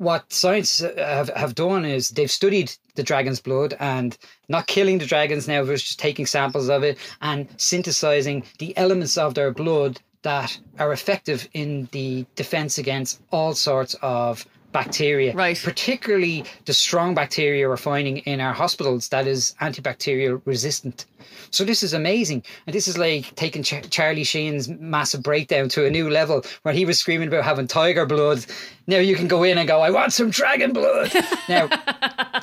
what 0.00 0.32
science 0.32 0.82
uh, 0.82 0.94
have, 0.96 1.28
have 1.36 1.54
done 1.54 1.84
is 1.84 2.08
they've 2.08 2.30
studied 2.30 2.72
the 2.94 3.02
dragon's 3.02 3.38
blood 3.38 3.76
and 3.80 4.16
not 4.48 4.66
killing 4.66 4.96
the 4.96 5.04
dragons 5.04 5.46
now, 5.46 5.62
but 5.62 5.72
just 5.72 5.98
taking 5.98 6.24
samples 6.24 6.70
of 6.70 6.82
it 6.82 6.96
and 7.20 7.46
synthesizing 7.58 8.42
the 8.58 8.74
elements 8.78 9.18
of 9.18 9.34
their 9.34 9.52
blood 9.52 10.00
that 10.22 10.58
are 10.78 10.94
effective 10.94 11.46
in 11.52 11.86
the 11.92 12.24
defense 12.34 12.78
against 12.78 13.20
all 13.30 13.52
sorts 13.52 13.94
of 14.00 14.46
bacteria. 14.72 15.34
Right. 15.34 15.60
Particularly 15.62 16.44
the 16.64 16.72
strong 16.72 17.14
bacteria 17.14 17.68
we're 17.68 17.76
finding 17.76 18.18
in 18.18 18.40
our 18.40 18.52
hospitals 18.52 19.08
that 19.08 19.26
is 19.26 19.54
antibacterial 19.60 20.40
resistant. 20.44 21.06
So 21.50 21.64
this 21.64 21.82
is 21.82 21.92
amazing. 21.92 22.44
And 22.66 22.74
this 22.74 22.86
is 22.86 22.96
like 22.96 23.34
taking 23.34 23.62
Ch- 23.62 23.88
Charlie 23.90 24.24
Sheen's 24.24 24.68
massive 24.68 25.22
breakdown 25.22 25.68
to 25.70 25.84
a 25.84 25.90
new 25.90 26.08
level 26.08 26.44
where 26.62 26.74
he 26.74 26.84
was 26.84 26.98
screaming 26.98 27.28
about 27.28 27.44
having 27.44 27.66
tiger 27.66 28.06
blood. 28.06 28.44
Now 28.86 28.98
you 28.98 29.16
can 29.16 29.28
go 29.28 29.42
in 29.42 29.58
and 29.58 29.66
go, 29.66 29.80
I 29.80 29.90
want 29.90 30.12
some 30.12 30.30
dragon 30.30 30.72
blood. 30.72 31.12
now, 31.48 31.68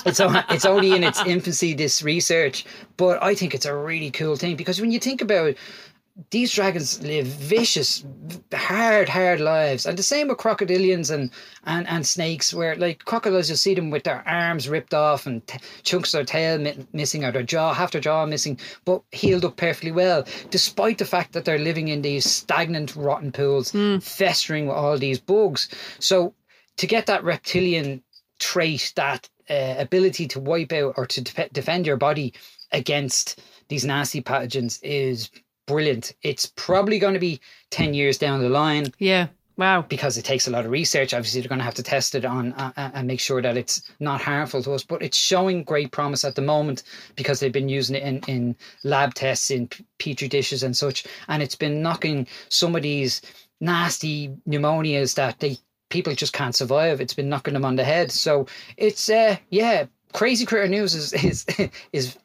it's, 0.05 0.19
it's 0.19 0.65
only 0.65 0.93
in 0.93 1.03
its 1.03 1.23
infancy, 1.25 1.73
this 1.73 2.03
research, 2.03 2.65
but 2.97 3.21
I 3.23 3.35
think 3.35 3.55
it's 3.55 3.65
a 3.65 3.75
really 3.75 4.11
cool 4.11 4.35
thing 4.35 4.55
because 4.55 4.81
when 4.81 4.91
you 4.91 4.99
think 4.99 5.21
about 5.21 5.55
these 6.31 6.51
dragons 6.51 7.01
live 7.03 7.27
vicious, 7.27 8.03
hard, 8.51 9.07
hard 9.07 9.39
lives. 9.39 9.85
And 9.85 9.97
the 9.97 10.03
same 10.03 10.27
with 10.27 10.37
crocodilians 10.37 11.11
and, 11.11 11.31
and, 11.65 11.87
and 11.87 12.05
snakes, 12.05 12.53
where 12.53 12.75
like 12.75 13.05
crocodiles, 13.05 13.49
you'll 13.49 13.57
see 13.57 13.75
them 13.75 13.91
with 13.91 14.03
their 14.03 14.27
arms 14.27 14.67
ripped 14.67 14.93
off 14.93 15.27
and 15.27 15.45
t- 15.45 15.59
chunks 15.83 16.13
of 16.13 16.19
their 16.19 16.25
tail 16.25 16.57
mi- 16.57 16.87
missing 16.91 17.23
or 17.23 17.31
their 17.31 17.43
jaw, 17.43 17.73
half 17.73 17.91
their 17.91 18.01
jaw 18.01 18.25
missing, 18.25 18.59
but 18.83 19.03
healed 19.11 19.45
up 19.45 19.57
perfectly 19.57 19.91
well, 19.91 20.25
despite 20.49 20.97
the 20.97 21.05
fact 21.05 21.33
that 21.33 21.45
they're 21.45 21.59
living 21.59 21.87
in 21.87 22.01
these 22.01 22.25
stagnant, 22.25 22.95
rotten 22.95 23.31
pools, 23.31 23.71
mm. 23.71 24.01
festering 24.01 24.67
with 24.67 24.75
all 24.75 24.97
these 24.97 25.19
bugs. 25.19 25.69
So 25.99 26.33
to 26.77 26.87
get 26.87 27.05
that 27.05 27.23
reptilian 27.23 28.03
trait, 28.39 28.91
that 28.95 29.29
uh, 29.49 29.75
ability 29.77 30.27
to 30.29 30.39
wipe 30.39 30.73
out 30.73 30.95
or 30.97 31.05
to 31.05 31.21
de- 31.21 31.49
defend 31.49 31.85
your 31.85 31.97
body 31.97 32.33
against 32.71 33.39
these 33.69 33.85
nasty 33.85 34.21
pathogens 34.21 34.79
is 34.81 35.29
brilliant. 35.67 36.13
It's 36.23 36.47
probably 36.55 36.97
going 36.97 37.13
to 37.13 37.19
be 37.19 37.39
10 37.69 37.93
years 37.93 38.17
down 38.17 38.41
the 38.41 38.49
line. 38.49 38.87
Yeah. 38.97 39.27
Wow. 39.57 39.83
Because 39.83 40.17
it 40.17 40.25
takes 40.25 40.47
a 40.47 40.51
lot 40.51 40.65
of 40.65 40.71
research. 40.71 41.13
Obviously, 41.13 41.41
they're 41.41 41.49
going 41.49 41.59
to 41.59 41.65
have 41.65 41.75
to 41.75 41.83
test 41.83 42.15
it 42.15 42.25
on 42.25 42.53
uh, 42.53 42.71
uh, 42.77 42.91
and 42.93 43.07
make 43.07 43.19
sure 43.19 43.41
that 43.41 43.57
it's 43.57 43.81
not 43.99 44.21
harmful 44.21 44.63
to 44.63 44.73
us. 44.73 44.83
But 44.83 45.01
it's 45.01 45.17
showing 45.17 45.63
great 45.63 45.91
promise 45.91 46.23
at 46.23 46.35
the 46.35 46.41
moment 46.41 46.83
because 47.15 47.39
they've 47.39 47.51
been 47.51 47.69
using 47.69 47.95
it 47.95 48.03
in, 48.03 48.19
in 48.27 48.55
lab 48.83 49.13
tests, 49.13 49.51
in 49.51 49.69
petri 49.99 50.27
dishes 50.27 50.63
and 50.63 50.75
such. 50.75 51.05
And 51.27 51.41
it's 51.43 51.55
been 51.55 51.81
knocking 51.81 52.27
some 52.49 52.75
of 52.75 52.83
these 52.83 53.21
nasty 53.59 54.29
pneumonias 54.47 55.15
that 55.15 55.39
they 55.39 55.57
people 55.89 56.13
just 56.13 56.33
can't 56.33 56.55
survive. 56.55 57.01
It's 57.01 57.13
been 57.13 57.29
knocking 57.29 57.53
them 57.53 57.65
on 57.65 57.75
the 57.75 57.83
head. 57.83 58.11
So 58.11 58.47
it's, 58.75 59.09
uh, 59.09 59.37
yeah, 59.49 59.85
crazy 60.13 60.45
critter 60.45 60.67
news 60.67 60.95
is, 60.95 61.13
is, 61.13 61.45
is 61.93 62.17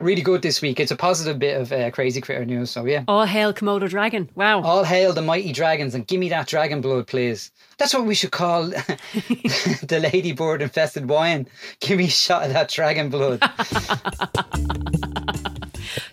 really 0.00 0.22
good 0.22 0.42
this 0.42 0.62
week. 0.62 0.80
It's 0.80 0.90
a 0.90 0.96
positive 0.96 1.38
bit 1.38 1.60
of 1.60 1.72
uh, 1.72 1.90
crazy 1.90 2.20
critter 2.20 2.44
news. 2.44 2.70
So 2.70 2.84
yeah. 2.86 3.04
All 3.08 3.24
hail 3.24 3.52
Komodo 3.52 3.88
dragon! 3.88 4.28
Wow. 4.34 4.62
All 4.62 4.84
hail 4.84 5.12
the 5.12 5.22
mighty 5.22 5.52
dragons 5.52 5.94
and 5.94 6.06
give 6.06 6.20
me 6.20 6.28
that 6.30 6.46
dragon 6.46 6.80
blood, 6.80 7.06
please. 7.06 7.50
That's 7.78 7.94
what 7.94 8.06
we 8.06 8.14
should 8.14 8.32
call 8.32 8.66
the 8.68 10.08
ladybird 10.12 10.62
infested 10.62 11.08
wine. 11.08 11.48
Give 11.80 11.98
me 11.98 12.04
a 12.04 12.08
shot 12.08 12.44
of 12.44 12.52
that 12.52 12.68
dragon 12.70 13.10
blood. 13.10 13.42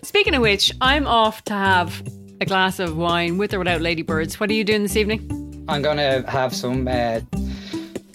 Speaking 0.02 0.34
of 0.34 0.42
which, 0.42 0.72
I'm 0.80 1.06
off 1.06 1.44
to 1.44 1.52
have 1.52 2.02
a 2.40 2.44
glass 2.44 2.78
of 2.78 2.96
wine 2.96 3.38
with 3.38 3.54
or 3.54 3.58
without 3.58 3.80
ladybirds. 3.80 4.40
What 4.40 4.50
are 4.50 4.54
you 4.54 4.64
doing 4.64 4.82
this 4.82 4.96
evening? 4.96 5.64
I'm 5.68 5.82
gonna 5.82 6.28
have 6.30 6.54
some. 6.54 6.86
Uh, 6.86 7.20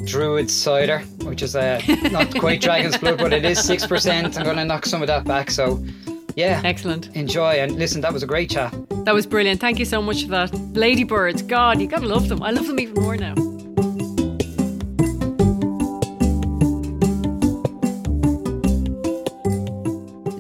Druid 0.05 0.49
cider, 0.49 0.99
which 1.23 1.41
is 1.41 1.55
uh, 1.55 1.81
not 2.11 2.37
quite 2.39 2.61
dragon's 2.61 2.97
blood, 2.97 3.17
but 3.17 3.33
it 3.33 3.45
is 3.45 3.59
6%. 3.59 4.37
I'm 4.37 4.43
going 4.43 4.57
to 4.57 4.65
knock 4.65 4.85
some 4.85 5.01
of 5.01 5.07
that 5.07 5.25
back. 5.25 5.51
So, 5.51 5.83
yeah. 6.35 6.61
Excellent. 6.63 7.15
Enjoy. 7.15 7.53
And 7.53 7.73
listen, 7.73 8.01
that 8.01 8.13
was 8.13 8.23
a 8.23 8.27
great 8.27 8.49
chat. 8.49 8.73
That 9.05 9.13
was 9.13 9.25
brilliant. 9.25 9.59
Thank 9.59 9.79
you 9.79 9.85
so 9.85 10.01
much 10.01 10.23
for 10.23 10.29
that. 10.29 10.53
Ladybirds, 10.73 11.41
God, 11.43 11.81
you 11.81 11.87
gotta 11.87 12.07
love 12.07 12.29
them. 12.29 12.41
I 12.43 12.51
love 12.51 12.67
them 12.67 12.79
even 12.79 12.95
more 12.95 13.17
now. 13.17 13.35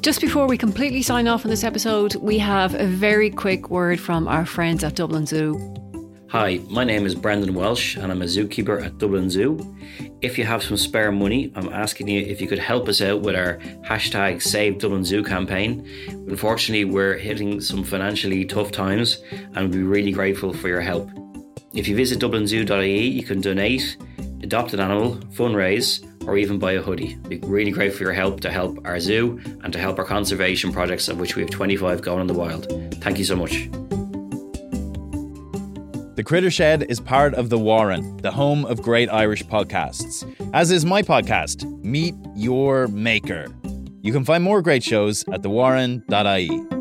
Just 0.01 0.19
before 0.19 0.47
we 0.47 0.57
completely 0.57 1.01
sign 1.01 1.27
off 1.27 1.45
on 1.45 1.51
this 1.51 1.63
episode, 1.63 2.15
we 2.15 2.37
have 2.39 2.73
a 2.75 2.85
very 2.85 3.29
quick 3.29 3.69
word 3.69 3.99
from 3.99 4.27
our 4.27 4.45
friends 4.45 4.83
at 4.83 4.95
Dublin 4.95 5.25
Zoo. 5.25 5.70
Hi, 6.31 6.61
my 6.69 6.85
name 6.85 7.05
is 7.05 7.13
Brendan 7.13 7.53
Welsh 7.55 7.97
and 7.97 8.09
I'm 8.09 8.21
a 8.21 8.25
zookeeper 8.25 8.81
at 8.81 8.97
Dublin 8.97 9.29
Zoo. 9.29 9.59
If 10.21 10.37
you 10.37 10.45
have 10.45 10.63
some 10.63 10.77
spare 10.77 11.11
money, 11.11 11.51
I'm 11.55 11.67
asking 11.67 12.07
you 12.07 12.21
if 12.21 12.39
you 12.39 12.47
could 12.47 12.57
help 12.57 12.87
us 12.87 13.01
out 13.01 13.19
with 13.19 13.35
our 13.35 13.57
hashtag 13.83 14.41
Save 14.41 14.79
Dublin 14.79 15.03
Zoo 15.03 15.25
campaign. 15.25 15.85
Unfortunately, 16.29 16.85
we're 16.85 17.17
hitting 17.17 17.59
some 17.59 17.83
financially 17.83 18.45
tough 18.45 18.71
times 18.71 19.21
and 19.55 19.57
we'd 19.57 19.79
be 19.79 19.83
really 19.83 20.13
grateful 20.13 20.53
for 20.53 20.69
your 20.69 20.79
help. 20.79 21.09
If 21.73 21.89
you 21.89 21.97
visit 21.97 22.19
dublinzoo.ie, 22.19 23.09
you 23.09 23.23
can 23.23 23.41
donate, 23.41 23.97
adopt 24.41 24.73
an 24.73 24.79
animal, 24.79 25.15
fundraise, 25.35 26.01
or 26.25 26.37
even 26.37 26.59
buy 26.59 26.71
a 26.71 26.81
hoodie. 26.81 27.17
We'd 27.27 27.41
be 27.41 27.47
really 27.47 27.71
great 27.71 27.93
for 27.93 28.03
your 28.03 28.13
help 28.13 28.39
to 28.39 28.49
help 28.49 28.79
our 28.85 29.01
zoo 29.01 29.41
and 29.65 29.73
to 29.73 29.79
help 29.79 29.99
our 29.99 30.05
conservation 30.05 30.71
projects, 30.71 31.09
of 31.09 31.19
which 31.19 31.35
we 31.35 31.41
have 31.41 31.51
25 31.51 32.01
going 32.01 32.21
in 32.21 32.27
the 32.27 32.33
wild. 32.33 32.71
Thank 33.01 33.17
you 33.19 33.25
so 33.25 33.35
much. 33.35 33.67
The 36.21 36.25
Critter 36.25 36.51
Shed 36.51 36.85
is 36.87 36.99
part 36.99 37.33
of 37.33 37.49
The 37.49 37.57
Warren, 37.57 38.17
the 38.17 38.29
home 38.29 38.63
of 38.65 38.83
great 38.83 39.09
Irish 39.09 39.41
podcasts, 39.43 40.23
as 40.53 40.69
is 40.69 40.85
my 40.85 41.01
podcast, 41.01 41.65
Meet 41.83 42.13
Your 42.35 42.87
Maker. 42.89 43.47
You 44.03 44.13
can 44.13 44.23
find 44.23 44.43
more 44.43 44.61
great 44.61 44.83
shows 44.83 45.27
at 45.33 45.41
thewarren.ie. 45.41 46.80